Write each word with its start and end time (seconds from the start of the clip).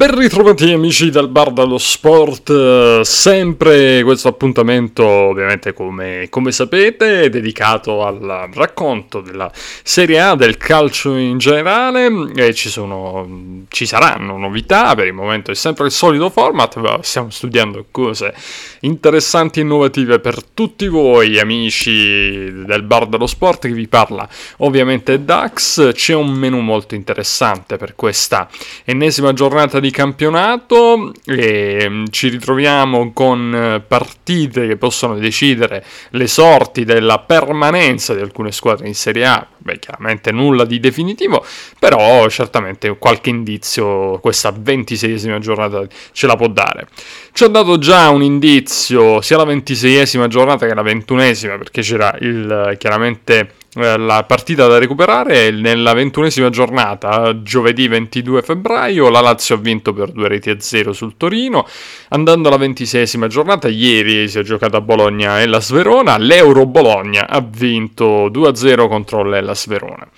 ben 0.00 0.16
ritrovati 0.18 0.72
amici 0.72 1.10
del 1.10 1.28
Bar 1.28 1.52
dello 1.52 1.76
Sport, 1.76 3.02
sempre 3.02 4.02
questo 4.02 4.28
appuntamento 4.28 5.04
ovviamente 5.04 5.74
come, 5.74 6.28
come, 6.30 6.52
sapete 6.52 7.24
è 7.24 7.28
dedicato 7.28 8.02
al 8.02 8.48
racconto 8.54 9.20
della 9.20 9.52
Serie 9.82 10.18
A, 10.18 10.34
del 10.36 10.56
calcio 10.56 11.16
in 11.16 11.36
generale. 11.36 12.08
E 12.34 12.54
ci, 12.54 12.70
sono, 12.70 13.66
ci 13.68 13.84
saranno 13.84 14.38
novità, 14.38 14.94
per 14.94 15.06
il 15.06 15.12
momento 15.12 15.50
è 15.50 15.54
sempre 15.54 15.84
il 15.84 15.92
solito 15.92 16.30
format, 16.30 16.76
ma 16.76 16.98
stiamo 17.02 17.28
studiando 17.28 17.84
cose 17.90 18.32
interessanti 18.80 19.58
e 19.58 19.64
innovative 19.64 20.18
per 20.18 20.42
tutti 20.42 20.88
voi 20.88 21.38
amici 21.38 22.64
del 22.64 22.84
Bar 22.84 23.06
dello 23.06 23.26
Sport 23.26 23.66
che 23.66 23.74
vi 23.74 23.86
parla 23.86 24.26
ovviamente 24.58 25.22
Dax, 25.22 25.92
c'è 25.92 26.14
un 26.14 26.30
menu 26.30 26.60
molto 26.60 26.94
interessante 26.94 27.76
per 27.76 27.94
questa 27.94 28.48
ennesima 28.86 29.34
giornata 29.34 29.78
di 29.78 29.89
campionato 29.90 31.12
e 31.24 31.86
mm, 31.88 32.04
ci 32.10 32.28
ritroviamo 32.28 33.12
con 33.12 33.54
eh, 33.54 33.80
partite 33.80 34.66
che 34.66 34.76
possono 34.76 35.18
decidere 35.18 35.84
le 36.10 36.26
sorti 36.26 36.84
della 36.84 37.18
permanenza 37.18 38.14
di 38.14 38.20
alcune 38.20 38.52
squadre 38.52 38.86
in 38.88 38.94
Serie 38.94 39.26
A. 39.26 39.46
Beh, 39.58 39.78
chiaramente 39.78 40.32
nulla 40.32 40.64
di 40.64 40.80
definitivo, 40.80 41.44
però 41.78 42.26
certamente 42.28 42.96
qualche 42.96 43.30
indizio 43.30 44.18
questa 44.20 44.54
ventiseiesima 44.56 45.38
giornata 45.38 45.86
ce 46.12 46.26
la 46.26 46.36
può 46.36 46.48
dare. 46.48 46.88
Ci 47.32 47.44
ha 47.44 47.48
dato 47.48 47.78
già 47.78 48.08
un 48.08 48.22
indizio 48.22 49.20
sia 49.20 49.36
la 49.36 49.44
ventiseiesima 49.44 50.28
giornata 50.28 50.66
che 50.66 50.74
la 50.74 50.82
ventunesima, 50.82 51.58
perché 51.58 51.82
c'era 51.82 52.16
il 52.20 52.76
chiaramente 52.78 53.58
la 53.74 54.24
partita 54.24 54.66
da 54.66 54.78
recuperare 54.78 55.46
è 55.46 55.50
nella 55.52 55.92
ventunesima 55.92 56.50
giornata, 56.50 57.40
giovedì 57.42 57.86
22 57.86 58.42
febbraio, 58.42 59.08
la 59.08 59.20
Lazio 59.20 59.54
ha 59.54 59.58
vinto 59.58 59.92
per 59.92 60.10
due 60.10 60.26
reti 60.26 60.50
a 60.50 60.58
zero 60.58 60.92
sul 60.92 61.16
Torino, 61.16 61.66
andando 62.08 62.48
alla 62.48 62.56
ventiseiesima 62.56 63.28
giornata, 63.28 63.68
ieri 63.68 64.28
si 64.28 64.38
è 64.40 64.42
giocata 64.42 64.78
a 64.78 64.80
Bologna 64.80 65.40
e 65.40 65.46
la 65.46 65.60
Sverona, 65.60 66.16
l'Euro 66.16 66.66
Bologna 66.66 67.28
ha 67.28 67.40
vinto 67.40 68.28
2 68.28 68.48
a 68.48 68.54
0 68.54 68.88
contro 68.88 69.22
l'Ella 69.22 69.54
Sverona. 69.54 70.08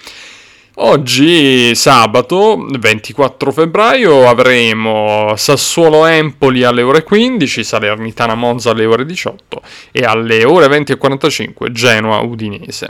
Oggi, 0.76 1.74
sabato 1.74 2.66
24 2.66 3.52
febbraio, 3.52 4.26
avremo 4.26 5.34
Sassuolo-Empoli 5.36 6.64
alle 6.64 6.80
ore 6.80 7.02
15, 7.02 7.62
Salernitana-Monza 7.62 8.70
alle 8.70 8.86
ore 8.86 9.04
18 9.04 9.60
e 9.92 10.02
alle 10.04 10.46
ore 10.46 10.68
20.45 10.68 11.70
Genoa-Udinese. 11.70 12.88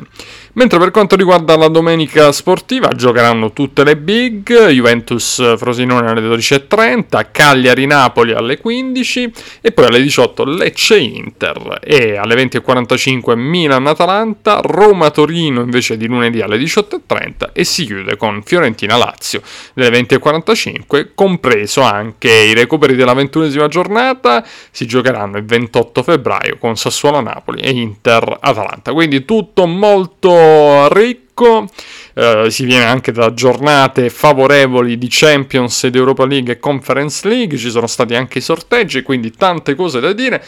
Mentre 0.53 0.79
per 0.79 0.93
quanto 0.93 1.17
riguarda 1.17 1.57
la 1.57 1.67
domenica 1.67 2.31
sportiva, 2.31 2.91
giocheranno 2.91 3.53
tutte 3.53 3.83
le 3.83 3.97
big, 3.97 4.69
Juventus-Frosinone 4.69 6.09
alle 6.09 6.21
12.30, 6.21 7.27
Cagliari-Napoli 7.33 8.33
alle 8.33 8.59
15 8.59 9.33
e 9.61 9.73
poi 9.73 9.87
alle 9.87 10.01
18 10.03 10.45
Lecce-Inter 10.45 11.81
e 11.83 12.17
alle 12.17 12.37
20.45 12.37 13.35
Milan-Atalanta, 13.35 14.61
Roma-Torino 14.63 15.63
invece 15.63 15.97
di 15.97 16.07
lunedì 16.07 16.41
alle 16.41 16.59
18.30 16.59 17.51
e 17.53 17.65
si 17.73 17.87
chiude 17.87 18.19
con 18.19 18.43
Fiorentina-Lazio 18.45 19.41
delle 19.73 19.89
20.45, 20.01 21.09
compreso 21.15 21.81
anche 21.81 22.31
i 22.31 22.53
recuperi 22.53 22.95
della 22.95 23.15
ventunesima 23.15 23.67
giornata, 23.67 24.47
si 24.71 24.87
giocheranno 24.87 25.39
il 25.39 25.45
28 25.45 26.03
febbraio 26.03 26.59
con 26.59 26.77
Sassuolo-Napoli 26.77 27.63
e 27.63 27.71
Inter-Atalanta, 27.71 28.93
quindi 28.93 29.25
tutto 29.25 29.67
molto 29.67 30.93
ricco. 30.93 31.67
Eh, 32.15 32.51
si 32.51 32.67
viene 32.67 32.85
anche 32.85 33.11
da 33.11 33.33
giornate 33.33 34.11
favorevoli 34.11 34.99
di 34.99 35.07
Champions 35.09 35.85
ed 35.85 35.97
Europa 35.97 36.27
League 36.27 36.53
e 36.53 36.59
Conference 36.59 37.27
League, 37.27 37.57
ci 37.57 37.71
sono 37.71 37.87
stati 37.87 38.15
anche 38.15 38.39
i 38.39 38.43
sorteggi, 38.43 39.01
quindi 39.01 39.31
tante 39.31 39.75
cose 39.75 39.99
da 39.99 40.13
dire. 40.13 40.45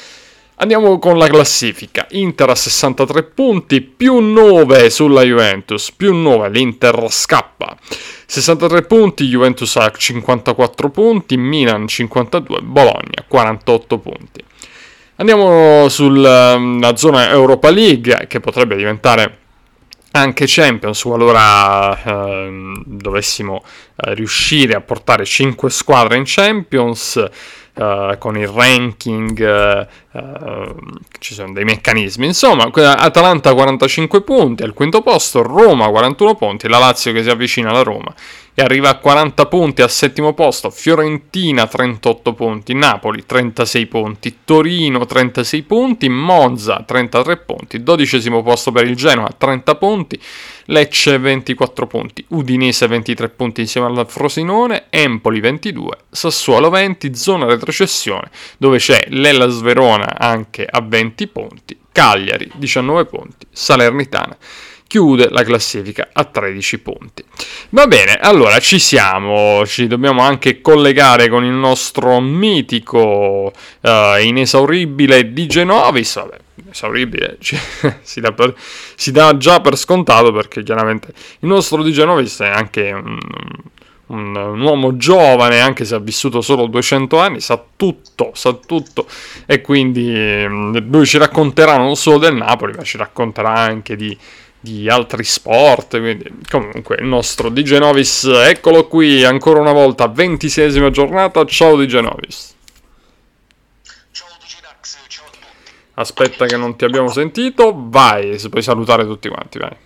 Andiamo 0.56 1.00
con 1.00 1.18
la 1.18 1.26
classifica. 1.26 2.06
Inter 2.10 2.50
a 2.50 2.54
63 2.54 3.24
punti, 3.24 3.80
più 3.80 4.20
9 4.20 4.88
sulla 4.88 5.22
Juventus, 5.22 5.90
più 5.90 6.14
9 6.14 6.48
l'Inter 6.50 7.06
scappa. 7.08 7.76
63 8.26 8.82
punti, 8.82 9.26
Juventus 9.26 9.74
ha 9.76 9.90
54 9.90 10.90
punti, 10.90 11.36
Milan 11.36 11.88
52, 11.88 12.60
Bologna 12.62 13.24
48 13.26 13.98
punti. 13.98 14.44
Andiamo 15.16 15.88
sulla 15.88 16.92
zona 16.94 17.30
Europa 17.30 17.70
League 17.70 18.26
che 18.28 18.40
potrebbe 18.40 18.76
diventare 18.76 19.38
anche 20.12 20.44
Champions 20.46 21.02
qualora 21.02 22.00
eh, 22.02 22.80
dovessimo 22.84 23.64
eh, 23.96 24.14
riuscire 24.14 24.74
a 24.74 24.80
portare 24.80 25.24
5 25.24 25.70
squadre 25.70 26.16
in 26.16 26.22
Champions 26.24 27.16
eh, 27.74 28.16
con 28.18 28.36
il 28.36 28.46
ranking 28.46 29.88
eh, 30.14 30.20
eh, 30.20 30.74
ci 31.18 31.34
sono 31.34 31.52
dei 31.52 31.64
meccanismi 31.64 32.26
insomma 32.26 32.70
Atalanta 32.72 33.52
45 33.52 34.22
punti 34.22 34.62
al 34.62 34.72
quinto 34.72 35.02
posto 35.02 35.42
Roma 35.42 35.88
41 35.88 36.34
punti 36.36 36.68
la 36.68 36.78
Lazio 36.78 37.12
che 37.12 37.24
si 37.24 37.30
avvicina 37.30 37.70
alla 37.70 37.82
Roma 37.82 38.14
e 38.56 38.62
arriva 38.62 38.88
a 38.88 38.98
40 38.98 39.46
punti 39.46 39.82
al 39.82 39.90
settimo 39.90 40.32
posto, 40.32 40.70
Fiorentina 40.70 41.66
38 41.66 42.34
punti, 42.34 42.72
Napoli 42.72 43.26
36 43.26 43.86
punti, 43.86 44.38
Torino 44.44 45.04
36 45.04 45.62
punti, 45.62 46.08
Monza 46.08 46.84
33 46.86 47.36
punti, 47.38 47.82
dodicesimo 47.82 48.44
posto 48.44 48.70
per 48.70 48.86
il 48.86 48.94
Genoa 48.94 49.28
30 49.36 49.74
punti, 49.74 50.20
Lecce 50.66 51.18
24 51.18 51.86
punti, 51.88 52.24
Udinese 52.28 52.86
23 52.86 53.28
punti 53.30 53.60
insieme 53.62 53.88
al 53.88 54.06
Frosinone, 54.08 54.84
Empoli 54.88 55.40
22, 55.40 55.96
Sassuolo 56.08 56.70
20, 56.70 57.14
zona 57.16 57.46
retrocessione 57.46 58.30
dove 58.56 58.78
c'è 58.78 59.04
l'Ella 59.08 59.48
Sverona 60.04 60.18
anche 60.18 60.66
a 60.68 60.80
20 60.80 61.26
punti, 61.28 61.78
Cagliari 61.90 62.50
19 62.54 63.06
punti, 63.06 63.46
Salernitana 63.50 64.36
chiude 64.86 65.28
la 65.30 65.42
classifica 65.42 66.10
a 66.12 66.24
13 66.24 66.78
punti. 66.78 67.24
Va 67.70 67.86
bene, 67.86 68.14
allora 68.14 68.58
ci 68.60 68.78
siamo, 68.78 69.66
ci 69.66 69.88
dobbiamo 69.88 70.22
anche 70.22 70.60
collegare 70.60 71.28
con 71.28 71.42
il 71.42 71.52
nostro 71.52 72.20
mitico 72.20 73.50
uh, 73.80 73.90
inesauribile 74.20 75.32
di 75.32 75.46
Genovis, 75.46 76.14
vabbè, 76.14 76.36
inesauribile, 76.62 77.38
cioè, 77.40 77.58
si, 78.02 78.20
dà 78.20 78.32
per, 78.32 78.54
si, 78.94 79.10
dà 79.10 79.36
già 79.36 79.60
per 79.60 79.76
scontato 79.76 80.30
perché 80.32 80.62
chiaramente 80.62 81.08
il 81.40 81.48
nostro 81.48 81.82
di 81.82 81.90
Genovis 81.90 82.38
è 82.40 82.48
anche 82.48 82.92
un, 82.92 83.18
un, 84.14 84.36
un, 84.36 84.60
uomo 84.60 84.96
giovane, 84.96 85.60
anche 85.60 85.84
se 85.84 85.94
ha 85.94 85.98
vissuto 85.98 86.40
solo 86.40 86.66
200 86.66 87.18
anni, 87.18 87.40
sa 87.40 87.62
tutto, 87.76 88.30
sa 88.34 88.52
tutto 88.54 89.06
e 89.46 89.60
quindi 89.60 90.12
mm, 90.12 90.76
lui 90.90 91.06
ci 91.06 91.18
racconterà 91.18 91.76
non 91.76 91.96
solo 91.96 92.18
del 92.18 92.34
Napoli, 92.34 92.72
ma 92.74 92.82
ci 92.82 92.96
racconterà 92.96 93.54
anche 93.54 93.96
di 93.96 94.16
di 94.64 94.88
altri 94.88 95.24
sport. 95.24 95.98
Quindi, 95.98 96.24
comunque, 96.48 96.96
il 96.98 97.04
nostro 97.04 97.50
DJ 97.50 97.76
Novis, 97.76 98.24
eccolo 98.24 98.88
qui 98.88 99.22
ancora 99.22 99.60
una 99.60 99.72
volta, 99.72 100.08
ventisesima 100.08 100.90
giornata. 100.90 101.44
Ciao 101.44 101.76
DJ 101.76 101.98
Novis. 101.98 102.54
Ciao 104.10 104.28
Dax, 104.62 104.96
ciao. 105.06 105.24
Aspetta 105.94 106.46
che 106.46 106.56
non 106.56 106.76
ti 106.76 106.86
abbiamo 106.86 107.08
sentito, 107.08 107.74
vai, 107.76 108.38
se 108.38 108.48
puoi 108.48 108.62
salutare 108.62 109.04
tutti 109.04 109.28
quanti, 109.28 109.58
vai. 109.58 109.83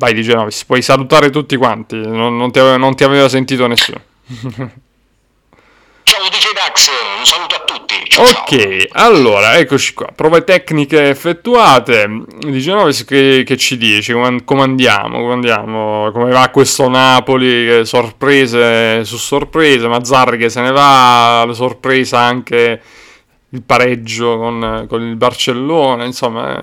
Vai 0.00 0.14
DJ 0.14 0.32
Novis, 0.32 0.64
puoi 0.64 0.80
salutare 0.80 1.28
tutti 1.28 1.56
quanti, 1.56 1.94
non, 1.96 2.34
non, 2.34 2.50
ti, 2.50 2.58
aveva, 2.58 2.78
non 2.78 2.96
ti 2.96 3.04
aveva 3.04 3.28
sentito 3.28 3.66
nessuno. 3.66 4.00
Ciao 6.04 6.22
DJ 6.22 6.54
Dax, 6.54 6.88
un 7.18 7.26
saluto 7.26 7.56
a 7.56 7.64
tutti. 7.66 7.94
Ciao, 8.08 8.24
ok, 8.24 8.86
ciao. 8.88 9.04
allora 9.04 9.58
eccoci 9.58 9.92
qua. 9.92 10.06
Prove 10.14 10.42
tecniche 10.44 11.10
effettuate. 11.10 12.24
Dice 12.38 12.72
Novis 12.72 13.04
che, 13.04 13.42
che 13.44 13.58
ci 13.58 13.76
dici? 13.76 14.14
Come, 14.14 14.62
andiamo? 14.62 15.20
Come 16.12 16.30
va 16.30 16.48
questo 16.48 16.88
Napoli? 16.88 17.84
Sorprese 17.84 19.04
su 19.04 19.18
sorprese. 19.18 19.86
Mazzarri 19.86 20.38
che 20.38 20.48
se 20.48 20.62
ne 20.62 20.70
va. 20.70 21.44
La 21.46 21.52
sorpresa 21.52 22.20
anche 22.20 22.80
il 23.50 23.62
pareggio 23.62 24.38
con, 24.38 24.86
con 24.88 25.02
il 25.02 25.16
Barcellona. 25.16 26.04
Insomma, 26.04 26.58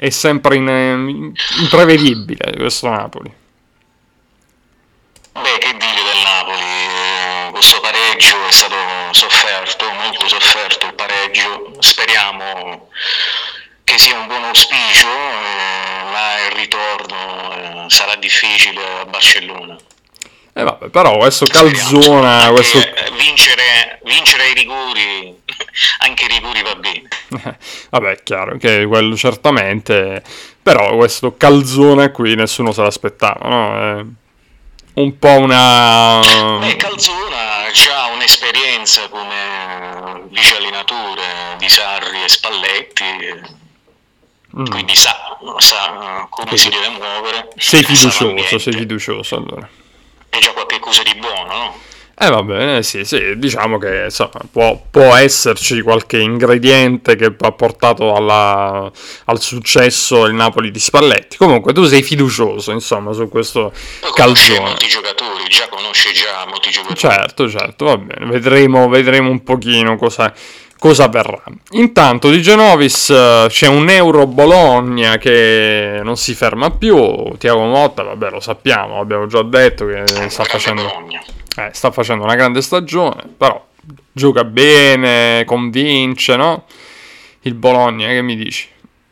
è 0.00 0.08
sempre 0.08 0.56
in, 0.56 1.34
imprevedibile 1.58 2.54
questo 2.56 2.88
Napoli. 2.88 3.30
Beh, 5.32 5.58
che 5.58 5.76
dire 5.76 6.02
del 6.02 6.22
Napoli? 6.24 7.50
Questo 7.50 7.80
pareggio 7.80 8.46
è 8.46 8.50
stato 8.50 8.76
sofferto, 9.10 9.92
molto 9.92 10.26
sofferto 10.26 10.86
il 10.86 10.94
pareggio. 10.94 11.74
Speriamo 11.80 12.88
che 13.84 13.98
sia 13.98 14.18
un 14.18 14.26
buon 14.26 14.44
auspicio, 14.44 15.06
eh, 15.06 16.10
ma 16.10 16.46
il 16.46 16.52
ritorno 16.52 17.84
eh, 17.84 17.90
sarà 17.90 18.14
difficile 18.14 19.00
a 19.00 19.04
Barcellona. 19.04 19.76
Eh 20.60 20.62
vabbè, 20.62 20.88
però 20.88 21.16
questo 21.16 21.46
calzona, 21.46 22.50
questo... 22.50 22.78
Vincere, 23.16 23.98
vincere 24.04 24.50
i 24.50 24.54
rigori, 24.54 25.34
anche 26.04 26.24
i 26.24 26.28
rigori 26.28 26.62
va 26.62 26.74
bene. 26.74 27.08
vabbè, 27.88 28.10
è 28.10 28.22
chiaro 28.22 28.58
che 28.58 28.84
quello 28.84 29.16
certamente, 29.16 30.22
però 30.62 30.96
questo 30.96 31.34
calzone 31.38 32.10
qui 32.10 32.34
nessuno 32.34 32.72
se 32.72 32.82
l'aspettava, 32.82 33.48
no? 33.48 33.98
Eh 34.00 34.06
un 34.92 35.18
po' 35.18 35.38
una... 35.38 36.20
Beh, 36.58 36.76
Calzona 36.76 37.64
ha 37.64 37.70
già 37.70 38.06
un'esperienza 38.12 39.08
come 39.08 40.26
vice 40.28 40.56
allenatore 40.56 41.56
di 41.56 41.68
Sarri 41.70 42.22
e 42.22 42.28
Spalletti, 42.28 43.04
mm. 44.58 44.66
quindi 44.66 44.94
sa, 44.94 45.38
sa 45.58 46.26
come 46.28 46.50
sì. 46.50 46.58
si 46.58 46.68
deve 46.68 46.88
muovere. 46.90 47.48
Sei 47.56 47.82
fiducioso, 47.82 48.58
sei 48.58 48.72
fiducioso 48.74 49.36
allora. 49.36 49.68
È 50.30 50.38
già 50.38 50.52
qualche 50.52 50.78
cosa 50.78 51.02
di 51.02 51.14
buono, 51.18 51.52
no? 51.52 51.88
Eh 52.22 52.28
va 52.28 52.42
bene, 52.42 52.82
sì, 52.82 53.02
sì, 53.06 53.38
diciamo 53.38 53.78
che 53.78 54.02
insomma, 54.04 54.42
può, 54.52 54.78
può, 54.90 55.16
esserci 55.16 55.80
qualche 55.80 56.18
ingrediente 56.18 57.16
che 57.16 57.34
ha 57.34 57.52
portato 57.52 58.14
alla, 58.14 58.92
al 59.24 59.40
successo 59.40 60.26
il 60.26 60.34
Napoli 60.34 60.70
di 60.70 60.78
Spalletti. 60.78 61.38
Comunque 61.38 61.72
tu 61.72 61.84
sei 61.84 62.02
fiducioso, 62.02 62.72
insomma, 62.72 63.14
su 63.14 63.26
questo 63.30 63.72
Poi 64.00 64.12
calzone. 64.12 64.60
molti 64.60 64.86
giocatori, 64.86 65.44
già 65.48 65.66
conosce 65.68 66.12
già 66.12 66.44
molti 66.46 66.68
giocatori. 66.70 66.98
Certo, 66.98 67.48
certo, 67.48 67.84
va 67.86 67.96
bene, 67.96 68.26
vedremo, 68.26 68.86
vedremo 68.90 69.30
un 69.30 69.42
pochino 69.42 69.96
cosa, 69.96 70.30
cosa 70.80 71.04
avverrà. 71.04 71.42
Intanto 71.72 72.30
di 72.30 72.40
Genovis 72.40 73.10
eh, 73.10 73.46
c'è 73.48 73.68
un 73.68 73.88
Euro 73.90 74.26
Bologna 74.26 75.18
che 75.18 76.00
non 76.02 76.16
si 76.16 76.34
ferma 76.34 76.70
più, 76.70 77.36
Tiago 77.36 77.64
Motta, 77.66 78.02
vabbè 78.02 78.30
lo 78.30 78.40
sappiamo, 78.40 78.98
abbiamo 78.98 79.26
già 79.26 79.42
detto 79.42 79.86
che 79.86 80.04
sta 80.28 80.42
facendo... 80.42 81.06
Eh, 81.56 81.70
sta 81.72 81.90
facendo 81.90 82.24
una 82.24 82.36
grande 82.36 82.62
stagione, 82.62 83.24
però 83.36 83.62
gioca 84.10 84.44
bene, 84.44 85.44
convince, 85.44 86.36
no? 86.36 86.64
Il 87.42 87.54
Bologna, 87.54 88.06
che 88.08 88.22
mi 88.22 88.34
dici? 88.34 88.68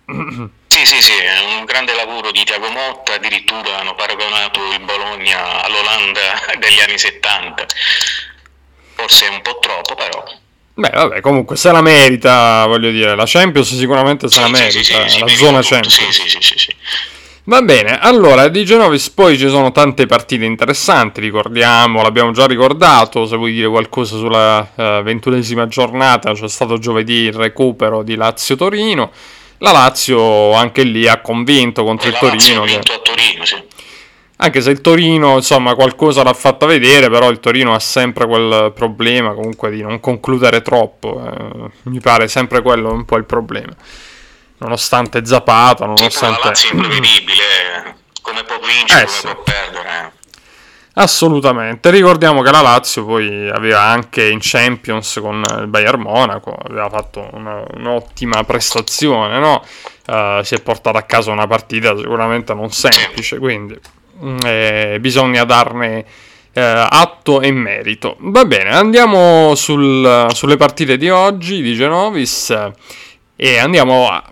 Sì, 0.69 0.85
sì, 0.85 1.01
sì, 1.01 1.13
è 1.13 1.59
un 1.59 1.65
grande 1.65 1.95
lavoro 1.95 2.31
di 2.31 2.45
Tiago 2.45 2.69
Motta, 2.69 3.15
addirittura 3.15 3.79
hanno 3.79 3.95
paragonato 3.95 4.61
il 4.73 4.81
Bologna 4.85 5.63
all'Olanda 5.63 6.21
degli 6.61 6.79
anni 6.79 6.99
70, 6.99 7.67
forse 8.95 9.27
è 9.27 9.31
un 9.31 9.41
po' 9.43 9.59
troppo 9.61 9.95
però. 9.95 10.23
Beh, 10.79 10.91
vabbè, 10.91 11.21
comunque 11.21 11.57
se 11.57 11.73
la 11.73 11.81
merita, 11.81 12.65
voglio 12.69 12.93
dire, 12.93 13.17
la 13.17 13.25
Champions 13.27 13.77
sicuramente 13.77 14.29
se 14.29 14.39
la 14.39 14.47
merita, 14.47 14.99
la 15.19 15.27
zona 15.27 15.61
Champions. 15.61 15.93
Sì, 15.93 16.29
sì, 16.29 16.39
sì, 16.41 16.55
sì. 16.57 16.75
Va 17.43 17.63
bene, 17.63 17.99
allora 17.99 18.47
di 18.47 18.65
Genovis 18.65 19.11
poi 19.11 19.37
ci 19.37 19.49
sono 19.49 19.73
tante 19.73 20.07
partite 20.07 20.45
interessanti, 20.45 21.21
ricordiamo, 21.21 22.01
l'abbiamo 22.03 22.31
già 22.31 22.47
ricordato, 22.47 23.27
se 23.27 23.37
vuoi 23.37 23.53
dire 23.53 23.67
qualcosa 23.67 24.17
sulla 24.19 24.71
uh, 24.73 25.03
ventunesima 25.03 25.67
giornata 25.67 26.33
c'è 26.35 26.49
stato 26.49 26.79
giovedì 26.79 27.23
il 27.23 27.33
recupero 27.33 28.05
di 28.05 28.15
Lazio-Torino, 28.15 29.11
la 29.59 29.73
Lazio 29.73 30.53
anche 30.53 30.85
lì 30.85 31.09
ha 31.09 31.21
convinto 31.21 31.83
contro 31.83 32.09
il 32.09 32.17
Torino. 32.21 32.63
Che... 32.63 32.81
Torino 33.03 33.45
sì. 33.45 33.57
Anche 34.41 34.61
se 34.61 34.71
il 34.71 34.81
Torino 34.81 35.35
insomma 35.35 35.75
qualcosa 35.75 36.23
l'ha 36.23 36.33
fatta 36.33 36.67
vedere, 36.67 37.11
però 37.11 37.29
il 37.29 37.41
Torino 37.41 37.75
ha 37.75 37.81
sempre 37.81 38.27
quel 38.27 38.73
problema 38.73 39.33
comunque 39.35 39.71
di 39.71 39.83
non 39.83 39.99
concludere 40.01 40.63
troppo, 40.63 41.23
eh, 41.25 41.71
mi 41.85 42.01
pare 42.01 42.29
sempre 42.29 42.63
quello 42.63 42.93
un 42.93 43.05
po' 43.05 43.17
il 43.17 43.25
problema 43.25 43.75
nonostante 44.59 45.25
Zapata, 45.25 45.85
nonostante... 45.85 46.41
La 46.41 46.49
Lazio 46.49 46.71
è 46.71 46.75
imprevedibile, 46.75 47.97
come 48.23 48.43
può 48.45 48.59
vincere, 48.59 49.03
eh, 49.03 49.07
come 49.07 49.11
sì. 49.11 49.27
può 49.27 49.43
perdere. 49.43 50.13
Assolutamente, 50.95 51.91
ricordiamo 51.91 52.43
che 52.43 52.51
la 52.51 52.61
Lazio 52.61 53.05
poi 53.05 53.49
aveva 53.49 53.83
anche 53.83 54.29
in 54.29 54.39
Champions 54.41 55.21
con 55.21 55.45
il 55.61 55.69
Bayern 55.69 56.01
Monaco, 56.01 56.51
aveva 56.51 56.89
fatto 56.89 57.29
una, 57.35 57.63
un'ottima 57.75 58.43
prestazione, 58.43 59.39
no? 59.39 59.65
uh, 60.07 60.43
si 60.43 60.57
è 60.57 60.61
portata 60.61 60.99
a 60.99 61.03
casa 61.03 61.31
una 61.31 61.47
partita 61.47 61.97
sicuramente 61.97 62.53
non 62.53 62.73
semplice, 62.73 63.39
quindi 63.39 63.79
eh, 64.45 64.99
bisogna 65.01 65.45
darne 65.45 66.05
eh, 66.53 66.61
atto 66.61 67.41
e 67.41 67.51
merito. 67.53 68.17
Va 68.21 68.45
bene, 68.45 68.71
andiamo 68.71 69.55
sul, 69.55 70.27
sulle 70.33 70.57
partite 70.57 70.97
di 70.97 71.09
oggi 71.09 71.63
di 71.63 71.75
Genovis 71.75 72.51
eh, 72.51 72.73
e 73.37 73.59
andiamo 73.59 74.09
a 74.09 74.25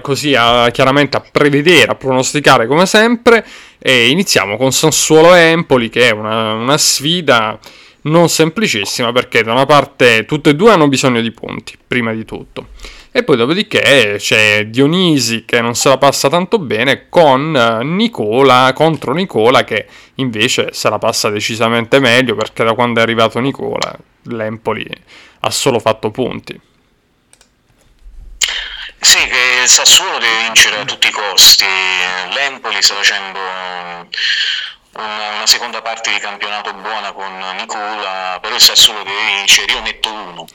così 0.00 0.34
a, 0.36 0.70
chiaramente 0.70 1.16
a 1.16 1.24
prevedere, 1.28 1.90
a 1.90 1.94
pronosticare 1.94 2.66
come 2.66 2.86
sempre. 2.86 3.44
E 3.78 4.10
iniziamo 4.10 4.56
con 4.56 4.72
Sassuolo 4.72 5.34
Empoli, 5.34 5.88
che 5.88 6.08
è 6.08 6.12
una, 6.12 6.52
una 6.52 6.78
sfida 6.78 7.58
non 8.02 8.28
semplicissima 8.28 9.12
perché 9.12 9.42
da 9.42 9.52
una 9.52 9.66
parte 9.66 10.24
tutte 10.24 10.50
e 10.50 10.54
due 10.54 10.72
hanno 10.72 10.88
bisogno 10.88 11.20
di 11.20 11.30
punti, 11.32 11.74
prima 11.86 12.12
di 12.12 12.24
tutto. 12.24 12.68
E 13.14 13.24
poi 13.24 13.36
dopodiché 13.36 14.16
c'è 14.18 14.64
Dionisi 14.66 15.44
che 15.44 15.60
non 15.60 15.74
se 15.74 15.90
la 15.90 15.98
passa 15.98 16.30
tanto 16.30 16.58
bene 16.58 17.10
con 17.10 17.52
Nicola 17.82 18.72
contro 18.74 19.12
Nicola 19.12 19.64
che 19.64 19.86
invece 20.14 20.72
se 20.72 20.88
la 20.88 20.98
passa 20.98 21.28
decisamente 21.28 22.00
meglio 22.00 22.34
perché 22.34 22.64
da 22.64 22.72
quando 22.72 23.00
è 23.00 23.02
arrivato 23.02 23.38
Nicola 23.38 23.94
l'Empoli 24.22 24.88
ha 25.40 25.50
solo 25.50 25.78
fatto 25.78 26.10
punti. 26.10 26.58
Sì, 28.98 29.18
che 29.26 29.60
il 29.62 29.68
Sassuolo 29.68 30.18
deve 30.18 30.42
vincere 30.44 30.78
a 30.78 30.84
tutti 30.84 31.08
i 31.08 31.10
costi. 31.10 31.66
L'Empoli 32.34 32.80
sta 32.80 32.94
facendo 32.94 33.38
una, 34.92 35.44
seconda 35.44 35.82
parte 35.82 36.12
di 36.12 36.18
campionato 36.18 36.72
buona 36.72 37.12
con 37.12 37.36
Nicola, 37.58 38.38
però 38.40 38.54
il 38.54 38.60
Sassuolo 38.60 39.02
deve 39.02 39.34
vincere. 39.36 39.72
Io 39.72 39.82
metto 39.82 40.12
uno. 40.12 40.46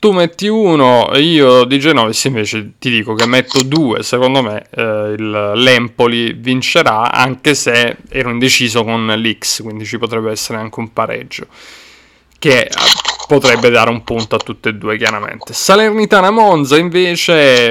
Tu 0.00 0.12
metti 0.12 0.48
uno, 0.48 1.10
io 1.16 1.64
di 1.64 1.78
Genovis 1.78 2.24
invece 2.24 2.72
ti 2.78 2.88
dico 2.88 3.12
che 3.12 3.26
metto 3.26 3.62
due. 3.62 4.02
Secondo 4.02 4.40
me 4.40 4.66
eh, 4.70 5.14
il, 5.18 5.52
l'Empoli 5.56 6.32
vincerà, 6.32 7.12
anche 7.12 7.54
se 7.54 7.98
ero 8.08 8.30
indeciso 8.30 8.82
con 8.82 9.06
l'X, 9.06 9.60
quindi 9.60 9.84
ci 9.84 9.98
potrebbe 9.98 10.30
essere 10.30 10.56
anche 10.58 10.80
un 10.80 10.90
pareggio. 10.94 11.48
Che 12.38 12.70
potrebbe 13.26 13.68
dare 13.68 13.90
un 13.90 14.02
punto 14.02 14.36
a 14.36 14.38
tutte 14.38 14.70
e 14.70 14.74
due, 14.74 14.96
chiaramente. 14.96 15.52
Salernitana 15.52 16.30
Monza, 16.30 16.78
invece, 16.78 17.68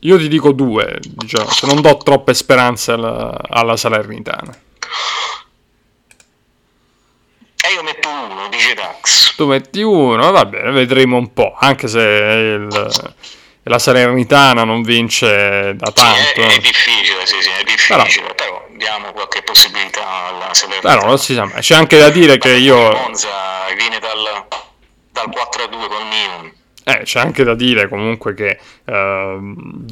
io 0.00 0.18
ti 0.18 0.26
dico 0.26 0.50
due, 0.50 0.98
diciamo, 1.00 1.48
non 1.68 1.80
do 1.80 1.96
troppe 1.98 2.34
speranze 2.34 2.90
alla, 2.90 3.38
alla 3.48 3.76
Salernitana. 3.76 4.52
Io 7.74 7.82
metto 7.82 8.08
uno, 8.08 8.48
dice 8.48 8.74
Dax. 8.74 9.34
Tu 9.36 9.46
metti 9.46 9.82
uno, 9.82 10.30
va 10.30 10.44
bene, 10.44 10.70
vedremo 10.70 11.16
un 11.16 11.32
po', 11.32 11.54
anche 11.58 11.88
se 11.88 12.00
il, 12.00 12.90
la 13.62 13.78
Salernitana 13.78 14.64
non 14.64 14.82
vince 14.82 15.74
da 15.74 15.90
tanto. 15.90 16.20
Sì, 16.34 16.40
è, 16.40 16.46
è, 16.54 16.58
difficile, 16.58 17.26
sì, 17.26 17.40
sì, 17.40 17.50
è 17.58 17.62
difficile, 17.64 18.32
però, 18.34 18.34
però 18.34 18.66
diamo 18.76 19.12
qualche 19.12 19.42
possibilità 19.42 20.28
alla 20.28 20.52
Salernitana. 20.52 20.94
Però 20.96 21.06
non 21.08 21.18
si 21.18 21.34
sa 21.34 21.44
mai, 21.46 21.60
c'è 21.60 21.74
anche 21.74 21.98
da 21.98 22.10
dire 22.10 22.38
che 22.38 22.52
io... 22.52 22.92
Monza 22.92 23.30
viene 23.76 23.98
dal 23.98 24.46
dal 25.12 25.28
4-2 25.28 25.88
con 25.88 26.08
Milan. 26.08 26.52
Eh, 26.84 27.02
c'è 27.04 27.20
anche 27.20 27.44
da 27.44 27.54
dire 27.54 27.88
comunque 27.88 28.34
che 28.34 28.58
eh, 28.84 29.38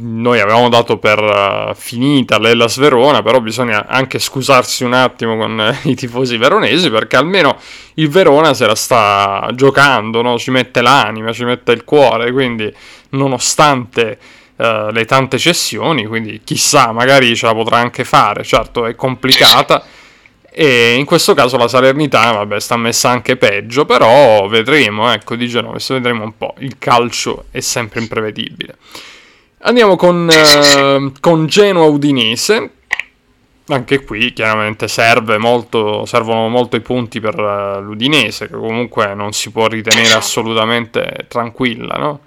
noi 0.00 0.40
avevamo 0.40 0.68
dato 0.68 0.98
per 0.98 1.22
uh, 1.22 1.72
finita 1.74 2.40
l'Ellas 2.40 2.78
Verona, 2.78 3.22
però 3.22 3.38
bisogna 3.40 3.86
anche 3.86 4.18
scusarsi 4.18 4.82
un 4.82 4.94
attimo 4.94 5.36
con 5.36 5.60
eh, 5.60 5.78
i 5.88 5.94
tifosi 5.94 6.36
veronesi 6.36 6.90
perché 6.90 7.14
almeno 7.14 7.56
il 7.94 8.08
Verona 8.08 8.54
se 8.54 8.66
la 8.66 8.74
sta 8.74 9.48
giocando, 9.54 10.20
no? 10.20 10.36
ci 10.36 10.50
mette 10.50 10.82
l'anima, 10.82 11.32
ci 11.32 11.44
mette 11.44 11.70
il 11.70 11.84
cuore, 11.84 12.32
quindi 12.32 12.74
nonostante 13.10 14.18
uh, 14.56 14.90
le 14.90 15.04
tante 15.04 15.38
cessioni, 15.38 16.06
quindi 16.06 16.40
chissà, 16.42 16.90
magari 16.90 17.36
ce 17.36 17.46
la 17.46 17.54
potrà 17.54 17.76
anche 17.76 18.02
fare, 18.02 18.42
certo 18.42 18.86
è 18.86 18.96
complicata. 18.96 19.84
E 20.60 20.96
in 20.96 21.06
questo 21.06 21.32
caso 21.32 21.56
la 21.56 21.68
Salernitana, 21.68 22.32
vabbè, 22.32 22.60
sta 22.60 22.76
messa 22.76 23.08
anche 23.08 23.38
peggio, 23.38 23.86
però 23.86 24.46
vedremo, 24.46 25.10
ecco, 25.10 25.34
di 25.34 25.48
Genovis, 25.48 25.88
vedremo 25.90 26.22
un 26.22 26.36
po'. 26.36 26.52
Il 26.58 26.76
calcio 26.76 27.46
è 27.50 27.60
sempre 27.60 28.00
imprevedibile. 28.00 28.76
Andiamo 29.60 29.96
con, 29.96 30.28
eh, 30.30 31.12
con 31.18 31.46
Genoa 31.46 31.86
Udinese. 31.86 32.72
Anche 33.68 34.04
qui 34.04 34.34
chiaramente 34.34 34.86
serve 34.86 35.38
molto, 35.38 36.04
servono 36.04 36.48
molto 36.48 36.76
i 36.76 36.80
punti 36.80 37.20
per 37.20 37.38
uh, 37.38 37.80
l'Udinese, 37.80 38.48
che 38.48 38.54
comunque 38.54 39.14
non 39.14 39.32
si 39.32 39.50
può 39.50 39.66
ritenere 39.66 40.12
assolutamente 40.12 41.24
tranquilla, 41.26 41.94
no? 41.94 42.20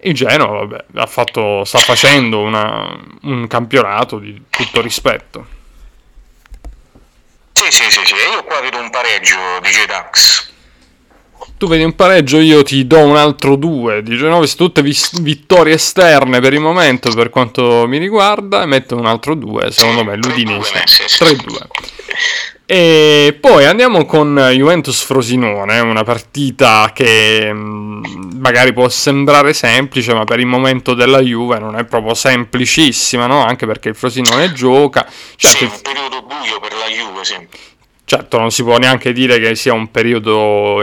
Il 0.00 0.12
Genoa, 0.12 0.66
vabbè, 0.66 1.06
fatto, 1.06 1.64
sta 1.64 1.78
facendo 1.78 2.40
una, 2.40 2.94
un 3.22 3.46
campionato 3.46 4.18
di 4.18 4.38
tutto 4.50 4.82
rispetto. 4.82 5.56
Sì, 7.58 7.66
sì, 7.70 7.90
sì, 7.90 8.00
sì, 8.04 8.14
io 8.14 8.44
qua 8.44 8.60
vedo 8.60 8.78
un 8.78 8.88
pareggio 8.88 9.36
di 9.60 9.68
J-Dax. 9.68 10.46
Tu 11.56 11.66
vedi 11.66 11.82
un 11.82 11.96
pareggio, 11.96 12.38
io 12.38 12.62
ti 12.62 12.86
do 12.86 13.00
un 13.00 13.16
altro 13.16 13.56
2. 13.56 14.04
Di 14.04 14.16
Genovis, 14.16 14.54
tutte 14.54 14.80
vis- 14.80 15.20
vittorie 15.20 15.74
esterne 15.74 16.38
per 16.38 16.52
il 16.52 16.60
momento, 16.60 17.12
per 17.14 17.30
quanto 17.30 17.84
mi 17.88 17.98
riguarda, 17.98 18.62
e 18.62 18.66
metto 18.66 18.94
un 18.94 19.06
altro 19.06 19.34
2, 19.34 19.72
secondo 19.72 20.04
me, 20.04 20.14
l'Udinese. 20.14 20.84
3-2. 21.18 21.66
E 22.70 23.34
poi 23.40 23.64
andiamo 23.64 24.04
con 24.04 24.34
Juventus 24.52 25.02
Frosinone, 25.02 25.80
una 25.80 26.04
partita 26.04 26.90
che 26.92 27.50
mm, 27.50 28.04
magari 28.40 28.74
può 28.74 28.90
sembrare 28.90 29.54
semplice, 29.54 30.12
ma 30.12 30.24
per 30.24 30.38
il 30.38 30.44
momento 30.44 30.92
della 30.92 31.20
Juve 31.20 31.58
non 31.58 31.76
è 31.76 31.86
proprio 31.86 32.12
semplicissima, 32.12 33.26
no? 33.26 33.42
Anche 33.42 33.64
perché 33.64 33.88
il 33.88 33.94
Frosinone 33.94 34.52
gioca. 34.52 35.06
Certo, 35.36 35.56
sì, 35.56 35.64
un 35.64 35.80
periodo 35.80 36.20
buio 36.20 36.60
per 36.60 36.72
la 36.74 36.88
Juve, 36.94 37.24
sì. 37.24 37.36
Certo, 38.08 38.38
non 38.38 38.50
si 38.50 38.62
può 38.62 38.78
neanche 38.78 39.12
dire 39.12 39.38
che 39.38 39.54
sia 39.54 39.74
un 39.74 39.90
periodo 39.90 40.82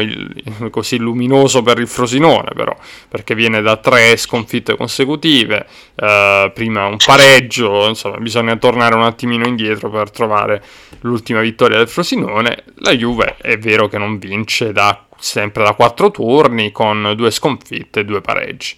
così 0.70 0.98
luminoso 0.98 1.64
per 1.64 1.80
il 1.80 1.88
Frosinone, 1.88 2.52
però, 2.54 2.78
perché 3.08 3.34
viene 3.34 3.64
da 3.64 3.78
tre 3.78 4.16
sconfitte 4.16 4.78
consecutive, 4.78 5.66
eh, 5.96 6.52
prima 6.54 6.86
un 6.86 6.98
pareggio, 7.04 7.88
insomma, 7.88 8.18
bisogna 8.18 8.56
tornare 8.58 8.94
un 8.94 9.02
attimino 9.02 9.48
indietro 9.48 9.90
per 9.90 10.12
trovare 10.12 10.64
l'ultima 11.00 11.40
vittoria 11.40 11.78
del 11.78 11.88
Frosinone. 11.88 12.64
La 12.76 12.92
Juve 12.92 13.38
è 13.42 13.58
vero 13.58 13.88
che 13.88 13.98
non 13.98 14.20
vince 14.20 14.72
da, 14.72 15.08
sempre 15.18 15.64
da 15.64 15.74
quattro 15.74 16.12
turni, 16.12 16.72
con 16.72 17.14
due 17.16 17.32
sconfitte 17.32 18.02
e 18.02 18.06
due 18.06 18.22
pareggi. 18.22 18.76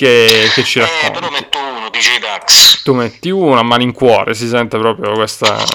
Che, 0.00 0.50
che 0.54 0.64
ci 0.64 0.78
racconta? 0.78 1.08
Eh, 1.08 1.10
però 1.10 1.30
metto 1.30 1.58
uno, 1.58 1.90
DJ 1.90 2.20
Dax. 2.20 2.82
Tu 2.84 2.94
metti 2.94 3.28
uno 3.28 3.58
a 3.58 3.62
malincuore, 3.62 4.32
si 4.32 4.48
sente 4.48 4.78
proprio 4.78 5.12
questa... 5.12 5.58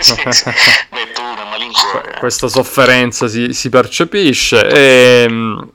Eh, 0.00 0.02
sì, 0.02 0.14
sì. 0.30 0.50
metto 0.90 1.20
uno 1.20 1.40
a 1.40 1.44
malincuore. 1.50 2.16
Questa 2.18 2.48
sofferenza 2.48 3.28
si, 3.28 3.52
si 3.52 3.68
percepisce 3.68 4.66
e 4.66 5.22
ehm, 5.24 5.70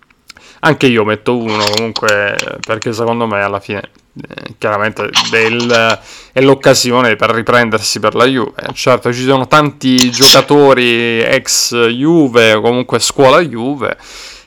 anche 0.61 0.87
io 0.87 1.05
metto 1.05 1.37
uno 1.37 1.63
comunque 1.75 2.35
perché 2.65 2.91
secondo 2.91 3.27
me 3.27 3.41
alla 3.41 3.59
fine 3.59 3.81
eh, 4.27 4.55
chiaramente 4.57 5.09
del, 5.29 5.99
è 6.33 6.41
l'occasione 6.41 7.15
per 7.15 7.29
riprendersi 7.29 8.01
per 8.01 8.15
la 8.15 8.25
Juve. 8.25 8.51
Certo, 8.73 9.13
ci 9.13 9.23
sono 9.23 9.47
tanti 9.47 10.09
giocatori 10.09 11.21
ex 11.21 11.87
Juve 11.87 12.53
o 12.53 12.61
comunque 12.61 12.99
scuola 12.99 13.39
Juve 13.39 13.95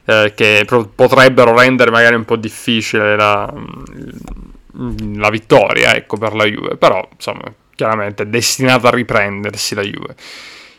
eh, 0.08 0.32
che 0.34 0.62
pro- 0.66 0.88
potrebbero 0.94 1.54
rendere 1.54 1.90
magari 1.90 2.14
un 2.14 2.24
po' 2.24 2.36
difficile 2.36 3.14
la, 3.14 3.52
mm, 3.52 5.20
la 5.20 5.28
vittoria 5.28 5.94
ecco, 5.94 6.16
per 6.16 6.34
la 6.34 6.46
Juve, 6.46 6.76
però 6.76 7.06
insomma 7.12 7.42
chiaramente 7.74 8.22
è 8.22 8.26
destinata 8.26 8.88
a 8.88 8.90
riprendersi 8.90 9.74
la 9.74 9.82
Juve. 9.82 10.14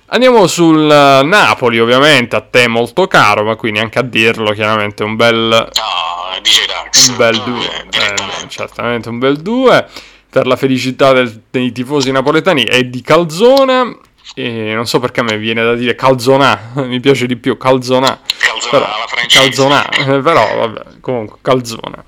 Andiamo 0.08 0.48
sul 0.48 0.88
Napoli, 0.88 1.80
ovviamente, 1.80 2.36
a 2.36 2.42
te 2.42 2.68
molto 2.68 3.06
caro, 3.06 3.44
ma 3.44 3.56
qui 3.56 3.70
neanche 3.70 4.00
a 4.00 4.02
dirlo, 4.02 4.52
chiaramente 4.54 5.04
un 5.04 5.16
bel... 5.16 5.36
No, 5.36 6.42
dice 6.42 6.66
Dax. 6.66 7.10
Un 7.10 7.16
bel 7.16 7.38
2, 7.38 7.60
eh, 7.62 8.48
certamente 8.48 9.10
un 9.10 9.20
bel 9.20 9.38
2 9.38 9.88
per 10.32 10.48
la 10.48 10.56
felicità 10.56 11.14
del, 11.14 11.44
dei 11.52 11.72
tifosi 11.72 12.12
napoletani 12.12 12.64
e 12.64 12.90
di 12.90 13.02
Calzona. 13.02 13.96
E 14.36 14.74
non 14.74 14.86
so 14.86 15.00
perché 15.00 15.20
a 15.20 15.24
me 15.24 15.38
viene 15.38 15.64
da 15.64 15.76
dire 15.76 15.96
Calzona, 15.96 16.72
mi 16.86 17.00
piace 17.00 17.26
di 17.26 17.36
più 17.36 17.58
Calzona. 17.58 18.20
Calzona, 18.38 18.72
però. 18.72 18.88
Calzona, 19.28 19.90
eh, 19.90 20.22
però 20.22 20.56
vabbè, 20.56 20.82
comunque 21.02 21.38
Calzona. 21.42 22.04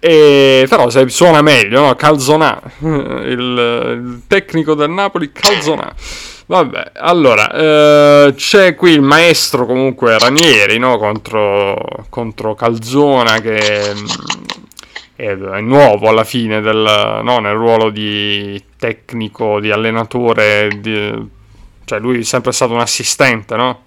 E, 0.00 0.66
però 0.68 0.90
se 0.90 1.08
suona 1.08 1.42
meglio, 1.42 1.80
no? 1.80 1.94
Calzona, 1.94 2.60
il, 2.80 3.28
il 3.28 4.22
tecnico 4.26 4.74
del 4.74 4.90
Napoli, 4.90 5.32
Calzona. 5.32 5.92
Vabbè, 6.46 6.92
allora, 6.94 7.52
eh, 7.52 8.32
c'è 8.34 8.74
qui 8.74 8.92
il 8.92 9.02
maestro 9.02 9.66
comunque 9.66 10.18
Ranieri, 10.18 10.78
no? 10.78 10.96
Contro, 10.96 12.06
contro 12.08 12.54
Calzona 12.54 13.38
che 13.40 13.92
mm, 13.94 14.06
è, 15.14 15.36
è, 15.36 15.60
nuovo 15.60 16.08
alla 16.08 16.24
fine 16.24 16.62
del, 16.62 17.20
no? 17.22 17.38
nel 17.40 17.54
ruolo 17.54 17.90
di 17.90 18.62
tecnico, 18.78 19.60
di 19.60 19.70
allenatore, 19.70 20.70
di, 20.80 21.28
cioè 21.88 21.98
lui 21.98 22.20
è 22.20 22.22
sempre 22.22 22.52
stato 22.52 22.74
un 22.74 22.80
assistente, 22.80 23.56
no? 23.56 23.86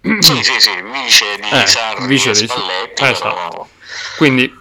Sì, 0.00 0.42
sì, 0.42 0.58
sì, 0.58 0.70
vice 0.92 1.36
di 1.36 1.48
eh, 1.50 1.66
Sarri 1.66 2.06
vice 2.06 2.32
di 2.32 2.46
Spalletti. 2.46 3.02
Eh, 3.02 3.10
esatto. 3.10 3.68
Quindi 4.16 4.52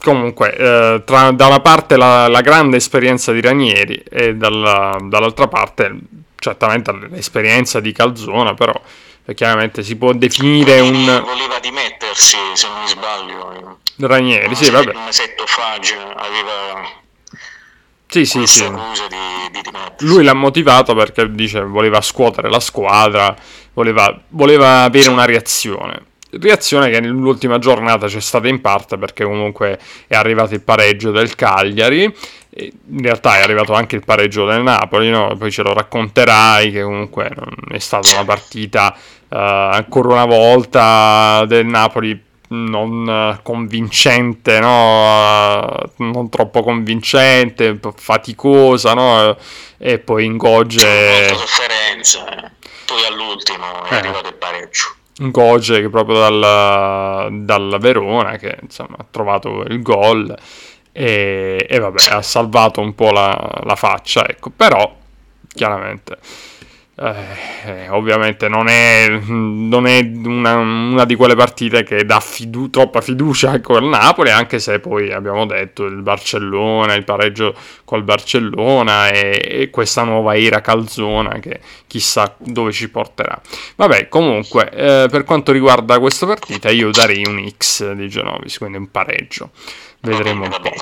comunque, 0.00 0.56
eh, 0.56 1.02
tra, 1.04 1.32
da 1.32 1.46
una 1.46 1.60
parte 1.60 1.96
la, 1.96 2.28
la, 2.28 2.40
grande 2.40 2.76
esperienza 2.76 3.32
di 3.32 3.40
Ranieri 3.40 4.02
e 4.08 4.34
dalla, 4.36 4.96
dall'altra 5.02 5.48
parte 5.48 5.96
certamente 6.36 6.92
l'esperienza 7.10 7.80
di 7.80 7.92
Calzona, 7.92 8.54
però 8.54 8.80
eh, 9.24 9.34
chiaramente 9.34 9.82
si 9.82 9.96
può 9.96 10.12
definire 10.12 10.78
un... 10.80 11.22
Voleva 11.24 11.58
dimettersi, 11.60 12.36
se 12.54 12.68
non 12.68 12.80
mi 12.80 12.88
sbaglio. 12.88 13.78
Ranieri, 13.96 14.54
sì, 14.54 14.70
vabbè. 14.70 14.94
Un 14.94 15.04
mesetto 15.04 15.44
fa 15.46 15.74
aveva... 15.74 17.06
Sì, 18.08 18.24
sì, 18.24 18.46
sì. 18.46 18.68
Di, 18.68 19.60
di 19.60 20.06
Lui 20.06 20.24
l'ha 20.24 20.34
motivato 20.34 20.94
perché 20.94 21.30
dice 21.30 21.62
voleva 21.62 22.00
scuotere 22.00 22.48
la 22.48 22.60
squadra, 22.60 23.36
voleva, 23.74 24.18
voleva 24.28 24.82
avere 24.82 25.10
una 25.10 25.24
reazione 25.24 26.06
reazione 26.30 26.90
che 26.90 27.00
nell'ultima 27.00 27.58
giornata 27.58 28.06
c'è 28.06 28.20
stata 28.20 28.48
in 28.48 28.60
parte 28.60 28.98
perché 28.98 29.24
comunque 29.24 29.78
è 30.06 30.14
arrivato 30.14 30.52
il 30.54 30.60
pareggio 30.60 31.10
del 31.10 31.34
Cagliari 31.34 32.02
in 32.50 33.02
realtà 33.02 33.38
è 33.38 33.42
arrivato 33.42 33.72
anche 33.72 33.96
il 33.96 34.04
pareggio 34.04 34.44
del 34.44 34.62
Napoli 34.62 35.10
no? 35.10 35.34
poi 35.38 35.50
ce 35.50 35.62
lo 35.62 35.72
racconterai 35.72 36.70
che 36.70 36.82
comunque 36.82 37.30
non 37.34 37.54
è 37.70 37.78
stata 37.78 38.12
una 38.12 38.24
partita 38.24 38.94
uh, 38.94 39.36
ancora 39.36 40.08
una 40.08 40.26
volta 40.26 41.44
del 41.46 41.64
Napoli 41.64 42.26
non 42.48 43.38
convincente, 43.42 44.58
no? 44.60 45.80
non 45.96 46.28
troppo 46.30 46.62
convincente, 46.62 47.78
faticosa, 47.96 48.94
no? 48.94 49.36
e 49.78 49.98
poi 49.98 50.24
in 50.24 50.36
Goge... 50.36 51.26
Molta 51.28 51.34
sofferenza, 51.34 52.28
eh. 52.28 52.50
poi 52.86 53.04
all'ultimo 53.06 53.84
è 53.84 53.92
eh. 53.92 53.96
arrivato 53.96 54.28
il 54.28 54.34
pareggio. 54.34 54.96
Goge 55.18 55.80
che 55.80 55.88
proprio 55.88 56.18
dal, 56.18 57.42
dalla 57.44 57.78
Verona 57.78 58.36
che 58.36 58.56
insomma 58.62 58.96
ha 58.98 59.06
trovato 59.10 59.64
il 59.66 59.82
gol 59.82 60.32
e, 60.92 61.66
e 61.68 61.78
vabbè 61.78 62.10
ha 62.10 62.22
salvato 62.22 62.80
un 62.80 62.94
po' 62.94 63.10
la, 63.10 63.60
la 63.64 63.74
faccia 63.74 64.28
ecco 64.28 64.50
però 64.50 64.96
chiaramente 65.52 66.18
eh, 67.00 67.88
ovviamente 67.90 68.48
non 68.48 68.66
è, 68.66 69.08
non 69.08 69.86
è 69.86 70.00
una, 70.00 70.56
una, 70.56 71.04
di 71.04 71.14
quelle 71.14 71.36
partite 71.36 71.84
che 71.84 72.04
dà 72.04 72.18
fidu- 72.18 72.70
troppa 72.70 73.00
fiducia 73.00 73.60
al 73.62 73.84
Napoli, 73.84 74.30
anche 74.30 74.58
se 74.58 74.80
poi 74.80 75.12
abbiamo 75.12 75.46
detto 75.46 75.84
il 75.84 76.02
Barcellona, 76.02 76.94
il 76.94 77.04
pareggio 77.04 77.54
col 77.84 78.02
Barcellona 78.02 79.10
e, 79.10 79.40
e 79.44 79.70
questa 79.70 80.02
nuova 80.02 80.36
era 80.36 80.60
calzona 80.60 81.38
che 81.38 81.60
chissà 81.86 82.34
dove 82.38 82.72
ci 82.72 82.90
porterà. 82.90 83.40
Vabbè, 83.76 84.08
comunque, 84.08 84.68
eh, 84.70 85.06
per 85.08 85.22
quanto 85.22 85.52
riguarda 85.52 86.00
questa 86.00 86.26
partita, 86.26 86.68
io 86.68 86.90
darei 86.90 87.24
un 87.24 87.48
X 87.56 87.92
di 87.92 88.08
Genovis, 88.08 88.58
quindi 88.58 88.76
un 88.76 88.90
pareggio. 88.90 89.50
Vedremo 90.00 90.44
un 90.44 90.56
po'. 90.60 90.72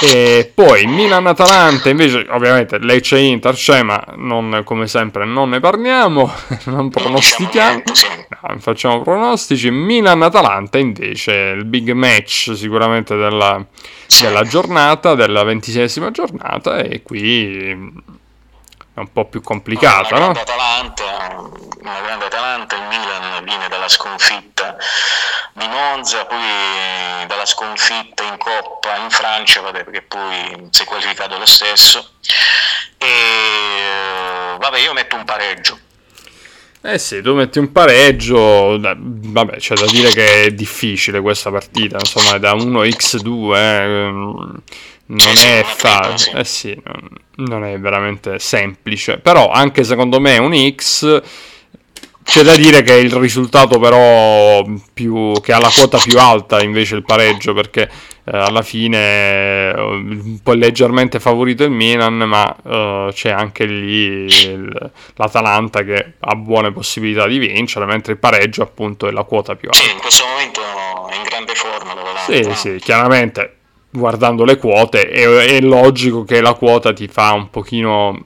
E 0.00 0.50
poi 0.52 0.86
Milan-Atalanta, 0.86 1.88
invece, 1.88 2.26
ovviamente 2.30 2.78
Lecce 2.78 3.18
Inter 3.18 3.54
c'è, 3.54 3.82
ma 3.82 4.02
non, 4.16 4.62
come 4.64 4.86
sempre 4.86 5.24
non 5.24 5.50
ne 5.50 5.60
parliamo, 5.60 6.32
non 6.64 6.90
pronostichiamo, 6.90 7.82
non 8.48 8.60
facciamo 8.60 9.02
pronostici. 9.02 9.70
Milan-Atalanta, 9.70 10.78
invece, 10.78 11.32
il 11.56 11.64
big 11.64 11.92
match 11.92 12.52
sicuramente 12.54 13.16
della, 13.16 13.64
della 14.20 14.42
giornata, 14.42 15.14
della 15.14 15.44
ventiseiesima 15.44 16.10
giornata, 16.10 16.78
e 16.78 17.02
qui 17.02 17.68
è 18.94 19.00
un 19.00 19.12
po' 19.12 19.24
più 19.26 19.40
complicata, 19.40 20.18
no? 20.18 20.30
Atalanta, 20.30 21.50
una 21.84 22.00
grande 22.00 22.24
Atalanta, 22.26 22.76
il 22.76 22.82
Milan 22.82 23.44
viene 23.44 23.68
dalla 23.68 23.88
sconfitta 23.88 24.76
di 25.52 25.66
Monza, 25.68 26.24
poi 26.24 27.26
dalla 27.26 27.44
sconfitta 27.44 28.22
in 28.22 28.38
Coppa 28.38 28.96
in 28.96 29.10
Francia, 29.10 29.60
vabbè, 29.60 29.84
perché 29.84 30.02
poi 30.02 30.68
si 30.70 30.82
è 30.82 30.84
qualificato 30.84 31.38
lo 31.38 31.46
stesso. 31.46 32.12
E 32.98 34.56
vabbè, 34.58 34.78
io 34.78 34.92
metto 34.92 35.16
un 35.16 35.24
pareggio. 35.24 35.78
Eh 36.82 36.98
sì, 36.98 37.22
tu 37.22 37.34
metti 37.34 37.58
un 37.58 37.72
pareggio, 37.72 38.78
vabbè, 38.78 39.56
c'è 39.56 39.74
da 39.74 39.86
dire 39.86 40.10
che 40.10 40.44
è 40.44 40.50
difficile 40.50 41.20
questa 41.20 41.50
partita, 41.50 41.96
insomma, 41.98 42.36
da 42.38 42.52
1x2, 42.52 43.56
eh 43.56 44.62
non 45.06 45.36
è 45.36 45.64
facile, 45.66 46.40
eh 46.40 46.44
sì, 46.44 46.78
non, 46.82 47.08
non, 47.48 47.64
è 47.64 47.78
veramente 47.78 48.38
semplice, 48.38 49.18
però 49.18 49.50
anche 49.50 49.84
secondo 49.84 50.18
me 50.18 50.38
un 50.38 50.54
X 50.74 51.22
c'è 52.24 52.42
da 52.42 52.56
dire 52.56 52.82
che 52.82 52.94
il 52.94 53.12
risultato 53.12 53.78
però 53.78 54.64
più, 54.92 55.32
che 55.42 55.52
ha 55.52 55.60
la 55.60 55.70
quota 55.72 55.98
più 55.98 56.18
alta 56.18 56.62
invece 56.62 56.96
il 56.96 57.04
pareggio 57.04 57.52
perché 57.52 57.82
eh, 58.24 58.36
alla 58.36 58.62
fine 58.62 59.72
eh, 59.72 59.80
un 59.80 60.38
po' 60.42 60.54
leggermente 60.54 61.20
favorito 61.20 61.64
il 61.64 61.70
Milan 61.70 62.16
ma 62.16 62.56
eh, 62.64 63.10
c'è 63.12 63.30
anche 63.30 63.66
lì 63.66 64.24
il, 64.24 64.90
l'Atalanta 65.16 65.84
che 65.84 66.14
ha 66.18 66.34
buone 66.34 66.72
possibilità 66.72 67.26
di 67.26 67.38
vincere 67.38 67.84
mentre 67.84 68.14
il 68.14 68.18
pareggio 68.18 68.62
appunto 68.62 69.06
è 69.06 69.10
la 69.10 69.24
quota 69.24 69.54
più 69.54 69.68
alta. 69.68 69.84
Sì, 69.84 69.92
in 69.92 70.00
questo 70.00 70.24
momento 70.26 70.60
è 71.10 71.16
in 71.16 71.22
grande 71.22 71.54
forma 71.54 71.94
l'Atalanta. 71.94 72.54
Sì, 72.54 72.68
sì, 72.70 72.78
chiaramente 72.82 73.56
guardando 73.90 74.44
le 74.44 74.56
quote 74.56 75.08
è, 75.08 75.24
è, 75.24 75.60
logico 75.60 76.24
che 76.24 76.40
la 76.40 76.54
quota 76.54 76.92
ti 76.92 77.06
fa 77.06 77.32
un 77.32 77.48
pochino 77.48 78.20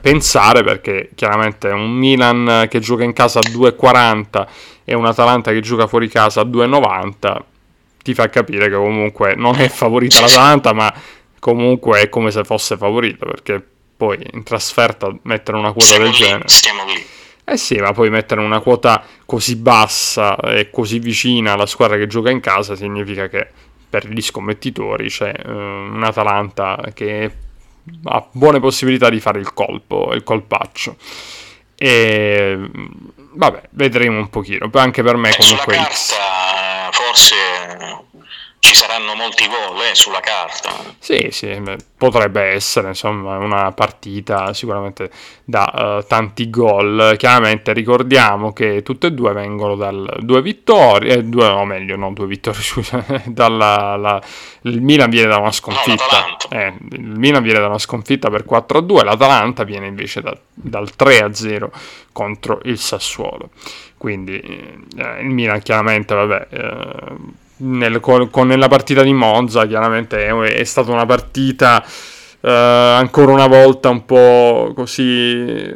pensare 0.00 0.62
perché 0.62 1.10
chiaramente 1.14 1.68
un 1.68 1.90
Milan 1.90 2.66
che 2.68 2.80
gioca 2.80 3.04
in 3.04 3.12
casa 3.12 3.38
a 3.38 3.48
2,40 3.48 4.46
e 4.84 4.94
un 4.94 5.06
Atalanta 5.06 5.52
che 5.52 5.60
gioca 5.60 5.86
fuori 5.86 6.08
casa 6.08 6.40
a 6.40 6.44
2,90 6.44 7.38
ti 8.02 8.14
fa 8.14 8.28
capire 8.28 8.68
che 8.68 8.76
comunque 8.76 9.34
non 9.34 9.56
è 9.60 9.68
favorita 9.68 10.20
l'Atalanta 10.22 10.72
ma 10.72 10.92
comunque 11.38 12.00
è 12.00 12.08
come 12.08 12.30
se 12.30 12.44
fosse 12.44 12.76
favorita 12.76 13.26
perché 13.26 13.64
poi 13.96 14.18
in 14.32 14.42
trasferta 14.42 15.14
mettere 15.22 15.56
una 15.56 15.72
quota 15.72 15.86
Stiamo 15.86 16.04
del 16.04 16.12
lì, 16.12 16.18
genere. 16.18 16.48
stiamo 16.48 16.84
lì. 16.84 17.06
Eh 17.44 17.56
sì, 17.56 17.76
ma 17.76 17.92
poi 17.92 18.10
mettere 18.10 18.40
una 18.40 18.60
quota 18.60 19.04
così 19.24 19.56
bassa 19.56 20.36
e 20.38 20.70
così 20.70 20.98
vicina 20.98 21.52
alla 21.52 21.66
squadra 21.66 21.96
che 21.96 22.06
gioca 22.06 22.30
in 22.30 22.40
casa 22.40 22.74
significa 22.74 23.28
che 23.28 23.46
per 23.88 24.08
gli 24.08 24.20
scommettitori 24.22 25.08
c'è 25.08 25.32
eh, 25.36 25.50
un 25.50 26.02
Atalanta 26.04 26.78
che 26.94 27.30
ha 28.04 28.26
buone 28.32 28.60
possibilità 28.60 29.10
di 29.10 29.20
fare 29.20 29.40
il 29.40 29.52
colpo, 29.52 30.12
il 30.14 30.22
colpaccio. 30.22 30.96
E 31.76 32.70
vabbè, 33.32 33.68
vedremo 33.70 34.18
un 34.18 34.28
pochino. 34.28 34.70
Poi 34.70 34.82
anche 34.82 35.02
per 35.02 35.16
me 35.16 35.32
sulla 35.32 35.58
comunque 35.64 35.74
X. 35.74 36.10
carta 36.10 36.32
forse 36.92 37.34
ci 38.58 38.76
saranno 38.76 39.14
molti 39.16 39.48
gol 39.48 39.76
eh, 39.90 39.94
sulla 39.94 40.20
carta. 40.20 40.70
Sì, 41.00 41.28
sì, 41.32 41.60
potrebbe 41.96 42.42
essere 42.52 42.88
insomma 42.88 43.36
una 43.36 43.72
partita 43.72 44.54
sicuramente 44.54 45.10
da 45.44 45.98
eh, 45.98 46.06
tanti 46.06 46.48
gol. 46.48 47.16
Chiaramente 47.18 47.72
ricordiamo 47.72 48.52
che 48.52 48.82
tutte 48.82 49.08
e 49.08 49.12
due 49.12 49.32
vengono 49.32 49.74
dal 49.74 50.18
due 50.20 50.42
vittorie, 50.42 51.14
eh, 51.16 51.24
due, 51.24 51.46
o 51.48 51.64
meglio, 51.64 51.96
no, 51.96 52.12
due 52.12 52.26
vittorie, 52.26 52.60
scusa, 52.62 53.04
dalla, 53.26 53.96
la- 53.96 54.22
il 54.62 54.80
Milan 54.80 55.10
viene 55.10 55.28
da 55.28 55.38
una 55.38 55.50
sconfitta. 55.50 56.04
l'Atalanta. 56.04 56.48
Eh, 56.50 56.74
il 56.92 57.02
Milan 57.18 57.42
viene 57.42 57.58
da 57.58 57.66
una 57.66 57.78
sconfitta 57.80 58.30
per 58.30 58.44
4-2, 58.44 59.02
l'Atalanta 59.02 59.64
viene 59.64 59.88
invece 59.88 60.20
da- 60.20 60.38
dal 60.54 60.88
3-0 60.96 61.68
contro 62.12 62.60
il 62.62 62.78
Sassuolo. 62.78 63.50
Quindi 63.96 64.38
eh, 64.38 65.20
il 65.20 65.28
Milan 65.30 65.60
chiaramente, 65.62 66.14
vabbè, 66.14 66.46
nel- 67.58 68.00
con, 68.00 68.30
con- 68.30 68.46
nella 68.48 68.68
partita 68.68 69.02
di 69.02 69.12
Monza 69.12 69.66
chiaramente 69.66 70.26
è, 70.26 70.32
è 70.34 70.64
stata 70.64 70.90
una 70.92 71.06
partita 71.06 71.84
eh, 72.40 72.50
ancora 72.50 73.32
una 73.32 73.46
volta 73.46 73.88
un 73.90 74.04
po' 74.04 74.72
così, 74.74 75.72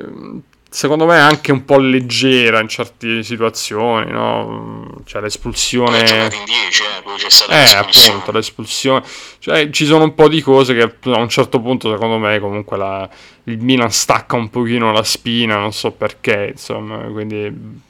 secondo 0.68 1.06
me 1.06 1.16
anche 1.18 1.52
un 1.52 1.64
po' 1.64 1.78
leggera 1.78 2.60
in 2.60 2.68
certe 2.68 3.22
situazioni, 3.22 4.10
no? 4.10 5.00
Cioè 5.04 5.22
l'espulsione... 5.22 6.02
giocato 6.04 6.34
in 6.36 6.44
10, 6.44 6.82
eh, 6.82 7.02
poi 7.02 7.16
c'è 7.16 7.30
stata 7.30 7.52
Eh, 7.52 7.60
l'espulsione. 7.60 8.08
appunto, 8.08 8.32
l'espulsione. 8.32 9.02
Cioè, 9.38 9.70
ci 9.70 9.86
sono 9.86 10.04
un 10.04 10.14
po' 10.14 10.28
di 10.28 10.40
cose 10.42 10.74
che 10.74 10.82
a 10.82 11.18
un 11.18 11.28
certo 11.28 11.60
punto, 11.60 11.90
secondo 11.90 12.18
me, 12.18 12.38
comunque 12.40 12.76
la- 12.76 13.08
il 13.44 13.58
Milan 13.60 13.90
stacca 13.92 14.36
un 14.36 14.50
pochino 14.50 14.90
la 14.92 15.04
spina, 15.04 15.56
non 15.56 15.72
so 15.72 15.92
perché, 15.92 16.48
insomma, 16.52 16.98
quindi 17.04 17.84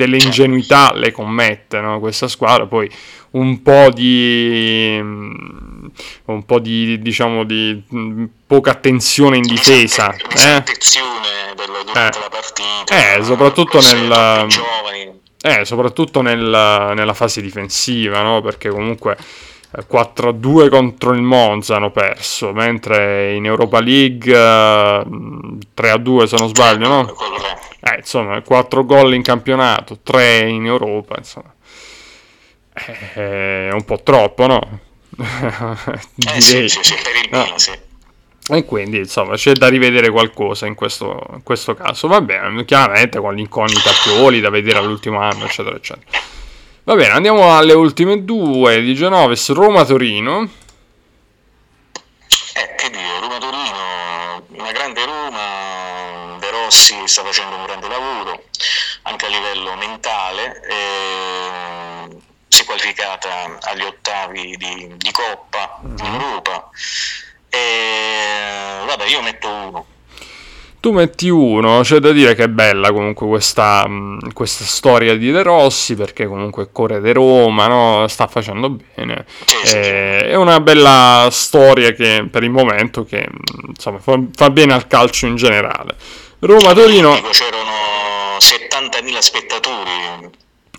delle 0.00 0.16
ingenuità 0.16 0.92
le 0.94 1.12
commette, 1.12 1.78
no? 1.80 2.00
Questa 2.00 2.26
squadra, 2.26 2.66
poi 2.66 2.90
un 3.32 3.60
po' 3.60 3.90
di 3.92 4.98
mm, 5.00 5.86
un 6.26 6.44
po' 6.46 6.58
di 6.58 7.00
diciamo 7.00 7.44
di 7.44 7.82
mm, 7.94 8.24
poca 8.46 8.70
attenzione 8.70 9.36
in 9.36 9.42
difesa, 9.42 10.10
eh? 10.14 10.56
Eh. 10.56 12.10
partita. 12.30 13.18
Eh, 13.18 13.22
soprattutto 13.22 13.80
nel-. 13.80 14.46
Eh, 15.42 15.64
soprattutto 15.64 16.22
nel- 16.22 16.92
nella 16.94 17.14
fase 17.14 17.40
difensiva, 17.42 18.22
no? 18.22 18.40
Perché 18.40 18.68
comunque 18.70 19.16
eh, 19.76 19.84
4-2 19.86 20.68
contro 20.68 21.12
il 21.12 21.22
Monza 21.22 21.76
hanno 21.76 21.90
perso, 21.90 22.52
mentre 22.52 23.34
in 23.34 23.44
Europa 23.44 23.80
League 23.80 24.32
eh, 24.34 25.04
3-2 25.76 26.24
se 26.24 26.36
non 26.36 26.48
sbaglio, 26.48 26.88
no? 26.88 27.14
Eh, 27.82 27.96
insomma, 27.98 28.40
4 28.42 28.84
gol 28.84 29.14
in 29.14 29.22
campionato, 29.22 29.98
3 30.02 30.48
in 30.48 30.66
Europa, 30.66 31.14
insomma. 31.16 31.52
Eh, 33.14 33.68
È 33.68 33.72
un 33.72 33.84
po' 33.84 34.02
troppo, 34.02 34.46
no? 34.46 34.80
Eh 36.34 36.40
sì, 36.40 36.68
sì, 36.68 36.78
sì, 36.82 36.94
per 36.94 37.14
il 37.24 37.28
No. 37.30 37.42
Milan, 37.42 37.58
sì. 37.58 37.72
E 38.52 38.64
quindi, 38.64 38.98
insomma, 38.98 39.36
c'è 39.36 39.52
da 39.52 39.68
rivedere 39.68 40.10
qualcosa 40.10 40.66
in 40.66 40.74
questo, 40.74 41.24
in 41.34 41.42
questo 41.42 41.74
caso. 41.74 42.08
Va 42.08 42.20
bene, 42.20 42.64
chiaramente 42.64 43.18
con 43.20 43.34
l'incognita 43.34 43.90
Pioli 44.02 44.40
da 44.40 44.50
vedere 44.50 44.78
all'ultimo 44.78 45.20
anno, 45.20 45.44
eccetera, 45.44 45.76
eccetera. 45.76 46.18
Va 46.84 46.94
bene, 46.96 47.12
andiamo 47.12 47.56
alle 47.56 47.74
ultime 47.74 48.24
due 48.24 48.80
di 48.80 48.94
Genovis, 48.94 49.50
Roma-Torino. 49.52 50.42
Eh, 52.54 52.74
che 52.76 52.90
dire, 52.90 53.20
Roma-Torino, 53.20 54.42
una 54.48 54.72
grande 54.72 55.04
Roma, 55.04 56.36
De 56.40 56.50
Rossi 56.50 56.96
sta 57.06 57.22
facendo 57.22 57.56
un 57.56 57.66
anche 59.10 59.26
a 59.26 59.28
livello 59.28 59.74
mentale, 59.76 60.60
eh, 60.68 62.16
si 62.48 62.62
è 62.62 62.64
qualificata 62.64 63.58
agli 63.60 63.82
ottavi 63.82 64.56
di, 64.56 64.94
di 64.96 65.10
Coppa 65.10 65.80
in 65.82 66.04
Europa, 66.04 66.70
e 67.48 68.86
vabbè 68.86 69.06
io 69.06 69.22
metto 69.22 69.48
uno. 69.48 69.86
Tu 70.80 70.92
metti 70.92 71.28
uno, 71.28 71.82
c'è 71.82 71.98
da 71.98 72.10
dire 72.10 72.34
che 72.34 72.44
è 72.44 72.48
bella 72.48 72.90
comunque 72.90 73.26
questa, 73.26 73.86
mh, 73.86 74.32
questa 74.32 74.64
storia 74.64 75.14
di 75.14 75.30
De 75.30 75.42
Rossi, 75.42 75.94
perché 75.94 76.26
comunque 76.26 76.72
corre 76.72 77.02
di 77.02 77.12
Roma, 77.12 77.66
no? 77.66 78.06
sta 78.08 78.26
facendo 78.28 78.70
bene. 78.70 79.26
Sì. 79.62 79.76
Eh, 79.76 80.28
È 80.28 80.34
una 80.36 80.58
bella 80.60 81.28
storia 81.30 81.92
che 81.92 82.26
per 82.30 82.44
il 82.44 82.50
momento 82.50 83.04
che 83.04 83.26
mh, 83.28 83.70
insomma, 83.70 83.98
fa, 83.98 84.18
fa 84.34 84.48
bene 84.48 84.72
al 84.72 84.86
calcio 84.86 85.26
in 85.26 85.36
generale. 85.36 85.96
Roma-Torino, 86.38 87.14
Dico, 87.14 87.28
c'erano 87.28 87.99
70.000 88.40 89.18
spettatori. 89.18 90.30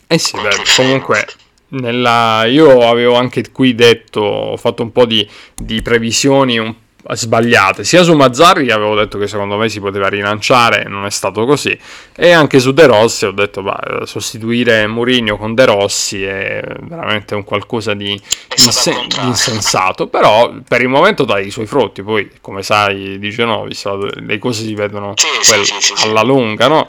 eh 0.07 0.17
sì, 0.17 0.35
beh, 0.39 0.49
comunque 0.75 1.25
nella, 1.69 2.43
io 2.45 2.87
avevo 2.89 3.15
anche 3.15 3.49
qui 3.51 3.75
detto, 3.75 4.19
ho 4.21 4.57
fatto 4.57 4.83
un 4.83 4.91
po' 4.91 5.05
di, 5.05 5.27
di 5.55 5.81
previsioni 5.81 6.57
un- 6.57 6.73
sbagliate, 7.13 7.83
sia 7.83 8.03
su 8.03 8.13
Mazzarri 8.13 8.65
che 8.67 8.71
avevo 8.73 8.93
detto 8.95 9.17
che 9.17 9.25
secondo 9.27 9.57
me 9.57 9.69
si 9.69 9.79
poteva 9.79 10.07
rilanciare, 10.07 10.83
non 10.83 11.05
è 11.05 11.09
stato 11.09 11.45
così, 11.45 11.75
e 12.15 12.31
anche 12.31 12.59
su 12.59 12.73
De 12.73 12.85
Rossi 12.85 13.25
ho 13.25 13.31
detto, 13.31 13.63
bah, 13.63 14.01
sostituire 14.05 14.85
Mourinho 14.85 15.35
con 15.37 15.55
De 15.55 15.65
Rossi 15.65 16.23
è 16.23 16.61
veramente 16.81 17.33
un 17.33 17.43
qualcosa 17.43 17.95
di, 17.95 18.11
insen- 18.55 19.07
di 19.07 19.25
insensato, 19.27 20.07
però 20.07 20.53
per 20.67 20.81
il 20.81 20.89
momento 20.89 21.23
dai 21.25 21.47
i 21.47 21.51
suoi 21.51 21.65
frutti, 21.65 22.03
poi 22.03 22.29
come 22.39 22.61
sai 22.61 23.17
di 23.17 23.29
Genovis 23.31 23.83
le 24.19 24.37
cose 24.37 24.63
si 24.63 24.73
vedono 24.75 25.13
Sì, 25.15 25.27
quel- 25.49 25.65
sì, 25.65 25.73
sì. 25.79 26.07
alla 26.07 26.21
lunga, 26.21 26.67
no? 26.67 26.87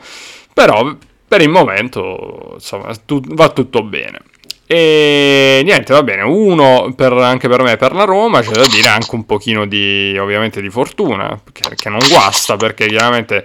Però 0.55 0.95
per 1.27 1.41
il 1.41 1.49
momento 1.49 2.53
insomma 2.55 2.95
tu- 3.05 3.23
va 3.35 3.49
tutto 3.51 3.83
bene. 3.83 4.21
E 4.67 5.61
niente, 5.65 5.93
va 5.93 6.03
bene, 6.03 6.23
uno 6.23 6.93
per- 6.97 7.13
anche 7.13 7.49
per 7.49 7.63
me 7.63 7.77
per 7.77 7.93
la 7.93 8.05
Roma, 8.05 8.41
c'è 8.41 8.53
da 8.53 8.67
dire 8.67 8.89
anche 8.89 9.15
un 9.15 9.27
pochino 9.27 9.67
di, 9.67 10.17
ovviamente, 10.19 10.63
di 10.63 10.71
fortuna, 10.71 11.39
che, 11.53 11.75
che 11.75 11.89
non 11.91 11.99
guasta, 12.09 12.57
perché 12.57 12.87
chiaramente 12.87 13.45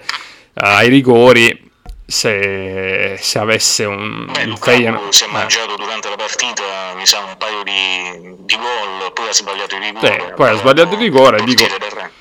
ai 0.54 0.88
rigori, 0.88 1.67
se, 2.10 3.18
se 3.20 3.38
avesse 3.38 3.84
un... 3.84 4.30
Beh, 4.32 4.46
Lukaku 4.46 4.64
Feyenoord- 4.70 5.12
si 5.12 5.24
è 5.24 5.26
eh, 5.26 5.30
mangiato 5.30 5.76
durante 5.76 6.08
la 6.08 6.16
partita, 6.16 6.62
mi 6.96 7.04
sa, 7.04 7.18
un 7.18 7.36
paio 7.36 7.62
di, 7.62 8.34
di 8.46 8.56
gol, 8.56 9.12
poi 9.12 9.28
ha 9.28 9.32
sbagliato 9.32 9.76
il 9.76 9.82
rigore. 9.82 10.06
Sì, 10.18 10.32
poi 10.34 10.48
ha 10.48 10.54
sbagliato 10.54 10.94
il 10.94 11.00
rigore, 11.00 11.44
dico- 11.44 11.66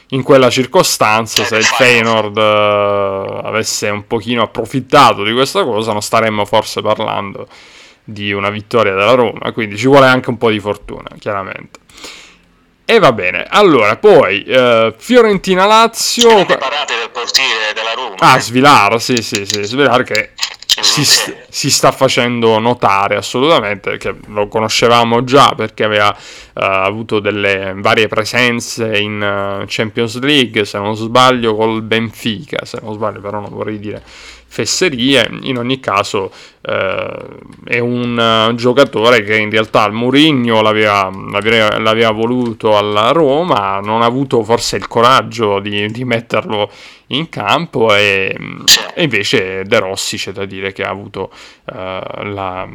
in 0.07 0.23
quella 0.23 0.49
circostanza, 0.49 1.43
Eh, 1.43 1.45
se 1.45 1.55
il 1.55 1.63
Feyenoord 1.63 2.37
eh, 2.37 3.41
avesse 3.47 3.87
un 3.87 4.05
pochino 4.07 4.41
approfittato 4.41 5.23
di 5.23 5.31
questa 5.31 5.63
cosa, 5.63 5.93
non 5.93 6.01
staremmo 6.01 6.43
forse 6.43 6.81
parlando 6.81 7.47
di 8.03 8.33
una 8.33 8.49
vittoria 8.49 8.93
della 8.93 9.13
Roma, 9.13 9.53
quindi 9.53 9.77
ci 9.77 9.87
vuole 9.87 10.07
anche 10.07 10.29
un 10.29 10.37
po' 10.37 10.49
di 10.49 10.59
fortuna, 10.59 11.07
chiaramente. 11.17 11.79
E 12.89 12.99
va 12.99 13.11
bene, 13.11 13.45
allora, 13.49 13.97
poi 13.97 14.43
eh, 14.43 14.93
Fiorentina-Lazio... 14.97 16.29
Grande 16.29 16.57
parate 16.57 16.95
del 16.97 17.09
portiere 17.11 17.73
della 17.75 17.91
Roma. 17.93 18.15
Ah. 18.19 18.39
Svilar, 18.39 19.01
sì, 19.01 19.21
sì, 19.21 19.45
sì, 19.45 19.61
Svilar 19.65 20.03
che 20.03 20.29
si, 20.65 21.03
Sì. 21.03 21.35
si 21.49 21.69
sta 21.69 21.91
facendo 21.91 22.57
notare 22.59 23.17
assolutamente, 23.17 23.89
perché 23.89 24.15
lo 24.27 24.47
conoscevamo 24.47 25.25
già 25.25 25.53
perché 25.53 25.83
aveva 25.83 26.15
eh, 26.15 26.19
avuto 26.53 27.19
delle 27.19 27.73
varie 27.75 28.07
presenze 28.07 28.97
in 28.97 29.21
eh, 29.21 29.65
Champions 29.67 30.17
League, 30.21 30.63
se 30.63 30.77
non 30.77 30.95
sbaglio 30.95 31.57
col 31.57 31.81
Benfica, 31.81 32.63
se 32.63 32.79
non 32.81 32.93
sbaglio 32.93 33.19
però 33.19 33.41
non 33.41 33.49
vorrei 33.51 33.79
dire 33.79 34.01
fesserie, 34.49 35.29
in 35.41 35.57
ogni 35.57 35.81
caso 35.81 36.31
è 36.67 37.79
un 37.79 38.19
eh, 38.19 38.55
giocatore 38.55 39.23
che 39.23 39.37
in 39.37 39.49
realtà 39.49 39.85
il 39.85 39.93
Mourinho 39.93 40.61
l'aveva, 40.61 41.09
l'aveva, 41.31 41.79
l'aveva 41.79 42.11
voluto 42.11 42.77
alla 42.77 43.11
Roma, 43.11 43.79
non 43.79 44.01
ha 44.01 44.05
avuto 44.05 44.43
forse 44.43 44.75
il 44.75 44.87
coraggio 44.87 45.59
di, 45.59 45.89
di 45.89 46.03
metterlo 46.03 46.69
in 47.07 47.29
campo 47.29 47.95
e, 47.95 48.35
e 48.93 49.03
invece 49.03 49.63
De 49.63 49.79
Rossi 49.79 50.17
c'è 50.17 50.33
da 50.33 50.43
dire 50.43 50.73
che 50.73 50.83
ha 50.83 50.89
avuto 50.89 51.31
eh, 51.65 52.01
la- 52.23 52.67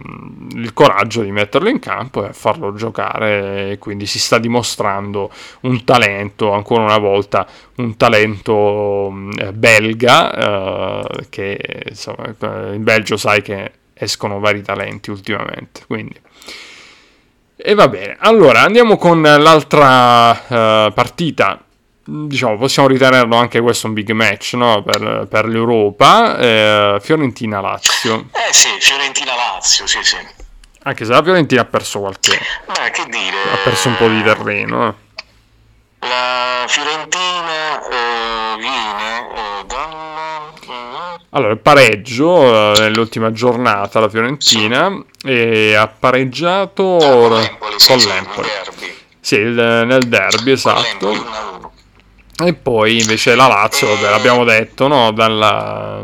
il 0.55 0.73
coraggio 0.73 1.23
di 1.23 1.31
metterlo 1.31 1.69
in 1.69 1.79
campo 1.79 2.27
e 2.27 2.33
farlo 2.33 2.73
giocare 2.75 3.73
e 3.73 3.79
quindi 3.79 4.07
si 4.07 4.19
sta 4.19 4.39
dimostrando 4.39 5.31
un 5.63 5.85
talento 5.85 6.53
ancora 6.53 6.83
una 6.83 6.99
volta 6.99 7.47
un 7.77 7.97
talento 7.97 9.13
belga 9.53 11.03
eh, 11.05 11.27
che 11.29 11.85
insomma 11.89 12.25
eh, 12.39 12.75
in 12.75 12.83
Belgio 12.83 13.17
sai 13.19 13.43
che 13.43 13.73
escono 14.03 14.41
vari 14.41 14.63
talenti 14.63 15.11
ultimamente 15.11 15.83
quindi 15.87 16.21
e 17.57 17.75
va 17.75 17.89
bene 17.89 18.17
allora 18.19 18.63
andiamo 18.63 18.97
con 18.97 19.23
l'altra 19.23 20.87
eh, 20.87 20.93
partita 20.93 21.65
diciamo, 22.05 22.57
possiamo 22.57 22.89
ritenerlo 22.89 23.37
anche 23.37 23.61
questo 23.61 23.87
un 23.87 23.93
big 23.93 24.11
match 24.11 24.55
no? 24.55 24.83
per, 24.83 25.27
per, 25.29 25.47
l'Europa. 25.47 26.39
Eh, 26.39 26.99
Fiorentina-Lazio. 27.01 28.29
Eh 28.33 28.53
sì, 28.53 28.69
Fiorentina-Lazio, 28.81 29.87
sì, 29.87 30.03
sì. 30.03 30.17
Anche 30.85 31.05
se 31.05 31.13
la 31.13 31.23
Fiorentina 31.23 31.61
ha 31.61 31.65
perso 31.65 32.01
qualche... 32.01 32.39
Beh, 32.67 32.91
che 32.91 33.05
dire... 33.09 33.37
Ha 33.53 33.59
perso 33.63 33.89
un 33.89 33.97
po' 33.97 34.09
di 34.09 34.23
terreno. 34.23 34.89
Eh. 34.89 34.95
La 36.01 36.65
Fiorentina 36.67 37.81
eh, 37.89 38.57
viene 38.59 39.29
eh. 39.37 39.52
Allora, 41.35 41.53
il 41.53 41.61
pareggio 41.61 42.75
eh, 42.75 42.81
nell'ultima 42.81 43.33
giornata 43.33 44.01
la 44.01 44.11
Fiorentina 44.11 45.03
e 45.25 45.75
ha 45.75 45.87
pareggiato 45.89 46.99
con 47.01 47.33
l'Empoli. 47.33 47.75
Sì, 47.79 47.87
con 47.87 47.99
l'Empoli. 47.99 48.49
Sì, 49.19 49.37
il, 49.37 49.55
nel 49.55 50.03
derby, 50.09 50.51
esatto. 50.51 51.41
E 52.45 52.53
poi 52.53 53.01
invece 53.01 53.35
la 53.35 53.47
Lazio, 53.47 53.89
vabbè, 53.89 54.11
l'abbiamo 54.11 54.45
detto, 54.45 54.89
no? 54.89 55.11
Dalla 55.13 56.03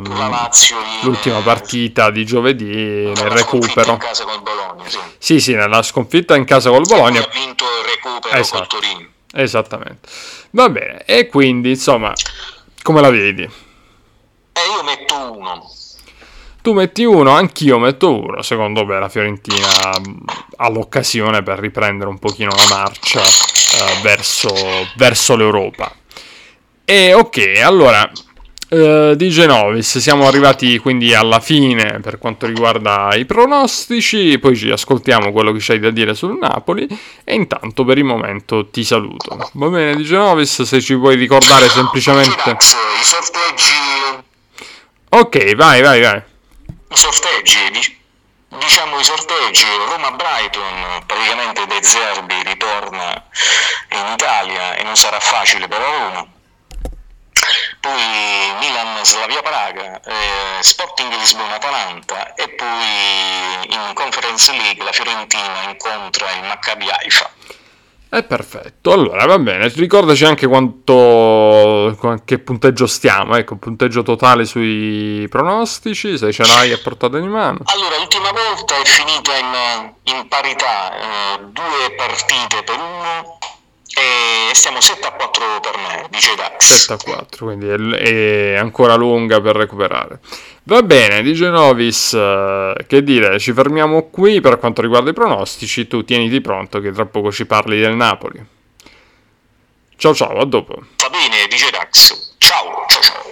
l'ultima 1.02 1.40
partita 1.40 2.10
di 2.10 2.24
giovedì 2.24 2.64
nel 2.64 3.14
recupero. 3.14 3.92
In 3.92 3.98
casa 3.98 4.24
col 4.24 4.40
Bologna, 4.40 4.88
sì. 4.88 4.98
sì, 5.18 5.40
sì, 5.40 5.54
nella 5.54 5.82
sconfitta 5.82 6.36
in 6.36 6.44
casa 6.44 6.70
col 6.70 6.86
Bologna. 6.86 7.20
Ha 7.20 7.28
vinto 7.34 7.64
il 7.64 7.86
recupero 7.86 8.34
esatto. 8.34 8.66
col 8.66 8.80
Torino. 8.80 9.08
Esattamente. 9.34 10.08
Va 10.52 10.70
bene, 10.70 11.02
e 11.04 11.26
quindi, 11.26 11.70
insomma, 11.70 12.14
come 12.82 13.02
la 13.02 13.10
vedi? 13.10 13.66
Eh, 14.58 14.74
io 14.74 14.82
metto 14.82 15.32
uno. 15.38 15.70
Tu 16.60 16.72
metti 16.72 17.04
uno, 17.04 17.30
anch'io 17.30 17.78
metto 17.78 18.12
uno. 18.12 18.42
Secondo 18.42 18.84
me 18.84 18.98
la 18.98 19.08
Fiorentina 19.08 19.68
ha 20.56 20.68
l'occasione 20.68 21.42
per 21.44 21.60
riprendere 21.60 22.10
un 22.10 22.18
pochino 22.18 22.50
la 22.50 22.76
marcia 22.76 23.22
eh, 23.22 24.00
verso, 24.02 24.52
verso 24.96 25.36
l'Europa. 25.36 25.94
E 26.84 27.14
ok, 27.14 27.60
allora, 27.62 28.10
uh, 28.70 29.14
di 29.14 29.28
Genovis 29.28 29.98
siamo 29.98 30.26
arrivati 30.26 30.78
quindi 30.78 31.14
alla 31.14 31.38
fine 31.38 32.00
per 32.00 32.18
quanto 32.18 32.46
riguarda 32.46 33.14
i 33.14 33.26
pronostici, 33.26 34.38
poi 34.38 34.56
ci 34.56 34.70
ascoltiamo 34.70 35.30
quello 35.30 35.52
che 35.52 35.58
c'hai 35.60 35.78
da 35.78 35.90
dire 35.90 36.14
sul 36.14 36.38
Napoli 36.38 36.88
e 37.24 37.34
intanto 37.34 37.84
per 37.84 37.98
il 37.98 38.04
momento 38.04 38.68
ti 38.68 38.84
saluto. 38.84 39.50
Va 39.52 39.68
bene 39.68 39.94
di 39.94 40.02
Genovis, 40.02 40.62
se 40.62 40.80
ci 40.80 40.96
puoi 40.96 41.14
ricordare 41.16 41.68
semplicemente... 41.68 42.50
I 42.50 43.04
sorteggi... 43.04 44.26
Ok, 45.10 45.54
vai, 45.56 45.82
vai, 45.82 46.00
vai. 46.00 46.22
Sorteggi, 46.90 48.00
diciamo 48.48 48.98
i 48.98 49.04
sorteggi, 49.04 49.66
Roma-Brighton, 49.88 51.04
praticamente 51.06 51.66
De 51.66 51.82
Zerbi 51.82 52.42
ritorna 52.42 53.24
in 53.90 54.06
Italia 54.12 54.74
e 54.74 54.82
non 54.82 54.96
sarà 54.96 55.20
facile 55.20 55.68
per 55.68 55.78
la 55.80 55.86
Roma 55.86 56.28
poi 57.80 58.52
Milan 58.58 59.04
Slavia 59.04 59.42
Praga, 59.42 60.00
eh, 60.00 60.62
Sporting 60.62 61.12
Lisbona 61.14 61.54
Atalanta 61.54 62.34
e 62.34 62.48
poi 62.50 63.72
in 63.72 63.92
Conference 63.94 64.50
League 64.52 64.84
la 64.84 64.92
Fiorentina 64.92 65.62
incontra 65.62 66.30
il 66.32 66.44
Maccabi 66.44 66.90
Haifa. 66.90 67.30
È 68.10 68.24
perfetto, 68.24 68.90
allora 68.90 69.26
va 69.26 69.38
bene, 69.38 69.68
ricordaci 69.68 70.24
anche 70.24 70.46
quanto, 70.46 71.94
che 72.24 72.38
punteggio 72.38 72.86
stiamo, 72.86 73.36
ecco, 73.36 73.56
punteggio 73.56 74.02
totale 74.02 74.46
sui 74.46 75.26
pronostici, 75.28 76.16
se 76.16 76.32
ce 76.32 76.46
l'hai 76.46 76.72
a 76.72 76.78
portata 76.82 77.18
di 77.18 77.26
mano. 77.26 77.58
Allora, 77.64 77.98
l'ultima 77.98 78.30
volta 78.32 78.80
è 78.80 78.84
finita 78.86 79.36
in, 79.36 80.14
in 80.14 80.26
parità, 80.26 80.94
eh, 80.94 81.38
due 81.50 81.94
partite 81.98 82.62
per 82.64 82.76
uno, 82.76 83.38
e 83.94 84.54
stiamo 84.54 84.80
7 84.80 85.06
a 85.06 85.12
4 85.12 85.44
per 85.60 85.76
me, 85.76 86.06
dice 86.08 86.34
Dax. 86.34 86.64
7 86.64 86.92
a 86.94 87.12
4, 87.12 87.44
quindi 87.44 87.68
è, 87.68 88.54
è 88.54 88.56
ancora 88.56 88.94
lunga 88.94 89.38
per 89.42 89.54
recuperare. 89.56 90.20
Va 90.68 90.82
bene, 90.82 91.22
dice 91.22 91.48
Novis, 91.48 92.12
uh, 92.12 92.74
che 92.86 93.02
dire, 93.02 93.38
ci 93.38 93.54
fermiamo 93.54 94.10
qui 94.10 94.42
per 94.42 94.58
quanto 94.58 94.82
riguarda 94.82 95.08
i 95.08 95.14
pronostici, 95.14 95.86
tu 95.86 96.04
tieniti 96.04 96.42
pronto 96.42 96.78
che 96.80 96.92
tra 96.92 97.06
poco 97.06 97.32
ci 97.32 97.46
parli 97.46 97.80
del 97.80 97.96
Napoli. 97.96 98.38
Ciao 99.96 100.14
ciao, 100.14 100.38
a 100.38 100.44
dopo. 100.44 100.74
Va 100.74 101.08
bene, 101.08 101.46
dice 101.48 101.70
Dax. 101.70 102.34
Ciao, 102.36 102.84
ciao 102.86 103.00
ciao. 103.00 103.28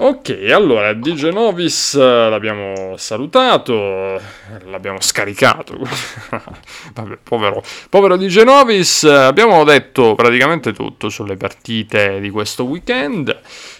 Ok, 0.00 0.46
allora 0.52 0.92
di 0.92 1.16
Genovis 1.16 1.94
eh, 1.94 2.28
l'abbiamo 2.28 2.96
salutato, 2.96 4.22
l'abbiamo 4.66 5.00
scaricato. 5.00 5.76
Vabbè, 6.94 7.18
povero, 7.24 7.60
povero 7.90 8.16
di 8.16 8.28
Genovis, 8.28 9.02
abbiamo 9.02 9.64
detto 9.64 10.14
praticamente 10.14 10.72
tutto 10.72 11.08
sulle 11.08 11.36
partite 11.36 12.20
di 12.20 12.30
questo 12.30 12.62
weekend. 12.62 13.36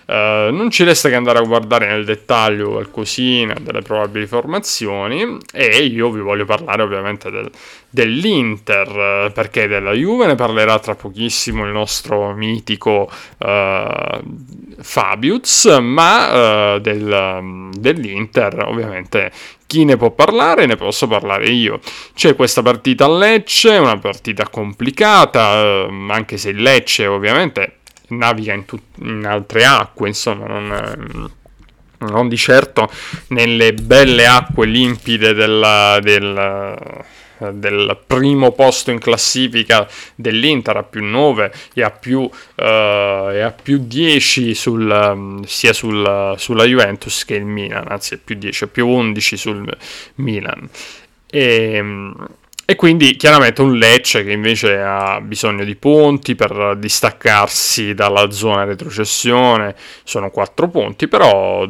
Uh, 0.09 0.51
non 0.55 0.71
ci 0.71 0.85
resta 0.85 1.11
che 1.11 1.17
andare 1.17 1.39
a 1.39 1.43
guardare 1.43 1.87
nel 1.87 2.07
dettaglio 2.07 2.71
qualcosina 2.71 3.55
delle 3.61 3.83
probabili 3.83 4.27
formazioni 4.27 5.37
e 5.53 5.85
io 5.85 6.09
vi 6.09 6.21
voglio 6.21 6.47
parlare 6.47 6.81
ovviamente 6.81 7.31
del, 7.31 7.51
dell'Inter 7.91 9.31
perché 9.35 9.67
della 9.67 9.93
Juve 9.93 10.25
ne 10.25 10.35
parlerà 10.35 10.79
tra 10.79 10.95
pochissimo 10.95 11.67
il 11.67 11.73
nostro 11.73 12.33
mitico 12.33 13.11
uh, 13.37 14.21
Fabius 14.81 15.77
ma 15.79 16.77
uh, 16.77 16.79
del, 16.79 17.69
dell'Inter 17.77 18.65
ovviamente 18.67 19.31
chi 19.67 19.85
ne 19.85 19.99
può 19.99 20.11
parlare? 20.13 20.65
Ne 20.65 20.77
posso 20.77 21.07
parlare 21.07 21.49
io. 21.49 21.81
C'è 22.15 22.35
questa 22.35 22.63
partita 22.63 23.05
a 23.05 23.11
Lecce, 23.11 23.77
una 23.77 23.99
partita 23.99 24.49
complicata, 24.49 25.87
anche 26.09 26.39
se 26.39 26.49
il 26.49 26.63
Lecce 26.63 27.07
ovviamente 27.07 27.78
naviga 28.09 28.53
in, 28.53 28.65
tut- 28.65 28.99
in 28.99 29.25
altre 29.27 29.65
acque, 29.65 30.09
insomma, 30.09 30.47
non, 30.47 31.31
non, 31.99 32.29
di 32.29 32.37
certo 32.37 32.91
nelle 33.29 33.73
belle 33.73 34.27
acque 34.27 34.67
limpide 34.67 35.35
della, 35.35 35.99
del, 36.01 36.87
del 37.53 37.99
primo 38.07 38.53
posto 38.53 38.91
in 38.91 38.99
classifica 38.99 39.89
dell'Inter 40.15 40.77
a 40.77 40.83
più 40.83 41.05
9 41.05 41.53
e 41.75 41.83
a 41.83 41.91
più, 41.91 42.21
uh, 42.21 42.31
e 42.57 43.41
a 43.41 43.55
più 43.61 43.79
10 43.87 44.55
sul, 44.55 45.43
sia 45.47 45.73
sul, 45.73 46.35
sulla 46.37 46.65
Juventus 46.65 47.25
che 47.25 47.35
il 47.35 47.45
Milan, 47.45 47.87
anzi 47.89 48.15
a 48.15 48.19
più 48.23 48.37
10, 48.37 48.65
a 48.65 48.67
più 48.69 48.87
11 48.89 49.37
sul 49.37 49.77
Milan. 50.17 50.69
E, 51.31 51.83
e 52.71 52.77
quindi 52.77 53.17
chiaramente 53.17 53.63
un 53.63 53.79
Lecce 53.79 54.23
che 54.25 54.33
invece 54.33 54.79
ha 54.79 55.23
bisogno 55.23 55.65
di 55.65 55.75
punti 55.75 56.35
per 56.35 56.75
distaccarsi 56.77 57.95
dalla 57.95 58.31
zona 58.31 58.65
retrocessione, 58.65 59.75
sono 60.05 60.29
4 60.29 60.69
punti, 60.69 61.09
però 61.09 61.67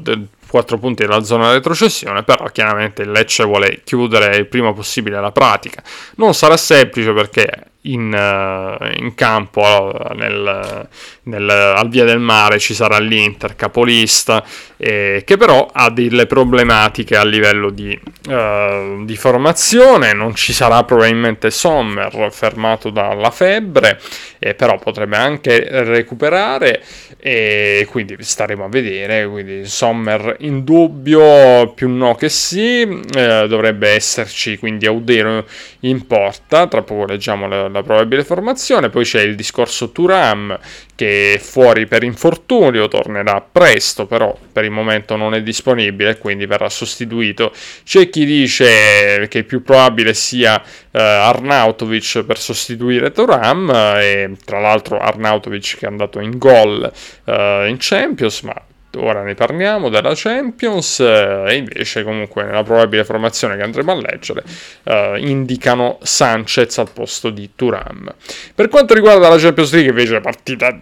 4 0.48 0.78
punti 0.78 1.06
dalla 1.06 1.22
zona 1.22 1.52
retrocessione, 1.52 2.24
però 2.24 2.46
chiaramente 2.46 3.02
il 3.02 3.12
Lecce 3.12 3.44
vuole 3.44 3.82
chiudere 3.84 4.38
il 4.38 4.46
prima 4.46 4.72
possibile 4.72 5.20
la 5.20 5.30
pratica. 5.30 5.84
Non 6.16 6.34
sarà 6.34 6.56
semplice 6.56 7.12
perché 7.12 7.48
in, 7.92 8.12
uh, 8.12 9.02
in 9.02 9.14
campo 9.14 9.92
nel, 10.14 10.88
nel, 11.24 11.50
al 11.50 11.88
via 11.88 12.04
del 12.04 12.18
mare 12.18 12.58
ci 12.58 12.74
sarà 12.74 12.98
l'Inter 12.98 13.54
capolista 13.56 14.44
eh, 14.76 15.22
che 15.24 15.36
però 15.36 15.68
ha 15.72 15.90
delle 15.90 16.26
problematiche 16.26 17.16
a 17.16 17.24
livello 17.24 17.70
di, 17.70 17.98
uh, 18.28 19.04
di, 19.04 19.16
formazione 19.16 20.12
non 20.12 20.34
ci 20.34 20.52
sarà 20.52 20.84
probabilmente 20.84 21.50
Sommer 21.50 22.28
fermato 22.30 22.90
dalla 22.90 23.30
febbre 23.30 24.00
eh, 24.38 24.54
però 24.54 24.78
potrebbe 24.78 25.16
anche 25.16 25.66
recuperare 25.84 26.82
e 27.18 27.86
quindi 27.90 28.16
staremo 28.20 28.64
a 28.64 28.68
vedere 28.68 29.26
quindi 29.26 29.64
Sommer 29.66 30.36
in 30.40 30.62
dubbio 30.62 31.72
più 31.74 31.90
no 31.90 32.14
che 32.14 32.28
sì 32.28 32.82
eh, 32.82 33.46
dovrebbe 33.48 33.88
esserci 33.88 34.58
quindi 34.58 34.86
Audero 34.86 35.44
in 35.80 36.06
porta 36.06 36.66
tra 36.66 36.82
poco 36.82 37.06
leggiamo 37.06 37.48
la, 37.48 37.68
la 37.68 37.77
probabile 37.82 38.24
formazione 38.24 38.88
poi 38.90 39.04
c'è 39.04 39.20
il 39.20 39.34
discorso 39.34 39.90
Turam 39.92 40.58
che 40.98 41.34
è 41.34 41.38
fuori 41.38 41.86
per 41.86 42.02
infortunio, 42.02 42.88
tornerà 42.88 43.40
presto, 43.40 44.06
però 44.06 44.36
per 44.50 44.64
il 44.64 44.72
momento 44.72 45.14
non 45.14 45.32
è 45.32 45.42
disponibile, 45.42 46.18
quindi 46.18 46.44
verrà 46.44 46.68
sostituito. 46.68 47.52
C'è 47.84 48.10
chi 48.10 48.24
dice 48.24 49.28
che 49.28 49.44
più 49.44 49.62
probabile 49.62 50.12
sia 50.12 50.60
eh, 50.90 51.00
Arnautovic 51.00 52.24
per 52.24 52.38
sostituire 52.38 53.12
Turam, 53.12 53.70
e 53.70 54.32
tra 54.44 54.58
l'altro 54.58 54.98
Arnautovic 54.98 55.76
che 55.78 55.86
è 55.86 55.88
andato 55.88 56.18
in 56.18 56.36
gol 56.36 56.90
eh, 57.26 57.66
in 57.68 57.76
Champions, 57.78 58.40
ma 58.40 58.60
ora 58.98 59.22
ne 59.22 59.34
parliamo 59.34 59.88
della 59.88 60.12
Champions 60.14 61.00
eh, 61.00 61.44
e 61.46 61.54
invece 61.54 62.02
comunque 62.02 62.44
nella 62.44 62.62
probabile 62.62 63.04
formazione 63.04 63.56
che 63.56 63.62
andremo 63.62 63.92
a 63.92 63.94
leggere 63.94 64.42
eh, 64.84 65.16
indicano 65.18 65.98
Sanchez 66.02 66.78
al 66.78 66.90
posto 66.92 67.30
di 67.30 67.50
Turam. 67.54 68.12
Per 68.54 68.68
quanto 68.68 68.94
riguarda 68.94 69.28
la 69.28 69.38
Champions 69.38 69.72
League 69.72 69.90
invece 69.90 70.20
partita 70.20 70.78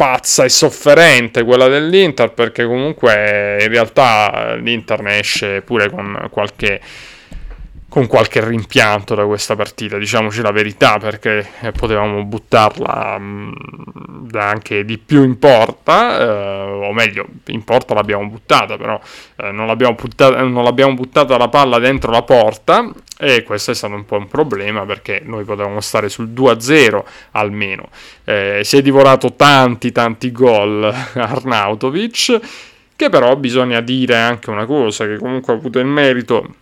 pazza 0.00 0.44
e 0.44 0.48
sofferente 0.48 1.44
quella 1.44 1.68
dell'Inter 1.68 2.32
perché 2.32 2.64
comunque 2.64 3.58
in 3.60 3.68
realtà 3.68 4.54
l'Inter 4.54 5.02
ne 5.02 5.18
esce 5.18 5.60
pure 5.60 5.90
con 5.90 6.28
qualche 6.30 6.80
con 7.90 8.06
qualche 8.06 8.42
rimpianto 8.46 9.16
da 9.16 9.26
questa 9.26 9.56
partita, 9.56 9.98
diciamoci 9.98 10.40
la 10.42 10.52
verità, 10.52 10.98
perché 10.98 11.44
eh, 11.60 11.72
potevamo 11.72 12.22
buttarla 12.22 13.18
mh, 13.18 13.52
mm, 13.98 14.28
anche 14.34 14.84
di 14.84 14.96
più 14.96 15.24
in 15.24 15.40
porta, 15.40 16.20
eh, 16.20 16.86
o 16.86 16.92
meglio, 16.92 17.26
in 17.46 17.64
porta 17.64 17.92
l'abbiamo 17.92 18.28
buttata, 18.28 18.76
però 18.76 18.98
eh, 19.36 19.50
non, 19.50 19.66
l'abbiamo 19.66 19.96
buttata, 19.96 20.40
non 20.40 20.62
l'abbiamo 20.62 20.94
buttata 20.94 21.36
la 21.36 21.48
palla 21.48 21.80
dentro 21.80 22.12
la 22.12 22.22
porta 22.22 22.88
e 23.18 23.42
questo 23.42 23.72
è 23.72 23.74
stato 23.74 23.94
un 23.94 24.04
po' 24.06 24.18
un 24.18 24.28
problema 24.28 24.86
perché 24.86 25.20
noi 25.24 25.42
potevamo 25.42 25.80
stare 25.80 26.08
sul 26.08 26.28
2-0 26.28 27.02
almeno. 27.32 27.88
Eh, 28.22 28.60
si 28.62 28.76
è 28.76 28.82
divorato 28.82 29.34
tanti 29.34 29.90
tanti 29.90 30.30
gol 30.30 30.84
Arnautovic, 31.14 32.40
che 32.94 33.08
però 33.08 33.34
bisogna 33.34 33.80
dire 33.80 34.16
anche 34.16 34.48
una 34.48 34.64
cosa, 34.64 35.06
che 35.06 35.18
comunque 35.18 35.52
ha 35.52 35.56
avuto 35.56 35.80
il 35.80 35.86
merito 35.86 36.54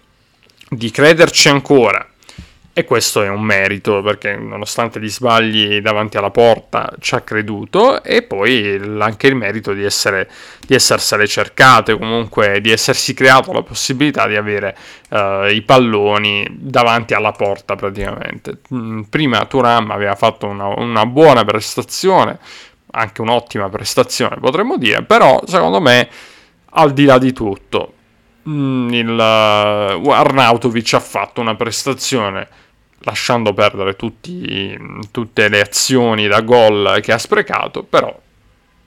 di 0.68 0.90
crederci 0.90 1.48
ancora. 1.48 2.07
E 2.78 2.85
questo 2.85 3.24
è 3.24 3.28
un 3.28 3.42
merito 3.42 4.02
perché 4.02 4.37
nonostante 4.37 5.00
gli 5.00 5.09
sbagli 5.09 5.81
davanti 5.81 6.16
alla 6.16 6.31
porta 6.31 6.88
ci 7.00 7.16
ha 7.16 7.22
creduto 7.22 8.04
e 8.04 8.22
poi 8.22 8.81
anche 9.00 9.26
il 9.26 9.35
merito 9.35 9.72
di, 9.72 9.83
essere, 9.83 10.31
di 10.64 10.76
essersele 10.76 11.26
cercate, 11.26 11.98
comunque 11.98 12.61
di 12.61 12.70
essersi 12.70 13.14
creato 13.14 13.52
la 13.52 13.62
possibilità 13.62 14.28
di 14.28 14.37
avere 14.37 14.76
uh, 15.09 15.46
i 15.46 15.61
palloni 15.62 16.46
davanti 16.50 17.14
alla 17.14 17.33
porta 17.33 17.74
praticamente. 17.74 18.59
Mm, 18.72 19.00
prima 19.11 19.44
Turam 19.46 19.90
aveva 19.90 20.14
fatto 20.14 20.46
una, 20.46 20.68
una 20.68 21.04
buona 21.04 21.44
prestazione, 21.44 22.38
anche 22.92 23.20
un'ottima 23.22 23.68
prestazione 23.68 24.37
potremmo 24.37 24.76
dire, 24.76 25.02
però 25.02 25.42
secondo 25.46 25.81
me 25.81 26.09
al 26.70 26.92
di 26.92 27.07
là 27.07 27.18
di 27.18 27.33
tutto 27.33 27.94
il 28.48 29.08
uh, 29.08 30.08
Arnautovic 30.11 30.94
ha 30.94 31.00
fatto 31.00 31.40
una 31.40 31.54
prestazione 31.54 32.48
lasciando 33.00 33.52
perdere 33.54 33.94
tutti, 33.94 34.76
tutte 35.11 35.48
le 35.48 35.61
azioni 35.61 36.26
da 36.26 36.40
gol 36.40 36.98
che 37.00 37.12
ha 37.12 37.18
sprecato, 37.18 37.84
però 37.84 38.16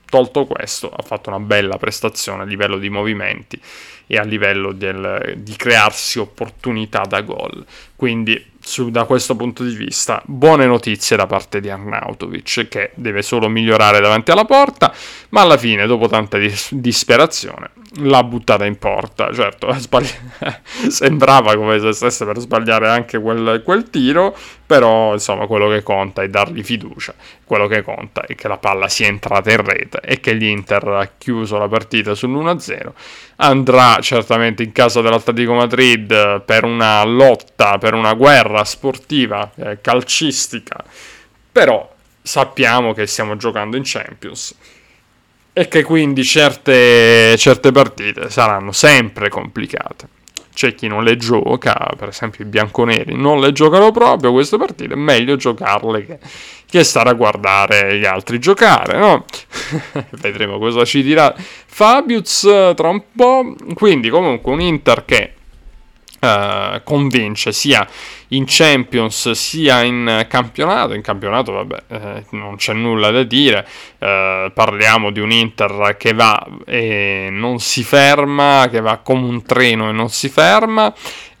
tolto 0.04 0.44
questo 0.44 0.90
ha 0.90 1.02
fatto 1.02 1.30
una 1.30 1.38
bella 1.38 1.78
prestazione 1.78 2.42
a 2.42 2.44
livello 2.44 2.76
di 2.76 2.90
movimenti 2.90 3.58
e 4.06 4.16
a 4.18 4.24
livello 4.24 4.72
del, 4.72 5.36
di 5.38 5.56
crearsi 5.56 6.18
opportunità 6.18 7.04
da 7.08 7.22
gol. 7.22 7.64
Quindi 7.96 8.50
su, 8.60 8.90
da 8.90 9.04
questo 9.04 9.34
punto 9.36 9.64
di 9.64 9.74
vista 9.74 10.22
buone 10.26 10.66
notizie 10.66 11.16
da 11.16 11.26
parte 11.26 11.60
di 11.60 11.70
Arnautovic 11.70 12.68
che 12.68 12.90
deve 12.94 13.22
solo 13.22 13.48
migliorare 13.48 14.00
davanti 14.00 14.30
alla 14.30 14.44
porta, 14.44 14.92
ma 15.30 15.40
alla 15.40 15.56
fine 15.56 15.86
dopo 15.86 16.08
tanta 16.08 16.36
dis- 16.36 16.74
disperazione 16.74 17.81
l'ha 17.96 18.22
buttata 18.24 18.64
in 18.64 18.78
porta. 18.78 19.32
Certo, 19.32 19.72
sbagli- 19.74 20.08
sembrava 20.88 21.56
come 21.56 21.78
se 21.78 21.92
stesse 21.92 22.24
per 22.24 22.38
sbagliare 22.38 22.88
anche 22.88 23.18
quel, 23.18 23.62
quel, 23.64 23.90
tiro, 23.90 24.36
però 24.64 25.12
insomma 25.12 25.46
quello 25.46 25.68
che 25.68 25.82
conta 25.82 26.22
è 26.22 26.28
dargli 26.28 26.62
fiducia, 26.62 27.14
quello 27.44 27.66
che 27.66 27.82
conta 27.82 28.22
è 28.22 28.34
che 28.34 28.48
la 28.48 28.56
palla 28.56 28.88
sia 28.88 29.06
entrata 29.06 29.50
in 29.50 29.64
rete 29.64 30.00
e 30.00 30.20
che 30.20 30.32
l'Inter 30.32 30.86
ha 30.88 31.10
chiuso 31.18 31.58
la 31.58 31.68
partita 31.68 32.12
sull'1-0. 32.12 32.92
Andrà 33.36 33.98
certamente 34.00 34.62
in 34.62 34.72
casa 34.72 35.00
dell'Atletico 35.00 35.54
Madrid 35.54 36.42
per 36.42 36.64
una 36.64 37.04
lotta, 37.04 37.78
per 37.78 37.94
una 37.94 38.14
guerra 38.14 38.64
sportiva, 38.64 39.50
eh, 39.56 39.80
calcistica, 39.80 40.82
però 41.50 41.90
sappiamo 42.22 42.92
che 42.94 43.06
stiamo 43.06 43.36
giocando 43.36 43.76
in 43.76 43.82
Champions 43.84 44.54
e 45.52 45.68
che 45.68 45.82
quindi 45.82 46.24
certe, 46.24 47.36
certe 47.36 47.72
partite 47.72 48.30
saranno 48.30 48.72
sempre 48.72 49.28
complicate. 49.28 50.20
C'è 50.54 50.74
chi 50.74 50.86
non 50.86 51.02
le 51.02 51.16
gioca, 51.16 51.92
per 51.96 52.08
esempio 52.08 52.44
i 52.44 52.46
bianconeri 52.46 53.14
non 53.14 53.40
le 53.40 53.52
giocano 53.52 53.90
proprio 53.90 54.32
queste 54.32 54.58
partite, 54.58 54.92
è 54.92 54.96
meglio 54.96 55.36
giocarle 55.36 56.04
che, 56.04 56.18
che 56.66 56.84
stare 56.84 57.08
a 57.08 57.14
guardare 57.14 57.98
gli 57.98 58.04
altri 58.04 58.38
giocare, 58.38 58.98
no? 58.98 59.24
Vedremo 60.10 60.58
cosa 60.58 60.84
ci 60.84 61.02
dirà 61.02 61.34
Fabius 61.36 62.42
tra 62.74 62.88
un 62.88 63.02
po'. 63.16 63.54
Quindi 63.74 64.10
comunque 64.10 64.52
un 64.52 64.60
Inter 64.60 65.04
che 65.06 65.32
uh, 66.20 66.82
convince 66.84 67.52
sia 67.52 67.86
in 68.32 68.44
Champions 68.46 69.30
sia 69.32 69.82
in 69.82 70.26
campionato. 70.28 70.94
In 70.94 71.02
campionato, 71.02 71.52
vabbè, 71.52 71.82
eh, 71.88 72.24
non 72.30 72.56
c'è 72.56 72.72
nulla 72.72 73.10
da 73.10 73.22
dire. 73.22 73.66
Eh, 73.98 74.50
parliamo 74.54 75.10
di 75.10 75.20
un 75.20 75.30
Inter 75.30 75.96
che 75.98 76.12
va 76.12 76.44
e 76.64 77.28
non 77.30 77.58
si 77.60 77.82
ferma, 77.82 78.68
che 78.70 78.80
va 78.80 78.98
come 78.98 79.26
un 79.26 79.42
treno 79.42 79.88
e 79.88 79.92
non 79.92 80.08
si 80.08 80.28
ferma. 80.28 80.92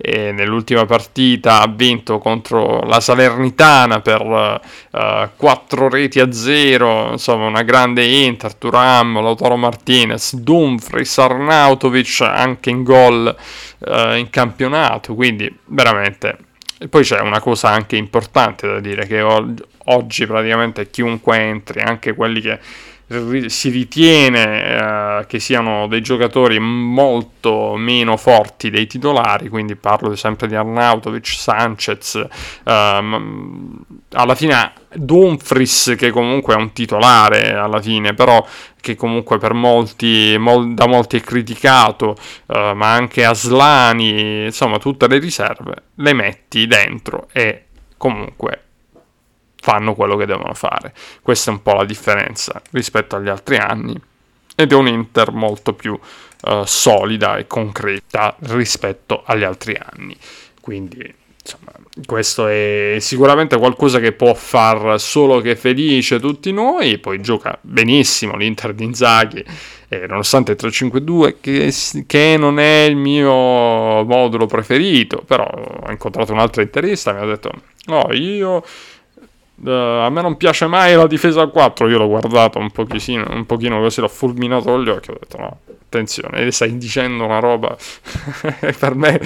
E 0.04 0.32
nell'ultima 0.32 0.84
partita 0.84 1.60
ha 1.60 1.68
vinto 1.68 2.18
contro 2.18 2.80
la 2.80 3.00
Salernitana 3.00 4.00
per 4.00 4.60
eh, 4.90 5.30
4 5.36 5.88
reti 5.88 6.20
a 6.20 6.30
0. 6.32 7.12
Insomma, 7.12 7.46
una 7.46 7.62
grande 7.62 8.04
Inter. 8.04 8.54
Turam, 8.54 9.22
Lautaro 9.22 9.56
Martinez, 9.56 10.34
Dumfries, 10.34 11.18
Arnautovic 11.18 12.20
anche 12.20 12.70
in 12.70 12.82
gol 12.82 13.34
eh, 13.78 14.18
in 14.18 14.28
campionato. 14.28 15.14
Quindi, 15.14 15.50
veramente 15.66 16.50
e 16.82 16.88
poi 16.88 17.04
c'è 17.04 17.20
una 17.20 17.38
cosa 17.38 17.68
anche 17.68 17.94
importante 17.94 18.66
da 18.66 18.80
dire, 18.80 19.06
che 19.06 19.20
oggi 19.20 20.26
praticamente 20.26 20.90
chiunque 20.90 21.38
entri, 21.38 21.80
anche 21.80 22.12
quelli 22.12 22.40
che 22.40 22.58
si 23.48 23.68
ritiene 23.70 25.20
uh, 25.20 25.26
che 25.26 25.38
siano 25.38 25.86
dei 25.86 26.00
giocatori 26.00 26.58
molto 26.58 27.74
meno 27.76 28.16
forti 28.16 28.70
dei 28.70 28.86
titolari, 28.86 29.48
quindi 29.48 29.76
parlo 29.76 30.14
sempre 30.16 30.46
di 30.46 30.54
Arnautovic, 30.54 31.26
Sanchez, 31.26 32.14
uh, 32.14 32.70
alla 32.70 34.34
fine 34.34 34.72
Dumfries 34.94 35.94
che 35.96 36.10
comunque 36.10 36.54
è 36.54 36.56
un 36.56 36.72
titolare 36.72 37.52
alla 37.52 37.80
fine, 37.80 38.14
però 38.14 38.44
che 38.80 38.96
comunque 38.96 39.38
per 39.38 39.54
molti, 39.54 40.36
mol, 40.38 40.74
da 40.74 40.86
molti 40.86 41.16
è 41.16 41.20
criticato, 41.20 42.16
uh, 42.46 42.72
ma 42.74 42.92
anche 42.92 43.24
Aslani, 43.24 44.44
insomma 44.44 44.78
tutte 44.78 45.06
le 45.08 45.18
riserve, 45.18 45.74
le 45.94 46.12
metti 46.12 46.66
dentro 46.66 47.28
e 47.32 47.66
comunque 47.96 48.62
fanno 49.62 49.94
quello 49.94 50.16
che 50.16 50.26
devono 50.26 50.54
fare. 50.54 50.92
Questa 51.22 51.50
è 51.50 51.54
un 51.54 51.62
po' 51.62 51.74
la 51.74 51.84
differenza 51.84 52.60
rispetto 52.72 53.14
agli 53.14 53.28
altri 53.28 53.56
anni 53.56 53.98
ed 54.56 54.72
è 54.72 54.74
un 54.74 54.88
Inter 54.88 55.30
molto 55.30 55.72
più 55.72 55.92
uh, 55.92 56.64
solida 56.64 57.36
e 57.36 57.46
concreta 57.46 58.34
rispetto 58.40 59.22
agli 59.24 59.44
altri 59.44 59.78
anni. 59.80 60.16
Quindi 60.60 61.14
insomma, 61.40 61.72
questo 62.04 62.48
è 62.48 62.96
sicuramente 62.98 63.56
qualcosa 63.56 64.00
che 64.00 64.10
può 64.10 64.34
far 64.34 65.00
solo 65.00 65.40
che 65.40 65.54
felice 65.54 66.18
tutti 66.18 66.50
noi. 66.50 66.98
Poi 66.98 67.20
gioca 67.20 67.56
benissimo 67.60 68.36
l'Inter 68.36 68.74
di 68.74 68.82
Inzaghi, 68.82 69.44
eh, 69.88 70.06
nonostante 70.08 70.52
il 70.52 70.58
3-5-2, 70.60 71.36
che, 71.40 71.72
che, 72.04 72.36
non 72.36 72.58
è 72.58 72.82
il 72.82 72.96
mio 72.96 73.32
modulo 74.02 74.46
preferito. 74.46 75.22
Però 75.24 75.44
ho 75.44 75.88
incontrato 75.88 76.32
un 76.32 76.40
altro 76.40 76.62
interista 76.62 77.12
e 77.12 77.14
mi 77.14 77.20
ha 77.20 77.26
detto: 77.26 77.52
No, 77.86 78.08
io. 78.10 78.64
Uh, 79.64 79.70
a 79.70 80.10
me 80.10 80.22
non 80.22 80.36
piace 80.36 80.66
mai 80.66 80.94
la 80.94 81.06
difesa 81.06 81.42
a 81.42 81.46
4. 81.46 81.88
Io 81.88 81.98
l'ho 81.98 82.08
guardato 82.08 82.58
un 82.58 82.70
pochino, 82.70 83.26
un 83.30 83.46
pochino 83.46 83.80
così, 83.80 84.00
l'ho 84.00 84.08
fulminato 84.08 84.82
gli 84.82 84.88
occhi. 84.88 85.10
Ho 85.10 85.16
detto: 85.18 85.38
No, 85.38 85.58
attenzione, 85.68 86.50
stai 86.50 86.76
dicendo 86.76 87.24
una 87.24 87.38
roba 87.38 87.76
per 88.78 88.94
me 88.94 89.20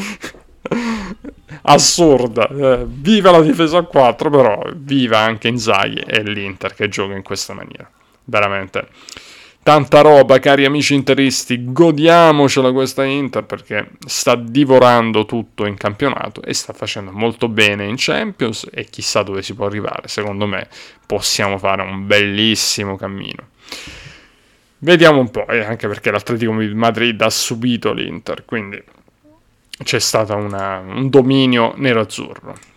assurda. 1.63 2.49
Eh, 2.49 2.85
viva 2.87 3.31
la 3.31 3.41
difesa 3.41 3.79
a 3.79 3.83
4, 3.83 4.31
però 4.31 4.63
viva 4.75 5.19
anche 5.19 5.49
Inzaghi 5.49 6.01
e 6.01 6.23
l'Inter 6.23 6.75
che 6.75 6.89
gioca 6.89 7.15
in 7.15 7.23
questa 7.23 7.55
maniera. 7.55 7.91
Veramente 8.25 8.89
tanta 9.67 10.01
roba, 10.01 10.39
cari 10.39 10.65
amici 10.65 10.95
interisti. 10.95 11.73
Godiamocela 11.73 12.71
questa 12.71 13.03
Inter 13.03 13.43
perché 13.43 13.91
sta 14.07 14.37
divorando 14.37 15.27
tutto 15.27 15.67
in 15.67 15.77
campionato 15.77 16.41
e 16.41 16.55
sta 16.55 16.73
facendo 16.73 17.11
molto 17.11 17.49
bene 17.49 17.85
in 17.85 17.97
Champions 17.99 18.69
e 18.73 18.85
chissà 18.85 19.25
dove 19.25 19.43
si 19.43 19.55
può 19.55 19.67
arrivare. 19.67 20.07
Secondo 20.07 20.47
me 20.47 20.69
possiamo 21.05 21.59
fare 21.59 21.83
un 21.83 22.07
bellissimo 22.07 22.95
cammino. 22.95 23.49
Vediamo 24.79 25.19
un 25.19 25.33
po', 25.33 25.49
eh, 25.49 25.65
anche 25.65 25.89
perché 25.89 26.13
l'Atletico 26.13 26.53
Madrid 26.53 27.21
ha 27.21 27.31
subito 27.31 27.93
l'Inter, 27.93 28.45
quindi 28.45 28.81
c'è 29.83 29.99
stato 29.99 30.37
un 30.37 31.09
dominio 31.11 31.73
nero-azzurro. 31.75 32.76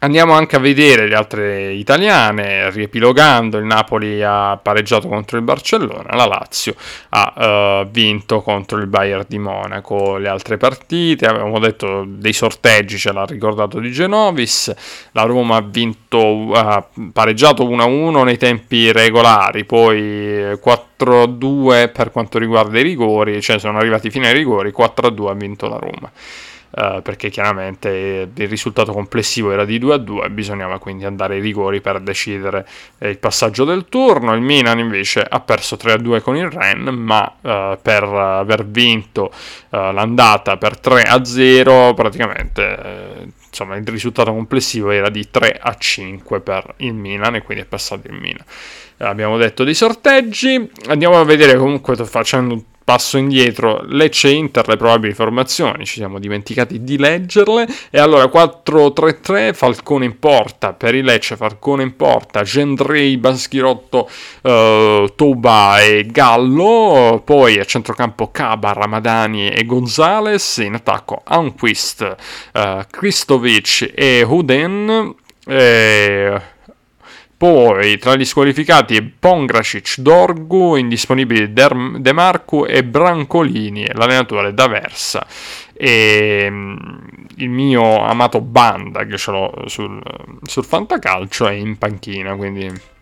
Andiamo 0.00 0.34
anche 0.34 0.54
a 0.54 0.60
vedere 0.60 1.08
le 1.08 1.16
altre 1.16 1.72
italiane, 1.72 2.70
riepilogando, 2.70 3.58
il 3.58 3.64
Napoli 3.64 4.22
ha 4.22 4.56
pareggiato 4.56 5.08
contro 5.08 5.38
il 5.38 5.42
Barcellona, 5.42 6.14
la 6.14 6.24
Lazio 6.24 6.76
ha 7.08 7.82
uh, 7.82 7.90
vinto 7.90 8.40
contro 8.40 8.78
il 8.78 8.86
Bayern 8.86 9.24
di 9.26 9.38
Monaco 9.38 10.16
le 10.18 10.28
altre 10.28 10.56
partite, 10.56 11.26
avevamo 11.26 11.58
detto 11.58 12.04
dei 12.06 12.32
sorteggi, 12.32 12.96
ce 12.96 13.12
l'ha 13.12 13.24
ricordato 13.24 13.80
di 13.80 13.90
Genovis, 13.90 14.72
la 15.12 15.22
Roma 15.22 15.56
ha 15.56 15.62
vinto, 15.62 16.52
ha 16.52 16.86
pareggiato 17.12 17.68
1-1 17.68 18.22
nei 18.22 18.36
tempi 18.36 18.92
regolari, 18.92 19.64
poi 19.64 19.98
4-2 19.98 21.90
per 21.90 22.12
quanto 22.12 22.38
riguarda 22.38 22.78
i 22.78 22.82
rigori, 22.82 23.42
cioè 23.42 23.58
sono 23.58 23.78
arrivati 23.78 24.10
fino 24.10 24.26
ai 24.26 24.32
rigori, 24.32 24.70
4-2 24.70 25.28
ha 25.28 25.34
vinto 25.34 25.68
la 25.68 25.78
Roma. 25.78 26.08
Eh, 26.70 27.00
perché 27.02 27.30
chiaramente 27.30 28.28
il 28.32 28.48
risultato 28.48 28.92
complessivo 28.92 29.50
era 29.50 29.64
di 29.64 29.78
2 29.78 29.94
a 29.94 29.96
2 29.96 30.26
e 30.26 30.30
bisognava 30.30 30.78
quindi 30.78 31.04
andare 31.04 31.34
ai 31.34 31.40
rigori 31.40 31.80
per 31.80 32.00
decidere 32.00 32.66
eh, 32.98 33.08
il 33.08 33.18
passaggio 33.18 33.64
del 33.64 33.86
turno. 33.88 34.34
Il 34.34 34.42
Milan 34.42 34.78
invece 34.78 35.22
ha 35.22 35.40
perso 35.40 35.76
3 35.76 35.92
a 35.92 35.96
2 35.96 36.20
con 36.20 36.36
il 36.36 36.50
Ren, 36.50 36.82
ma 36.94 37.36
eh, 37.40 37.78
per 37.80 38.04
aver 38.04 38.66
vinto 38.66 39.30
eh, 39.70 39.92
l'andata 39.92 40.56
per 40.56 40.78
3 40.78 41.02
a 41.02 41.24
0 41.24 41.94
praticamente 41.94 42.62
eh, 42.62 43.26
insomma 43.48 43.76
il 43.76 43.86
risultato 43.86 44.32
complessivo 44.32 44.90
era 44.90 45.08
di 45.08 45.30
3 45.30 45.58
a 45.60 45.74
5 45.74 46.40
per 46.40 46.74
il 46.78 46.94
Milan 46.94 47.36
e 47.36 47.42
quindi 47.42 47.64
è 47.64 47.66
passato 47.66 48.06
il 48.06 48.14
Milan 48.14 48.44
abbiamo 48.98 49.36
detto 49.36 49.64
dei 49.64 49.74
sorteggi 49.74 50.70
andiamo 50.86 51.18
a 51.18 51.24
vedere 51.24 51.56
comunque 51.56 51.96
facendo 52.04 52.62
passo 52.88 53.18
indietro 53.18 53.82
Lecce 53.84 54.30
Inter 54.30 54.66
le 54.66 54.78
probabili 54.78 55.12
formazioni 55.12 55.84
ci 55.84 55.96
siamo 55.96 56.18
dimenticati 56.18 56.82
di 56.82 56.96
leggerle. 56.96 57.66
E 57.90 57.98
allora 57.98 58.24
4-3-3 58.24 59.52
Falcone 59.52 60.06
in 60.06 60.18
porta 60.18 60.72
per 60.72 60.94
il 60.94 61.04
Lecce 61.04 61.36
Falcone 61.36 61.82
in 61.82 61.96
porta 61.96 62.44
Gendrei 62.44 63.18
Baschirotto 63.18 64.08
uh, 64.40 65.06
Toba 65.14 65.82
e 65.82 66.06
Gallo 66.06 67.20
poi 67.22 67.58
a 67.58 67.64
centrocampo 67.64 68.30
Caba 68.30 68.72
Ramadani 68.72 69.50
e 69.50 69.66
Gonzales 69.66 70.56
in 70.56 70.72
attacco 70.72 71.20
Anquist 71.24 72.16
uh, 72.54 72.86
Kristovic 72.90 73.92
e 73.94 74.22
Huden 74.22 75.14
e 75.44 76.40
poi 77.38 77.98
tra 77.98 78.16
gli 78.16 78.24
squalificati 78.24 79.00
Pongracic, 79.00 79.98
Dorgu, 79.98 80.74
indisponibili 80.74 81.52
De 81.52 82.12
Marcu 82.12 82.64
e 82.66 82.82
Brancolini, 82.82 83.86
l'allenatore 83.92 84.52
d'Aversa. 84.52 85.24
E 85.72 86.48
mm, 86.50 86.76
il 87.36 87.48
mio 87.48 88.02
amato 88.02 88.40
Banda, 88.40 89.04
che 89.04 89.16
ce 89.16 89.30
l'ho 89.30 89.52
sul, 89.66 90.02
sul 90.42 90.64
fantacalcio, 90.64 91.46
è 91.46 91.52
in 91.52 91.78
panchina, 91.78 92.34
quindi 92.34 92.96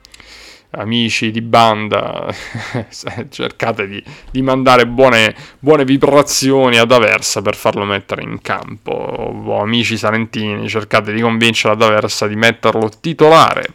amici 0.72 1.30
di 1.30 1.40
banda, 1.40 2.26
cercate 3.30 3.88
di, 3.88 4.04
di 4.30 4.42
mandare 4.42 4.86
buone, 4.86 5.34
buone, 5.58 5.86
vibrazioni 5.86 6.76
ad 6.76 6.92
Aversa 6.92 7.40
per 7.40 7.56
farlo 7.56 7.84
mettere 7.84 8.22
in 8.22 8.42
campo. 8.42 8.90
O 8.92 9.60
amici 9.62 9.96
salentini, 9.96 10.68
cercate 10.68 11.14
di 11.14 11.22
convincere 11.22 11.72
ad 11.72 11.80
Aversa 11.80 12.26
di 12.26 12.36
metterlo 12.36 12.90
titolare. 13.00 13.68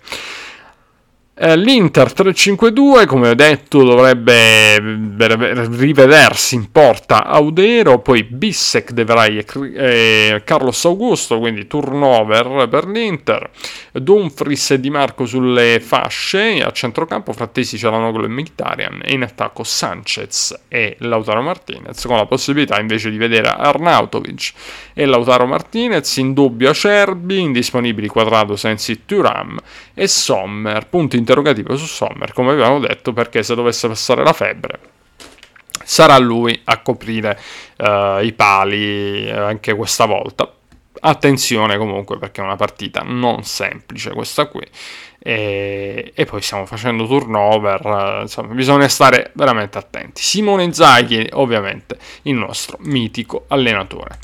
Eh, 1.34 1.56
L'Inter 1.56 2.12
3-5-2, 2.12 3.06
come 3.08 3.30
ho 3.30 3.34
detto, 3.34 3.82
dovrebbe 3.84 4.78
rivedersi 5.78 6.56
in 6.56 6.70
porta 6.72 7.24
Audero, 7.24 8.00
poi 8.00 8.24
Bissek, 8.24 8.92
De 8.92 9.06
Vrij 9.06 9.46
e 9.74 10.42
Carlos 10.44 10.84
Augusto, 10.84 11.40
quindi 11.40 11.68
turnover 11.68 12.68
per 12.68 12.86
l'Inter, 12.86 13.50
Dumfries 13.94 14.72
e 14.72 14.80
Di 14.82 14.90
Marco 14.90 15.26
sulle 15.26 15.80
fasce, 15.80 16.62
a 16.62 16.72
centrocampo 16.72 17.32
Frattesi, 17.32 17.78
Cialanoglu 17.78 18.26
e 18.26 18.28
Mkhitaryan 18.28 19.02
e 19.06 19.14
in 19.14 19.24
attacco 19.24 19.64
Sanchez 19.64 20.64
e 20.68 20.98
Lautaro 21.00 21.42
Martinez, 21.42 22.06
con 22.08 22.18
la 22.18 22.26
possibilità 22.26 22.78
invece 22.78 23.10
di 23.10 23.18
vedere 23.18 23.48
Arnautovic 23.48 24.52
e 24.94 25.06
Lautaro 25.06 25.46
Martinez, 25.46 26.18
in 26.18 26.34
dubbio 26.34 26.72
Acerbi, 26.72 27.40
indisponibili 27.40 28.10
Quadrado, 28.10 28.58
Sensi, 28.58 29.06
Turam 29.06 29.58
e 29.94 30.10
Sommer, 30.10 30.88
punto 30.88 31.20
interrogativo 31.22 31.78
su 31.78 31.86
Sommer, 31.86 32.34
come 32.34 32.52
abbiamo 32.52 32.80
detto, 32.80 33.14
perché 33.14 33.44
se 33.44 33.56
dovesse 33.56 33.88
passare 33.88 34.24
la 34.24 34.34
febbre 34.34 34.80
sarà 35.84 36.18
lui 36.18 36.60
a 36.66 36.80
coprire 36.82 37.38
uh, 37.78 38.24
i 38.24 38.32
pali 38.34 39.30
uh, 39.30 39.38
anche 39.38 39.74
questa 39.74 40.06
volta. 40.06 40.52
Attenzione 41.04 41.78
comunque 41.78 42.18
perché 42.20 42.42
è 42.42 42.44
una 42.44 42.56
partita 42.56 43.02
non 43.04 43.44
semplice 43.44 44.12
questa 44.12 44.46
qui. 44.46 44.66
E, 45.24 46.14
e 46.16 46.26
poi 46.26 46.42
stiamo 46.42 46.66
facendo 46.66 47.06
turnover, 47.06 47.86
uh, 47.86 48.22
insomma 48.22 48.54
bisogna 48.54 48.88
stare 48.88 49.32
veramente 49.34 49.78
attenti. 49.78 50.22
Simone 50.22 50.72
Zaghi 50.74 51.28
ovviamente 51.34 51.98
il 52.24 52.36
nostro 52.36 52.78
mitico 52.82 53.46
allenatore. 53.48 54.20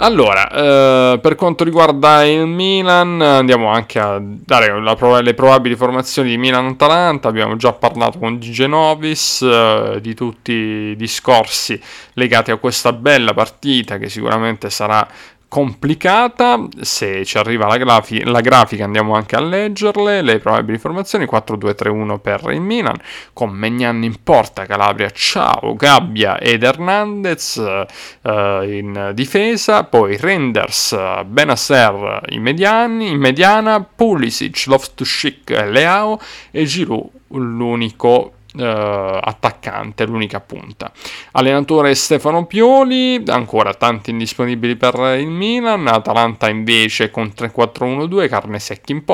Allora, 0.00 0.48
eh, 0.48 1.18
per 1.18 1.34
quanto 1.34 1.64
riguarda 1.64 2.24
il 2.24 2.46
Milan, 2.46 3.20
andiamo 3.20 3.68
anche 3.68 3.98
a 3.98 4.20
dare 4.22 4.70
prov- 4.94 5.20
le 5.22 5.34
probabili 5.34 5.74
formazioni 5.74 6.30
di 6.30 6.38
Milan-Atalanta. 6.38 7.26
Abbiamo 7.26 7.56
già 7.56 7.72
parlato 7.72 8.20
con 8.20 8.38
Di 8.38 8.52
Genovis 8.52 9.42
eh, 9.42 9.98
di 10.00 10.14
tutti 10.14 10.52
i 10.52 10.96
discorsi 10.96 11.80
legati 12.12 12.52
a 12.52 12.58
questa 12.58 12.92
bella 12.92 13.34
partita 13.34 13.98
che 13.98 14.08
sicuramente 14.08 14.70
sarà 14.70 15.04
complicata, 15.48 16.68
se 16.80 17.24
ci 17.24 17.38
arriva 17.38 17.66
la, 17.66 17.78
grafi- 17.78 18.22
la, 18.22 18.40
grafica 18.40 18.84
andiamo 18.84 19.14
anche 19.14 19.34
a 19.34 19.40
leggerle, 19.40 20.20
le 20.20 20.38
probabili 20.38 20.76
formazioni 20.78 21.24
4-2-3-1 21.24 22.20
per 22.20 22.50
il 22.50 22.60
Milan, 22.60 22.96
con 23.32 23.50
Megnan 23.50 24.02
in 24.04 24.22
porta, 24.22 24.66
Calabria, 24.66 25.10
Ciao, 25.10 25.74
Gabbia 25.74 26.38
ed 26.38 26.62
Hernandez 26.62 27.56
eh, 27.56 28.76
in 28.78 29.12
difesa, 29.14 29.84
poi 29.84 30.18
Renders, 30.18 30.96
Benasser 31.24 32.20
in, 32.28 32.42
mediani, 32.42 33.08
in 33.10 33.18
mediana, 33.18 33.82
Pulisic, 33.82 34.66
Loftus-Cheek, 34.66 35.50
Leao 35.70 36.20
e 36.50 36.64
Giroud 36.64 37.10
l'unico 37.30 38.32
Uh, 38.50 38.62
attaccante, 38.62 40.06
l'unica 40.06 40.40
punta. 40.40 40.90
Allenatore 41.32 41.94
Stefano 41.94 42.46
Pioli, 42.46 43.22
ancora 43.26 43.74
tanti 43.74 44.10
indisponibili 44.10 44.74
per 44.74 44.94
il 45.18 45.28
Milan, 45.28 45.86
Atalanta 45.86 46.48
invece 46.48 47.10
con 47.10 47.30
3-4-1-2, 47.36 48.26
carne 48.26 48.58
secchi 48.58 48.92
in 48.92 49.04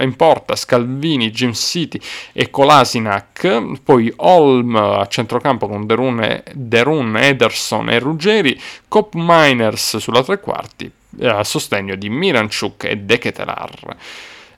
in 0.00 0.14
porta 0.14 0.56
Scalvini, 0.56 1.30
Jim 1.30 1.52
City 1.52 1.98
e 2.32 2.50
Kolasinac, 2.50 3.80
poi 3.82 4.12
Holm 4.16 4.76
a 4.76 5.06
centrocampo 5.06 5.68
con 5.68 5.86
Derun, 5.86 6.42
Derun 6.52 7.16
Ederson 7.16 7.88
e 7.88 7.98
Ruggeri, 7.98 8.60
Cop 8.88 9.14
Miners 9.14 9.96
sulla 9.96 10.22
tre 10.22 10.38
quarti, 10.38 10.90
eh, 11.18 11.28
a 11.28 11.44
sostegno 11.44 11.94
di 11.94 12.08
Miranchuk 12.08 12.84
e 12.84 12.96
Deketelar. 12.96 13.96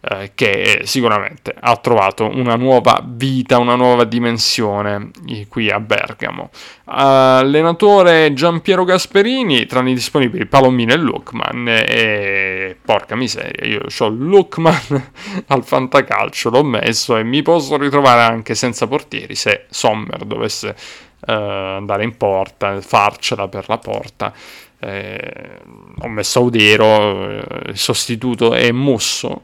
Eh, 0.07 0.33
che 0.35 0.83
sicuramente 0.85 1.55
ha 1.59 1.77
trovato 1.77 2.29
una 2.29 2.57
nuova 2.57 3.03
vita, 3.03 3.57
una 3.59 3.75
nuova 3.75 4.05
dimensione 4.05 5.11
qui 5.49 5.71
a 5.71 5.81
Bergamo. 5.81 6.51
Allenatore 6.85 8.35
Giampiero 8.35 8.85
Gasperini, 8.85 9.65
tra 9.65 9.81
i 9.81 9.95
disponibili 9.95 10.45
Palomino 10.45 10.93
e 10.93 10.97
Lookman 10.99 11.69
e 11.69 12.77
porca 12.85 13.17
miseria, 13.17 13.65
io 13.67 13.87
ho 13.99 14.09
Lookman 14.09 15.13
al 15.47 15.65
fantacalcio, 15.65 16.51
l'ho 16.51 16.65
messo 16.65 17.17
e 17.17 17.23
mi 17.23 17.41
posso 17.41 17.79
ritrovare 17.79 18.31
anche 18.31 18.55
senza 18.55 18.87
portieri 18.87 19.35
se 19.35 19.65
Sommer 19.71 20.27
dovesse 20.27 20.77
uh, 21.21 21.31
andare 21.31 22.05
in 22.05 22.15
porta, 22.19 22.79
farcela 22.83 23.49
per 23.49 23.65
la 23.69 23.79
porta. 23.79 24.35
Eh, 24.81 25.61
ho 26.01 26.09
messo 26.09 26.41
Audero, 26.41 27.31
eh, 27.31 27.71
il 27.71 27.79
sostituto 27.79 28.53
è 28.53 28.71
Musso, 28.71 29.41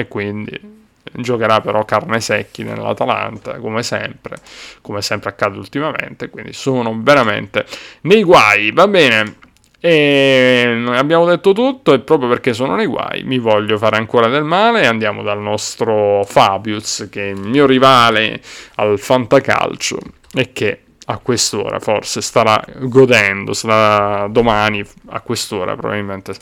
e 0.00 0.08
quindi 0.08 0.78
giocherà 1.12 1.60
però 1.60 1.84
carne 1.84 2.20
secchi 2.20 2.62
nell'Atalanta 2.62 3.58
come 3.58 3.82
sempre 3.82 4.36
come 4.80 5.02
sempre 5.02 5.30
accade 5.30 5.58
ultimamente 5.58 6.28
quindi 6.28 6.52
sono 6.52 6.98
veramente 7.02 7.64
nei 8.02 8.22
guai 8.22 8.72
va 8.72 8.86
bene? 8.86 9.36
E 9.82 10.84
abbiamo 10.88 11.24
detto 11.24 11.52
tutto 11.52 11.94
e 11.94 12.00
proprio 12.00 12.28
perché 12.28 12.52
sono 12.52 12.74
nei 12.74 12.84
guai 12.84 13.22
mi 13.24 13.38
voglio 13.38 13.78
fare 13.78 13.96
ancora 13.96 14.28
del 14.28 14.44
male 14.44 14.86
andiamo 14.86 15.22
dal 15.22 15.40
nostro 15.40 16.22
Fabius 16.26 17.08
che 17.10 17.28
è 17.28 17.32
il 17.32 17.40
mio 17.40 17.64
rivale 17.64 18.42
al 18.74 18.98
fantacalcio 18.98 19.98
e 20.34 20.52
che 20.52 20.80
a 21.06 21.16
quest'ora 21.16 21.80
forse 21.80 22.20
starà 22.20 22.62
godendo 22.78 23.54
sarà 23.54 24.28
domani 24.28 24.84
a 25.08 25.20
quest'ora 25.22 25.74
probabilmente 25.74 26.34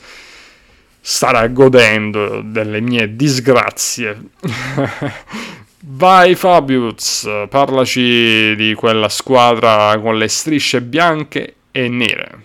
starà 1.00 1.46
godendo 1.48 2.42
delle 2.42 2.80
mie 2.80 3.14
disgrazie. 3.14 4.30
Vai 5.80 6.34
Fabius, 6.34 7.26
parlaci 7.48 8.54
di 8.56 8.74
quella 8.74 9.08
squadra 9.08 9.98
con 10.00 10.18
le 10.18 10.28
strisce 10.28 10.82
bianche 10.82 11.54
e 11.70 11.88
nere. 11.88 12.44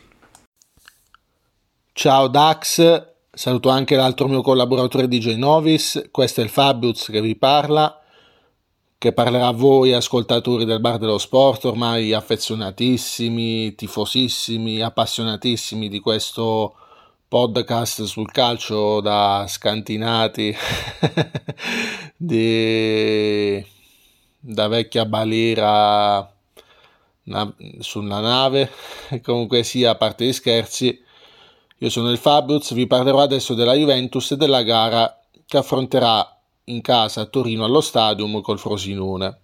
Ciao 1.92 2.28
Dax, 2.28 3.06
saluto 3.32 3.70
anche 3.70 3.96
l'altro 3.96 4.28
mio 4.28 4.42
collaboratore 4.42 5.08
DJ 5.08 5.36
Novis, 5.36 6.10
questo 6.12 6.42
è 6.42 6.44
il 6.44 6.50
Fabius 6.50 7.10
che 7.12 7.22
vi 7.22 7.36
parla, 7.36 8.02
che 8.98 9.12
parlerà 9.14 9.48
a 9.48 9.52
voi 9.52 9.94
ascoltatori 9.94 10.64
del 10.64 10.80
bar 10.80 10.98
dello 10.98 11.18
sport, 11.18 11.66
ormai 11.66 12.14
affezionatissimi, 12.14 13.76
tifosissimi, 13.76 14.80
appassionatissimi 14.82 15.90
di 15.90 16.00
questo 16.00 16.76
podcast 17.34 18.04
sul 18.04 18.30
calcio 18.32 19.02
da 19.02 19.46
scantinati 19.48 20.56
di, 22.16 23.66
da 24.38 24.68
vecchia 24.68 25.08
balera 25.08 26.32
na, 27.24 27.56
sulla 27.80 28.20
nave 28.20 28.70
comunque 29.24 29.64
sia 29.64 29.90
a 29.90 29.96
parte 29.96 30.26
gli 30.26 30.32
scherzi 30.32 31.04
Io 31.80 31.90
sono 31.90 32.12
il 32.12 32.20
Fabriuz, 32.20 32.72
vi 32.76 32.86
parlerò 32.86 33.22
adesso 33.22 33.56
della 33.56 33.74
Juventus 33.74 34.30
e 34.30 34.38
della 34.38 34.62
gara 34.62 35.20
che 35.48 35.58
affronterà 35.58 36.40
in 36.66 36.82
casa 36.82 37.22
a 37.22 37.26
Torino 37.26 37.66
allo 37.66 37.82
Stadium 37.82 38.42
col 38.42 38.60
Frosinone. 38.60 39.40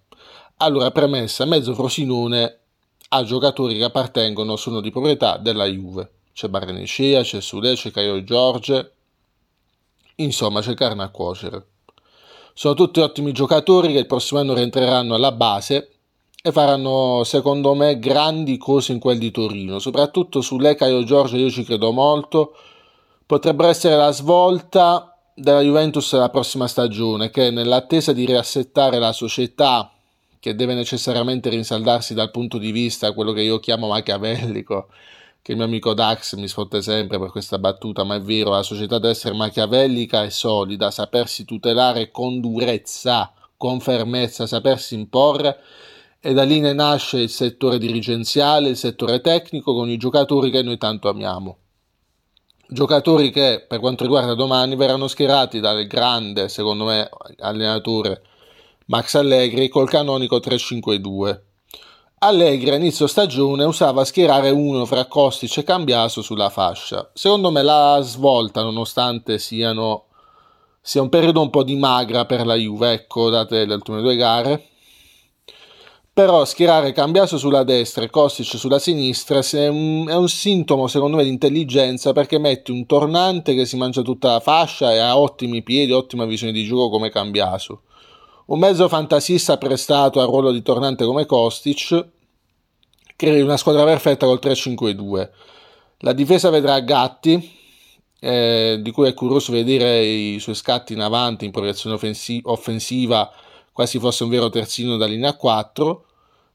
Allora, 0.58 0.92
premessa, 0.92 1.44
mezzo 1.44 1.74
Frosinone 1.74 2.58
ha 3.08 3.24
giocatori 3.24 3.76
che 3.76 3.82
appartengono, 3.82 4.54
sono 4.54 4.80
di 4.80 4.92
proprietà 4.92 5.38
della 5.38 5.64
Juve. 5.64 6.19
C'è 6.32 6.48
Barrenecea, 6.48 7.22
c'è 7.22 7.40
Sudè, 7.40 7.74
c'è 7.74 7.90
Caio 7.90 8.22
Giorge, 8.24 8.92
insomma 10.16 10.60
c'è 10.60 10.74
carne 10.74 11.02
a 11.02 11.10
cuocere. 11.10 11.66
Sono 12.54 12.74
tutti 12.74 13.00
ottimi 13.00 13.32
giocatori 13.32 13.92
che 13.92 13.98
il 13.98 14.06
prossimo 14.06 14.40
anno 14.40 14.54
rientreranno 14.54 15.14
alla 15.14 15.32
base 15.32 15.90
e 16.42 16.52
faranno 16.52 17.22
secondo 17.24 17.74
me 17.74 17.98
grandi 17.98 18.56
cose 18.56 18.92
in 18.92 18.98
quel 18.98 19.18
di 19.18 19.30
Torino, 19.30 19.78
soprattutto 19.78 20.40
su 20.40 20.58
Lecaio 20.58 21.04
Giorgio 21.04 21.36
io 21.36 21.50
ci 21.50 21.64
credo 21.64 21.92
molto, 21.92 22.56
potrebbero 23.26 23.68
essere 23.68 23.96
la 23.96 24.10
svolta 24.10 25.16
della 25.34 25.60
Juventus 25.60 26.12
della 26.12 26.30
prossima 26.30 26.66
stagione 26.66 27.30
che 27.30 27.50
nell'attesa 27.50 28.12
di 28.12 28.24
riassettare 28.24 28.98
la 28.98 29.12
società 29.12 29.92
che 30.38 30.54
deve 30.54 30.74
necessariamente 30.74 31.50
rinsaldarsi 31.50 32.14
dal 32.14 32.30
punto 32.30 32.58
di 32.58 32.72
vista 32.72 33.12
quello 33.12 33.32
che 33.32 33.42
io 33.42 33.60
chiamo 33.60 33.88
machiavellico 33.88 34.88
che 35.42 35.52
il 35.52 35.56
mio 35.56 35.66
amico 35.66 35.94
Dax 35.94 36.34
mi 36.36 36.48
sfotte 36.48 36.82
sempre 36.82 37.18
per 37.18 37.30
questa 37.30 37.58
battuta, 37.58 38.04
ma 38.04 38.16
è 38.16 38.20
vero, 38.20 38.50
la 38.50 38.62
società 38.62 38.98
deve 38.98 39.12
essere 39.12 39.34
machiavellica 39.34 40.22
e 40.22 40.30
solida, 40.30 40.90
sapersi 40.90 41.44
tutelare 41.44 42.10
con 42.10 42.40
durezza, 42.40 43.32
con 43.56 43.80
fermezza, 43.80 44.46
sapersi 44.46 44.94
imporre 44.94 45.58
e 46.20 46.34
da 46.34 46.42
lì 46.42 46.60
ne 46.60 46.74
nasce 46.74 47.18
il 47.18 47.30
settore 47.30 47.78
dirigenziale, 47.78 48.68
il 48.68 48.76
settore 48.76 49.20
tecnico 49.20 49.72
con 49.72 49.88
i 49.88 49.96
giocatori 49.96 50.50
che 50.50 50.62
noi 50.62 50.76
tanto 50.76 51.08
amiamo. 51.08 51.56
Giocatori 52.68 53.30
che 53.30 53.64
per 53.66 53.80
quanto 53.80 54.04
riguarda 54.04 54.34
domani 54.34 54.76
verranno 54.76 55.08
schierati 55.08 55.60
dal 55.60 55.86
grande, 55.86 56.48
secondo 56.48 56.84
me, 56.84 57.08
allenatore 57.38 58.22
Max 58.86 59.14
Allegri 59.14 59.68
col 59.68 59.88
canonico 59.88 60.36
3-5-2. 60.36 61.40
Allegri 62.22 62.68
a 62.68 62.74
inizio 62.74 63.06
stagione 63.06 63.64
usava 63.64 64.04
schierare 64.04 64.50
uno 64.50 64.84
fra 64.84 65.06
Kostic 65.06 65.56
e 65.56 65.62
Cambiaso 65.62 66.20
sulla 66.20 66.50
fascia. 66.50 67.10
Secondo 67.14 67.50
me 67.50 67.62
la 67.62 67.98
svolta, 68.02 68.60
nonostante 68.60 69.38
siano, 69.38 70.04
sia 70.82 71.00
un 71.00 71.08
periodo 71.08 71.40
un 71.40 71.48
po' 71.48 71.62
di 71.62 71.76
magra 71.76 72.26
per 72.26 72.44
la 72.44 72.56
Juve, 72.56 72.92
ecco, 72.92 73.30
date 73.30 73.64
le 73.64 73.72
ultime 73.72 74.02
due 74.02 74.16
gare, 74.16 74.68
però 76.12 76.44
schierare 76.44 76.92
Cambiaso 76.92 77.38
sulla 77.38 77.62
destra 77.62 78.04
e 78.04 78.10
Kostic 78.10 78.58
sulla 78.58 78.78
sinistra 78.78 79.40
è 79.40 79.68
un, 79.68 80.28
sintomo 80.28 80.88
secondo 80.88 81.16
me 81.16 81.24
di 81.24 81.30
intelligenza 81.30 82.12
perché 82.12 82.38
metti 82.38 82.70
un 82.70 82.84
tornante 82.84 83.54
che 83.54 83.64
si 83.64 83.78
mangia 83.78 84.02
tutta 84.02 84.32
la 84.32 84.40
fascia 84.40 84.92
e 84.92 84.98
ha 84.98 85.16
ottimi 85.16 85.62
piedi, 85.62 85.92
ottima 85.92 86.26
visione 86.26 86.52
di 86.52 86.64
gioco 86.64 86.90
come 86.90 87.08
Cambiaso. 87.08 87.80
Un 88.50 88.58
mezzo 88.58 88.88
fantasista 88.88 89.58
prestato 89.58 90.20
al 90.20 90.26
ruolo 90.26 90.50
di 90.50 90.60
tornante 90.60 91.04
come 91.04 91.24
Kostic 91.24 92.04
crei 93.14 93.42
una 93.42 93.56
squadra 93.56 93.84
perfetta 93.84 94.26
col 94.26 94.40
3-5-2. 94.42 95.30
La 95.98 96.12
difesa 96.12 96.50
vedrà 96.50 96.80
Gatti, 96.80 97.48
eh, 98.18 98.80
di 98.82 98.90
cui 98.90 99.06
è 99.06 99.14
curioso 99.14 99.52
vedere 99.52 100.04
i 100.04 100.40
suoi 100.40 100.56
scatti 100.56 100.94
in 100.94 101.00
avanti 101.00 101.44
in 101.44 101.52
proiezione 101.52 101.94
offensi- 101.94 102.40
offensiva, 102.42 103.30
quasi 103.70 104.00
fosse 104.00 104.24
un 104.24 104.30
vero 104.30 104.50
terzino 104.50 104.96
da 104.96 105.06
linea 105.06 105.36
4 105.36 106.04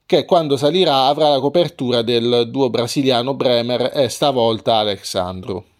che 0.05 0.25
quando 0.25 0.57
salirà 0.57 1.05
avrà 1.05 1.29
la 1.29 1.39
copertura 1.39 2.01
del 2.01 2.49
duo 2.49 2.69
brasiliano 2.69 3.35
Bremer 3.35 3.91
e 3.93 4.09
stavolta 4.09 4.75
Alexandro. 4.75 5.74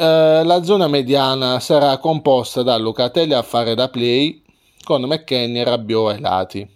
Eh, 0.00 0.44
la 0.44 0.62
zona 0.62 0.86
mediana 0.86 1.58
sarà 1.58 1.98
composta 1.98 2.62
da 2.62 2.76
Locatelli 2.76 3.32
a 3.32 3.42
fare 3.42 3.74
da 3.74 3.88
play 3.88 4.44
con 4.84 5.02
McKenny 5.02 5.58
e 5.58 5.64
Rabiot 5.64 6.12
ai 6.12 6.20
lati. 6.20 6.70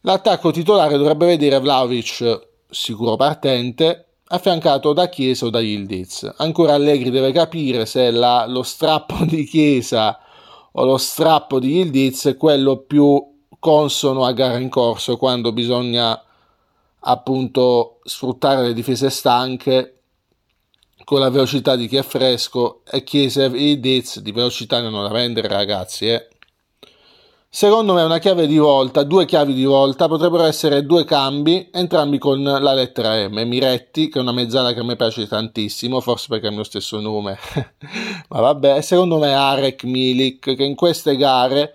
L'attacco 0.00 0.50
titolare 0.50 0.96
dovrebbe 0.96 1.26
vedere 1.26 1.60
Vlaovic 1.60 2.48
sicuro 2.68 3.14
partente, 3.14 4.14
affiancato 4.24 4.92
da 4.92 5.08
Chiesa 5.08 5.46
o 5.46 5.50
da 5.50 5.60
Yildiz. 5.60 6.34
Ancora 6.38 6.74
Allegri 6.74 7.10
deve 7.10 7.30
capire 7.30 7.86
se 7.86 8.10
la, 8.10 8.44
lo 8.44 8.64
strappo 8.64 9.24
di 9.24 9.44
Chiesa 9.44 10.18
o 10.72 10.84
lo 10.84 10.96
strappo 10.96 11.60
di 11.60 11.76
Yildiz 11.76 12.26
è 12.26 12.36
quello 12.36 12.78
più 12.78 13.24
consono 13.60 14.24
a 14.24 14.32
gara 14.32 14.58
in 14.58 14.68
corso 14.68 15.16
quando 15.16 15.52
bisogna 15.52 16.20
appunto 17.02 18.00
sfruttare 18.02 18.62
le 18.62 18.72
difese 18.72 19.10
stanche 19.10 19.99
con 21.10 21.18
la 21.18 21.28
velocità 21.28 21.74
di 21.74 21.88
chi 21.88 21.96
è 21.96 22.04
fresco 22.04 22.82
e 22.88 23.02
Chiesa 23.02 23.46
e 23.46 23.80
Diz 23.80 24.20
di 24.20 24.30
velocità 24.30 24.76
hanno 24.76 25.02
da 25.02 25.08
vendere 25.08 25.48
ragazzi 25.48 26.06
eh. 26.06 26.28
secondo 27.48 27.94
me 27.94 28.04
una 28.04 28.18
chiave 28.18 28.46
di 28.46 28.58
volta 28.58 29.02
due 29.02 29.24
chiavi 29.24 29.52
di 29.52 29.64
volta 29.64 30.06
potrebbero 30.06 30.44
essere 30.44 30.86
due 30.86 31.04
cambi 31.04 31.68
entrambi 31.72 32.18
con 32.18 32.40
la 32.40 32.74
lettera 32.74 33.28
M 33.28 33.40
Miretti 33.44 34.08
che 34.08 34.20
è 34.20 34.22
una 34.22 34.30
mezzala 34.30 34.72
che 34.72 34.78
a 34.78 34.84
me 34.84 34.94
piace 34.94 35.26
tantissimo 35.26 36.00
forse 36.00 36.26
perché 36.28 36.46
è 36.46 36.50
il 36.50 36.54
mio 36.54 36.62
stesso 36.62 37.00
nome 37.00 37.36
ma 38.30 38.40
vabbè 38.40 38.80
secondo 38.80 39.18
me 39.18 39.32
Arek 39.32 39.82
Milik 39.82 40.54
che 40.54 40.62
in 40.62 40.76
queste 40.76 41.16
gare 41.16 41.74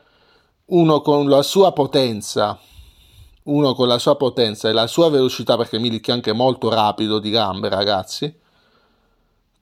uno 0.68 1.02
con 1.02 1.28
la 1.28 1.44
sua 1.44 1.74
potenza, 1.74 2.58
uno 3.44 3.74
con 3.76 3.90
la 3.90 4.00
sua 4.00 4.16
potenza 4.16 4.70
e 4.70 4.72
la 4.72 4.88
sua 4.88 5.10
velocità, 5.10 5.58
perché 5.58 5.78
Milik 5.78 6.08
è 6.08 6.12
anche 6.12 6.34
molto 6.34 6.70
rapido 6.70 7.20
di 7.20 7.30
gambe, 7.30 7.70
ragazzi. 7.70 8.44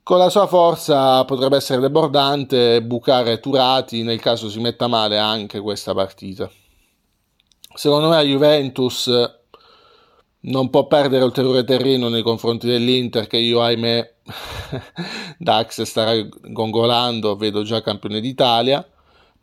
Con 0.04 0.18
la 0.18 0.30
sua 0.30 0.48
forza 0.48 1.24
potrebbe 1.24 1.56
essere 1.56 1.80
debordante 1.80 2.84
bucare 2.84 3.40
Turati 3.40 4.04
nel 4.04 4.20
caso 4.20 4.50
si 4.50 4.60
metta 4.60 4.88
male 4.88 5.18
anche 5.18 5.62
questa 5.62 5.94
partita. 5.94 6.50
Secondo 7.74 8.10
me 8.10 8.16
la 8.16 8.22
Juventus 8.22 9.10
non 10.42 10.70
può 10.70 10.88
perdere 10.88 11.24
ulteriore 11.24 11.64
terreno 11.64 12.10
nei 12.10 12.22
confronti 12.22 12.68
dell'Inter 12.68 13.28
che 13.28 13.38
io 13.38 13.62
ahimè 13.62 14.14
Dax 15.40 15.84
starà 15.84 16.14
gongolando, 16.50 17.38
vedo 17.38 17.64
già 17.64 17.82
campione 17.82 18.20
d'Italia 18.20 18.86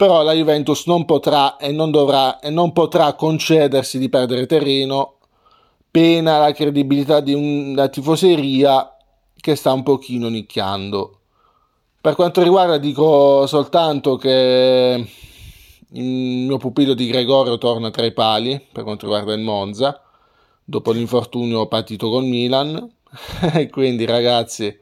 però 0.00 0.22
la 0.22 0.32
Juventus 0.32 0.86
non 0.86 1.04
potrà 1.04 1.58
e 1.58 1.72
non 1.72 1.90
dovrà 1.90 2.38
e 2.38 2.48
non 2.48 2.72
potrà 2.72 3.12
concedersi 3.12 3.98
di 3.98 4.08
perdere 4.08 4.46
terreno, 4.46 5.16
pena 5.90 6.38
la 6.38 6.52
credibilità 6.52 7.20
di 7.20 7.34
una 7.34 7.86
tifoseria 7.88 8.96
che 9.40 9.56
sta 9.56 9.72
un 9.72 9.82
pochino 9.82 10.28
nicchiando. 10.28 11.18
Per 12.00 12.14
quanto 12.14 12.42
riguarda 12.42 12.78
dico 12.78 13.46
soltanto 13.46 14.16
che 14.16 15.06
il 15.92 16.04
mio 16.46 16.56
pupillo 16.56 16.94
di 16.94 17.06
Gregorio 17.06 17.58
torna 17.58 17.90
tra 17.90 18.06
i 18.06 18.12
pali 18.12 18.64
per 18.72 18.84
quanto 18.84 19.06
riguarda 19.06 19.34
il 19.34 19.40
Monza 19.40 20.00
dopo 20.64 20.92
l'infortunio 20.92 21.66
patito 21.66 22.08
con 22.08 22.28
Milan 22.28 22.88
e 23.54 23.68
quindi 23.68 24.04
ragazzi 24.06 24.78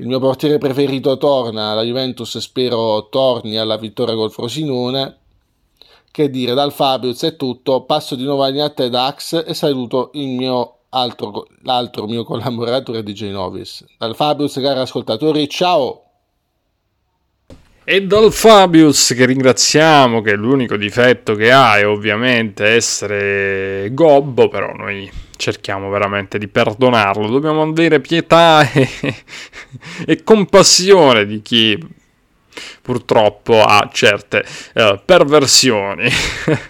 il 0.00 0.06
mio 0.06 0.20
portiere 0.20 0.58
preferito 0.58 1.18
torna, 1.18 1.74
la 1.74 1.82
Juventus 1.82 2.38
spero 2.38 3.08
torni 3.08 3.56
alla 3.56 3.76
vittoria 3.76 4.14
col 4.14 4.30
Frosinone. 4.30 5.16
Che 6.12 6.30
dire, 6.30 6.54
dal 6.54 6.72
Fabius 6.72 7.22
è 7.22 7.34
tutto, 7.34 7.82
passo 7.82 8.14
di 8.14 8.22
nuovo 8.22 8.44
a 8.44 8.70
te 8.70 8.90
Dax 8.90 9.44
e 9.44 9.54
saluto 9.54 10.10
il 10.14 10.28
mio 10.28 10.77
altro, 10.90 11.46
l'altro 11.62 12.06
mio 12.06 12.24
collaboratore 12.24 13.02
DJ 13.02 13.30
Novis. 13.30 13.84
Dal 13.98 14.14
Fabius, 14.14 14.54
cari 14.54 14.80
ascoltatori, 14.80 15.48
ciao! 15.48 16.04
E 17.84 18.02
dal 18.02 18.32
Fabius 18.32 19.14
che 19.16 19.24
ringraziamo, 19.24 20.20
che 20.20 20.34
l'unico 20.34 20.76
difetto 20.76 21.34
che 21.34 21.50
ha 21.50 21.78
è 21.78 21.86
ovviamente 21.86 22.66
essere 22.66 23.88
gobbo, 23.92 24.48
però 24.48 24.74
noi 24.74 25.10
cerchiamo 25.36 25.88
veramente 25.88 26.36
di 26.36 26.48
perdonarlo. 26.48 27.28
Dobbiamo 27.28 27.62
avere 27.62 28.00
pietà 28.00 28.60
e, 28.70 28.86
e 30.06 30.22
compassione 30.22 31.24
di 31.24 31.40
chi 31.40 31.78
purtroppo 32.88 33.62
ha 33.62 33.86
certe 33.92 34.42
uh, 34.72 34.98
perversioni. 35.04 36.08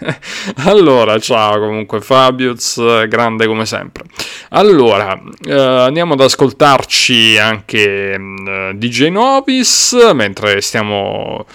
allora, 0.67 1.17
ciao 1.17 1.57
comunque 1.59 2.01
Fabius, 2.01 3.07
grande 3.07 3.47
come 3.47 3.65
sempre. 3.65 4.03
Allora, 4.49 5.13
uh, 5.13 5.49
andiamo 5.49 6.15
ad 6.15 6.19
ascoltarci 6.19 7.37
anche 7.37 8.17
uh, 8.17 8.21
mm, 8.21 8.71
DJ 8.71 9.07
Novis 9.07 9.93
mentre 10.13 10.59
stiamo 10.59 11.45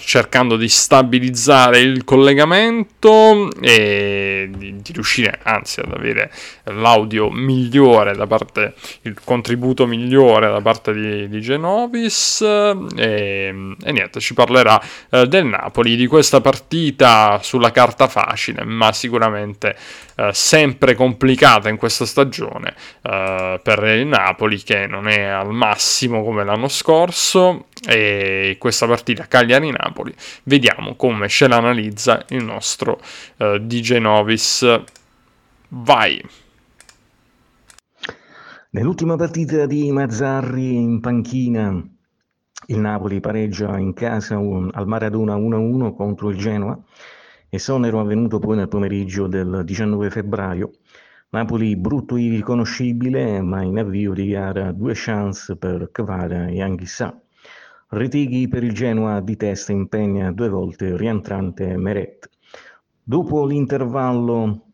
cercando 0.00 0.54
di 0.54 0.68
stabilizzare 0.68 1.80
il 1.80 2.04
collegamento 2.04 3.50
e 3.60 4.48
di, 4.56 4.76
di 4.76 4.92
riuscire 4.92 5.40
anzi 5.42 5.80
ad 5.80 5.92
avere 5.92 6.30
l'audio 6.62 7.28
migliore 7.28 8.14
da 8.14 8.28
parte, 8.28 8.74
il 9.02 9.16
contributo 9.24 9.84
migliore 9.84 10.46
da 10.46 10.60
parte 10.60 10.92
di, 10.92 11.28
di 11.28 11.40
Genovis 11.40 12.40
e, 12.40 13.74
e, 13.88 13.92
niente, 13.92 14.20
ci 14.20 14.34
parlerà 14.34 14.78
eh, 15.08 15.26
del 15.26 15.46
Napoli, 15.46 15.96
di 15.96 16.06
questa 16.06 16.42
partita 16.42 17.40
sulla 17.42 17.70
carta 17.70 18.06
facile, 18.06 18.62
ma 18.62 18.92
sicuramente 18.92 19.74
eh, 20.14 20.30
sempre 20.34 20.94
complicata 20.94 21.70
in 21.70 21.78
questa 21.78 22.04
stagione 22.04 22.74
eh, 23.00 23.58
per 23.62 23.82
il 23.84 24.06
Napoli 24.06 24.62
che 24.62 24.86
non 24.86 25.08
è 25.08 25.22
al 25.22 25.54
massimo 25.54 26.22
come 26.22 26.44
l'anno 26.44 26.68
scorso 26.68 27.68
e 27.86 28.56
questa 28.58 28.86
partita 28.86 29.26
Cagliari-Napoli 29.26 30.14
vediamo 30.42 30.94
come 30.94 31.28
ce 31.28 31.48
l'analizza 31.48 32.26
il 32.28 32.44
nostro 32.44 33.00
eh, 33.38 33.58
DJ 33.62 33.96
Novis. 34.00 34.82
Vai! 35.68 36.22
Nell'ultima 38.70 39.16
partita 39.16 39.64
di 39.64 39.90
Mazzarri 39.90 40.74
in 40.74 41.00
panchina, 41.00 41.82
il 42.70 42.78
Napoli 42.80 43.20
pareggia 43.20 43.78
in 43.78 43.94
casa 43.94 44.36
un, 44.36 44.68
al 44.72 44.86
Maradona 44.86 45.36
1-1 45.36 45.94
contro 45.94 46.28
il 46.28 46.36
Genoa, 46.36 46.78
esonero 47.48 47.98
avvenuto 47.98 48.38
poi 48.38 48.56
nel 48.56 48.68
pomeriggio 48.68 49.26
del 49.26 49.62
19 49.64 50.10
febbraio. 50.10 50.72
Napoli 51.30 51.76
brutto 51.76 52.16
irriconoscibile, 52.16 53.40
ma 53.40 53.62
in 53.62 53.78
avvio 53.78 54.12
di 54.12 54.28
gara 54.28 54.72
due 54.72 54.92
chance 54.94 55.56
per 55.56 55.88
Kvara 55.90 56.48
e 56.48 56.60
Anghissà. 56.60 57.18
Retighi 57.90 58.48
per 58.48 58.62
il 58.64 58.74
Genoa 58.74 59.20
di 59.20 59.36
testa 59.36 59.72
impegna 59.72 60.30
due 60.30 60.50
volte 60.50 60.94
rientrante 60.94 61.74
Meret. 61.78 62.28
Dopo 63.02 63.46
l'intervallo 63.46 64.64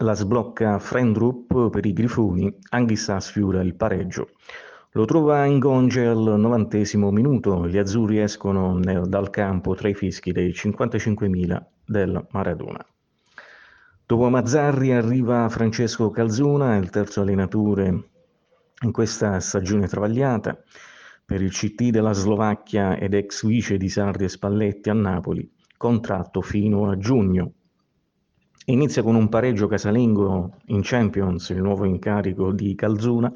la 0.00 0.14
sblocca 0.14 0.78
Frendrup 0.78 1.70
per 1.70 1.84
i 1.86 1.94
Grifoni, 1.94 2.54
Anghissà 2.70 3.20
sfiora 3.20 3.62
il 3.62 3.74
pareggio. 3.74 4.30
Lo 4.94 5.04
trova 5.04 5.44
in 5.44 5.60
Gonge 5.60 6.04
al 6.04 6.40
novantesimo 6.40 7.12
minuto, 7.12 7.68
gli 7.68 7.78
azzurri 7.78 8.18
escono 8.18 8.80
dal 9.06 9.30
campo 9.30 9.76
tra 9.76 9.88
i 9.88 9.94
fischi 9.94 10.32
dei 10.32 10.50
55.000 10.50 11.62
del 11.86 12.26
Maradona. 12.32 12.84
Dopo 14.04 14.28
Mazzarri 14.28 14.90
arriva 14.92 15.48
Francesco 15.48 16.10
Calzona, 16.10 16.74
il 16.74 16.90
terzo 16.90 17.20
allenatore 17.20 18.08
in 18.82 18.90
questa 18.90 19.38
stagione 19.38 19.86
travagliata 19.86 20.60
per 21.24 21.40
il 21.40 21.52
CT 21.52 21.90
della 21.90 22.12
Slovacchia 22.12 22.96
ed 22.96 23.14
ex 23.14 23.46
vice 23.46 23.76
di 23.76 23.88
Sarri 23.88 24.24
e 24.24 24.28
Spalletti 24.28 24.90
a 24.90 24.94
Napoli, 24.94 25.48
contratto 25.76 26.40
fino 26.40 26.90
a 26.90 26.96
giugno. 26.96 27.52
Inizia 28.64 29.04
con 29.04 29.14
un 29.14 29.28
pareggio 29.28 29.68
casalingo 29.68 30.56
in 30.66 30.80
Champions, 30.82 31.50
il 31.50 31.62
nuovo 31.62 31.84
incarico 31.84 32.50
di 32.50 32.74
Calzuna, 32.74 33.32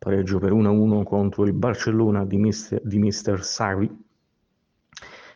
pareggio 0.00 0.38
per 0.38 0.52
1-1 0.52 1.02
contro 1.02 1.44
il 1.44 1.52
Barcellona 1.52 2.24
di 2.24 2.38
Mister, 2.38 2.80
di 2.82 2.98
Mister 2.98 3.44
Savi. 3.44 3.84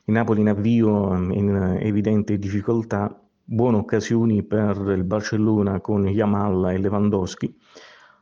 Il 0.06 0.14
Napoli 0.14 0.40
in 0.40 0.48
avvio 0.48 1.14
in 1.32 1.78
evidente 1.80 2.38
difficoltà, 2.38 3.14
buone 3.44 3.76
occasioni 3.76 4.42
per 4.42 4.76
il 4.96 5.04
Barcellona 5.04 5.80
con 5.80 6.08
Yamal 6.08 6.70
e 6.72 6.78
Lewandowski. 6.78 7.54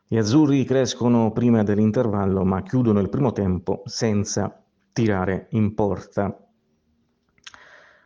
Gli 0.09 0.17
azzurri 0.17 0.65
crescono 0.65 1.31
prima 1.31 1.63
dell'intervallo 1.63 2.45
ma 2.45 2.61
chiudono 2.63 2.99
il 2.99 3.09
primo 3.09 3.31
tempo 3.31 3.83
senza 3.85 4.61
tirare 4.93 5.47
in 5.51 5.75
porta 5.75 6.37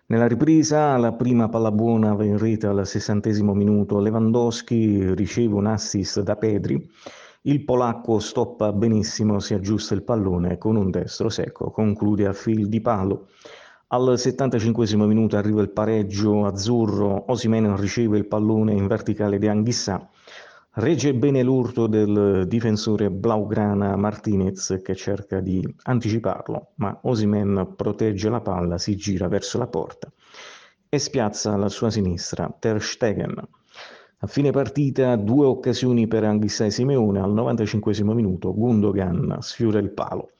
nella 0.08 0.28
ripresa, 0.28 0.96
la 0.98 1.14
prima 1.14 1.48
palla 1.48 1.72
buona 1.72 2.14
va 2.14 2.22
in 2.22 2.38
rete 2.38 2.68
al 2.68 2.86
sessantesimo 2.86 3.54
minuto. 3.54 3.98
Lewandowski 3.98 5.12
riceve 5.14 5.54
un 5.54 5.66
assist 5.66 6.20
da 6.20 6.36
Pedri. 6.36 6.88
Il 7.46 7.64
polacco 7.64 8.18
stoppa 8.18 8.72
benissimo, 8.72 9.38
si 9.38 9.54
aggiusta 9.54 9.94
il 9.94 10.02
pallone 10.02 10.58
con 10.58 10.76
un 10.76 10.90
destro 10.90 11.28
secco, 11.28 11.70
conclude 11.70 12.26
a 12.26 12.32
fil 12.32 12.68
di 12.68 12.80
palo. 12.80 13.28
Al 13.88 14.18
75 14.18 14.96
minuto 14.96 15.36
arriva 15.36 15.62
il 15.62 15.70
pareggio 15.70 16.44
azzurro, 16.44 17.30
Osimen 17.30 17.76
riceve 17.76 18.18
il 18.18 18.26
pallone 18.26 18.72
in 18.72 18.88
verticale 18.88 19.38
di 19.38 19.46
Anghissà 19.46 20.10
Regge 20.78 21.14
bene 21.14 21.42
l'urto 21.42 21.86
del 21.86 22.44
difensore 22.46 23.10
Blaugrana 23.10 23.96
Martinez 23.96 24.80
che 24.82 24.94
cerca 24.94 25.40
di 25.40 25.66
anticiparlo, 25.84 26.72
ma 26.74 26.98
Osimen 27.04 27.72
protegge 27.74 28.28
la 28.28 28.42
palla, 28.42 28.76
si 28.76 28.94
gira 28.94 29.26
verso 29.26 29.56
la 29.56 29.68
porta 29.68 30.12
e 30.86 30.98
spiazza 30.98 31.54
alla 31.54 31.70
sua 31.70 31.90
sinistra 31.90 32.54
Ter 32.58 32.82
Stegen. 32.82 33.34
A 34.26 34.28
fine 34.28 34.50
partita 34.50 35.14
due 35.14 35.46
occasioni 35.46 36.08
per 36.08 36.24
Anghissà 36.24 36.64
e 36.64 36.72
Simeone, 36.72 37.20
al 37.20 37.32
95 37.32 38.02
minuto 38.12 38.52
Gundogan 38.52 39.36
sfiora 39.38 39.78
il 39.78 39.90
palo. 39.90 40.32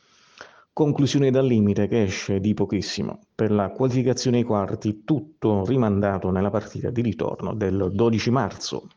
Conclusione 0.73 1.31
dal 1.31 1.47
limite 1.47 1.87
che 1.87 2.03
esce 2.03 2.41
di 2.41 2.53
pochissimo. 2.53 3.21
Per 3.33 3.53
la 3.53 3.71
qualificazione 3.71 4.39
ai 4.39 4.43
quarti 4.43 5.05
tutto 5.05 5.65
rimandato 5.65 6.31
nella 6.31 6.51
partita 6.51 6.91
di 6.91 7.01
ritorno 7.01 7.55
del 7.55 7.93
12 7.93 8.31
marzo. 8.33 8.89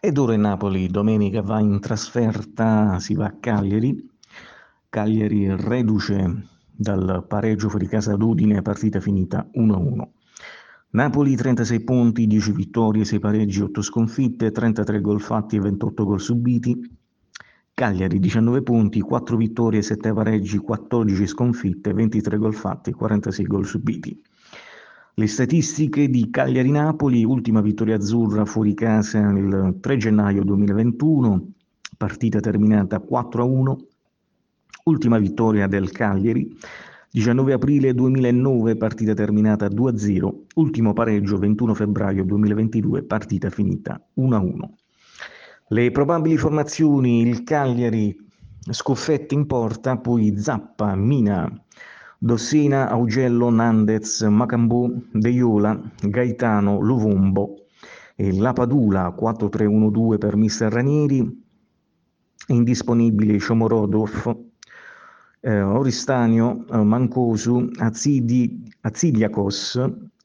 Ed 0.00 0.16
ora 0.16 0.32
il 0.32 0.40
Napoli 0.40 0.88
domenica 0.88 1.42
va 1.42 1.60
in 1.60 1.80
trasferta, 1.80 2.98
si 2.98 3.12
va 3.12 3.26
a 3.26 3.36
Cagliari. 3.38 4.08
Cagliari 4.88 5.54
reduce 5.54 6.46
dal 6.74 7.26
pareggio 7.28 7.68
fuori 7.68 7.88
casa 7.88 8.14
ad 8.14 8.22
Udine, 8.22 8.62
partita 8.62 9.00
finita 9.00 9.46
1-1. 9.52 10.17
Napoli 10.90 11.36
36 11.36 11.84
punti, 11.84 12.26
10 12.26 12.52
vittorie, 12.52 13.04
6 13.04 13.18
pareggi, 13.18 13.60
8 13.60 13.82
sconfitte, 13.82 14.50
33 14.50 15.00
gol 15.02 15.20
fatti 15.20 15.56
e 15.56 15.60
28 15.60 16.04
gol 16.04 16.20
subiti. 16.20 16.96
Cagliari 17.74 18.18
19 18.18 18.62
punti, 18.62 19.00
4 19.00 19.36
vittorie, 19.36 19.82
7 19.82 20.14
pareggi, 20.14 20.56
14 20.56 21.26
sconfitte, 21.26 21.92
23 21.92 22.38
gol 22.38 22.54
fatti, 22.54 22.92
46 22.92 23.44
gol 23.44 23.66
subiti. 23.66 24.18
Le 25.12 25.26
statistiche 25.26 26.08
di 26.08 26.30
Cagliari-Napoli, 26.30 27.22
ultima 27.22 27.60
vittoria 27.60 27.96
azzurra 27.96 28.46
fuori 28.46 28.72
casa 28.72 29.18
il 29.18 29.76
3 29.80 29.96
gennaio 29.98 30.42
2021, 30.42 31.48
partita 31.98 32.40
terminata 32.40 32.96
4-1, 32.98 33.76
ultima 34.84 35.18
vittoria 35.18 35.66
del 35.66 35.90
Cagliari, 35.90 36.56
19 37.10 37.52
aprile 37.54 37.94
2009, 37.94 38.76
partita 38.76 39.14
terminata 39.14 39.66
2-0, 39.68 40.32
ultimo 40.56 40.92
pareggio 40.92 41.38
21 41.38 41.74
febbraio 41.74 42.22
2022, 42.24 43.02
partita 43.02 43.48
finita 43.48 43.98
1-1. 44.16 44.58
Le 45.68 45.90
probabili 45.90 46.36
formazioni, 46.36 47.22
il 47.22 47.44
Cagliari 47.44 48.14
sconfette 48.70 49.34
in 49.34 49.46
porta, 49.46 49.96
poi 49.96 50.36
Zappa, 50.38 50.94
Mina, 50.96 51.50
Dossina, 52.18 52.90
Augello, 52.90 53.48
Nandez, 53.48 54.22
Macambù, 54.22 55.04
Deiola, 55.10 55.80
Gaetano, 56.02 56.78
Luvumbo 56.80 57.66
e 58.16 58.36
Lapadula 58.36 59.14
4-3-1-2 59.18 60.18
per 60.18 60.36
Mister 60.36 60.70
Ranieri, 60.70 61.42
indisponibili 62.48 63.38
Shomorodov, 63.38 64.47
eh, 65.40 65.60
Oristanio, 65.60 66.64
eh, 66.70 66.78
Mancosu, 66.78 67.70
Azidi, 67.78 68.70
Azidiakos 68.80 69.80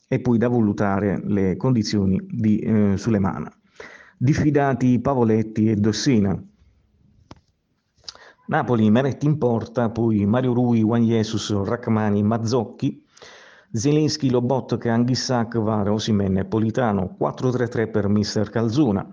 e 0.08 0.20
poi 0.20 0.38
da 0.38 0.48
valutare 0.48 1.22
le 1.26 1.56
condizioni 1.58 2.20
di 2.30 2.60
eh, 2.60 2.98
Sulemana. 2.98 3.52
Diffidati 4.18 5.00
Pavoletti 5.00 5.70
e 5.70 5.76
Dossina. 5.76 6.42
Napoli, 8.46 8.92
Meretti 8.92 9.26
in 9.26 9.38
porta, 9.38 9.90
poi 9.90 10.26
Mario 10.26 10.54
Rui, 10.54 10.82
Juan 10.82 11.04
Jesus, 11.04 11.52
Rachmani, 11.64 12.22
Mazzocchi, 12.24 13.04
Zelensky, 13.72 14.30
Lobotka, 14.30 14.94
Anghissac, 14.94 15.58
Vara, 15.58 15.92
Osimen 15.92 16.38
e 16.38 16.46
Politano, 16.46 17.16
4-3-3 17.20 17.90
per 17.90 18.08
mister 18.10 18.50
Calzuna, 18.50 19.04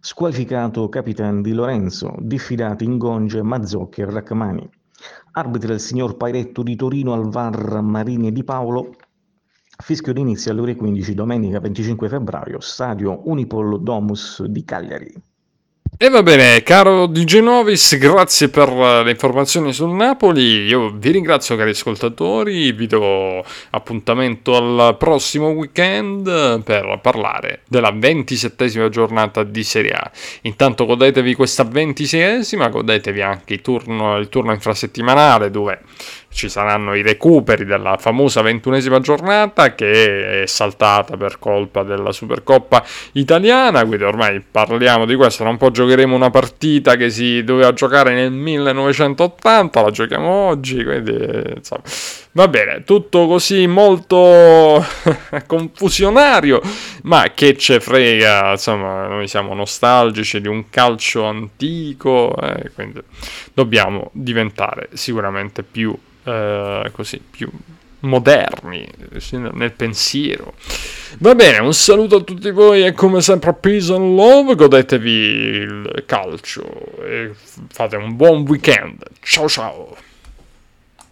squalificato 0.00 0.88
Capitan 0.88 1.40
Di 1.40 1.52
Lorenzo, 1.52 2.14
diffidati 2.18 2.84
Ingonge, 2.84 3.40
Mazzocchi 3.42 4.02
e 4.02 4.10
Rachmani. 4.10 4.70
Arbitra 5.32 5.72
il 5.72 5.80
signor 5.80 6.16
Pairetto 6.16 6.62
di 6.62 6.76
Torino 6.76 7.12
al 7.12 7.28
VAR 7.28 7.80
Marini 7.80 8.32
Di 8.32 8.44
Paolo, 8.44 8.94
fischio 9.78 10.12
d'inizio 10.12 10.50
alle 10.52 10.60
ore 10.60 10.74
15 10.76 11.14
domenica 11.14 11.60
25 11.60 12.08
febbraio, 12.08 12.60
stadio 12.60 13.20
Unipol 13.24 13.82
Domus 13.82 14.44
di 14.44 14.64
Cagliari. 14.64 15.31
E 15.98 16.08
va 16.08 16.22
bene, 16.24 16.64
caro 16.64 17.06
DJ 17.06 17.40
Novis, 17.40 17.96
grazie 17.96 18.48
per 18.48 18.72
le 18.72 19.10
informazioni 19.10 19.72
sul 19.72 19.90
Napoli. 19.90 20.64
Io 20.64 20.90
vi 20.90 21.12
ringrazio, 21.12 21.54
cari 21.54 21.70
ascoltatori. 21.70 22.72
Vi 22.72 22.86
do 22.88 23.44
appuntamento 23.70 24.56
al 24.56 24.96
prossimo 24.96 25.50
weekend 25.50 26.62
per 26.64 26.98
parlare 27.00 27.60
della 27.68 27.92
ventisettesima 27.94 28.88
giornata 28.88 29.44
di 29.44 29.62
Serie 29.62 29.92
A. 29.92 30.10
Intanto 30.40 30.86
godetevi 30.86 31.34
questa 31.34 31.62
ventiseiesima, 31.62 32.68
godetevi 32.68 33.22
anche 33.22 33.52
il 33.52 33.60
turno, 33.60 34.16
il 34.16 34.28
turno 34.28 34.52
infrasettimanale 34.52 35.50
dove 35.50 35.82
ci 36.32 36.48
saranno 36.48 36.94
i 36.94 37.02
recuperi 37.02 37.64
della 37.64 37.96
famosa 37.98 38.42
ventunesima 38.42 38.98
giornata 39.00 39.74
che 39.74 40.42
è 40.42 40.46
saltata 40.46 41.16
per 41.16 41.38
colpa 41.38 41.82
della 41.82 42.10
Supercoppa 42.12 42.84
italiana, 43.12 43.84
quindi 43.84 44.04
ormai 44.04 44.40
parliamo 44.40 45.04
di 45.04 45.14
questo, 45.14 45.44
non 45.44 45.56
po' 45.56 45.70
giocheremo 45.70 46.14
una 46.14 46.30
partita 46.30 46.96
che 46.96 47.10
si 47.10 47.44
doveva 47.44 47.72
giocare 47.72 48.14
nel 48.14 48.32
1980, 48.32 49.80
la 49.80 49.90
giochiamo 49.90 50.28
oggi, 50.28 50.82
quindi 50.82 51.16
insomma, 51.56 51.82
va 52.32 52.48
bene, 52.48 52.84
tutto 52.84 53.26
così 53.26 53.66
molto 53.66 54.84
confusionario, 55.46 56.60
ma 57.02 57.30
che 57.34 57.56
ce 57.56 57.80
frega, 57.80 58.52
insomma, 58.52 59.06
noi 59.06 59.28
siamo 59.28 59.54
nostalgici 59.54 60.40
di 60.40 60.48
un 60.48 60.68
calcio 60.70 61.24
antico, 61.24 62.34
eh, 62.40 62.70
quindi 62.74 63.00
dobbiamo 63.52 64.10
diventare 64.12 64.88
sicuramente 64.92 65.62
più 65.62 65.96
eh, 66.24 66.90
così 66.92 67.20
più 67.28 67.50
moderni 68.00 68.88
nel 69.52 69.72
pensiero. 69.72 70.54
Va 71.18 71.34
bene, 71.34 71.58
un 71.58 71.74
saluto 71.74 72.16
a 72.16 72.22
tutti 72.22 72.50
voi 72.50 72.84
e 72.84 72.92
come 72.92 73.20
sempre 73.20 73.54
peace 73.54 73.92
and 73.92 74.16
love, 74.16 74.54
godetevi 74.54 75.10
il 75.10 76.04
calcio 76.06 76.64
e 77.02 77.32
fate 77.68 77.96
un 77.96 78.16
buon 78.16 78.42
weekend. 78.42 79.02
Ciao 79.20 79.48
ciao! 79.48 80.11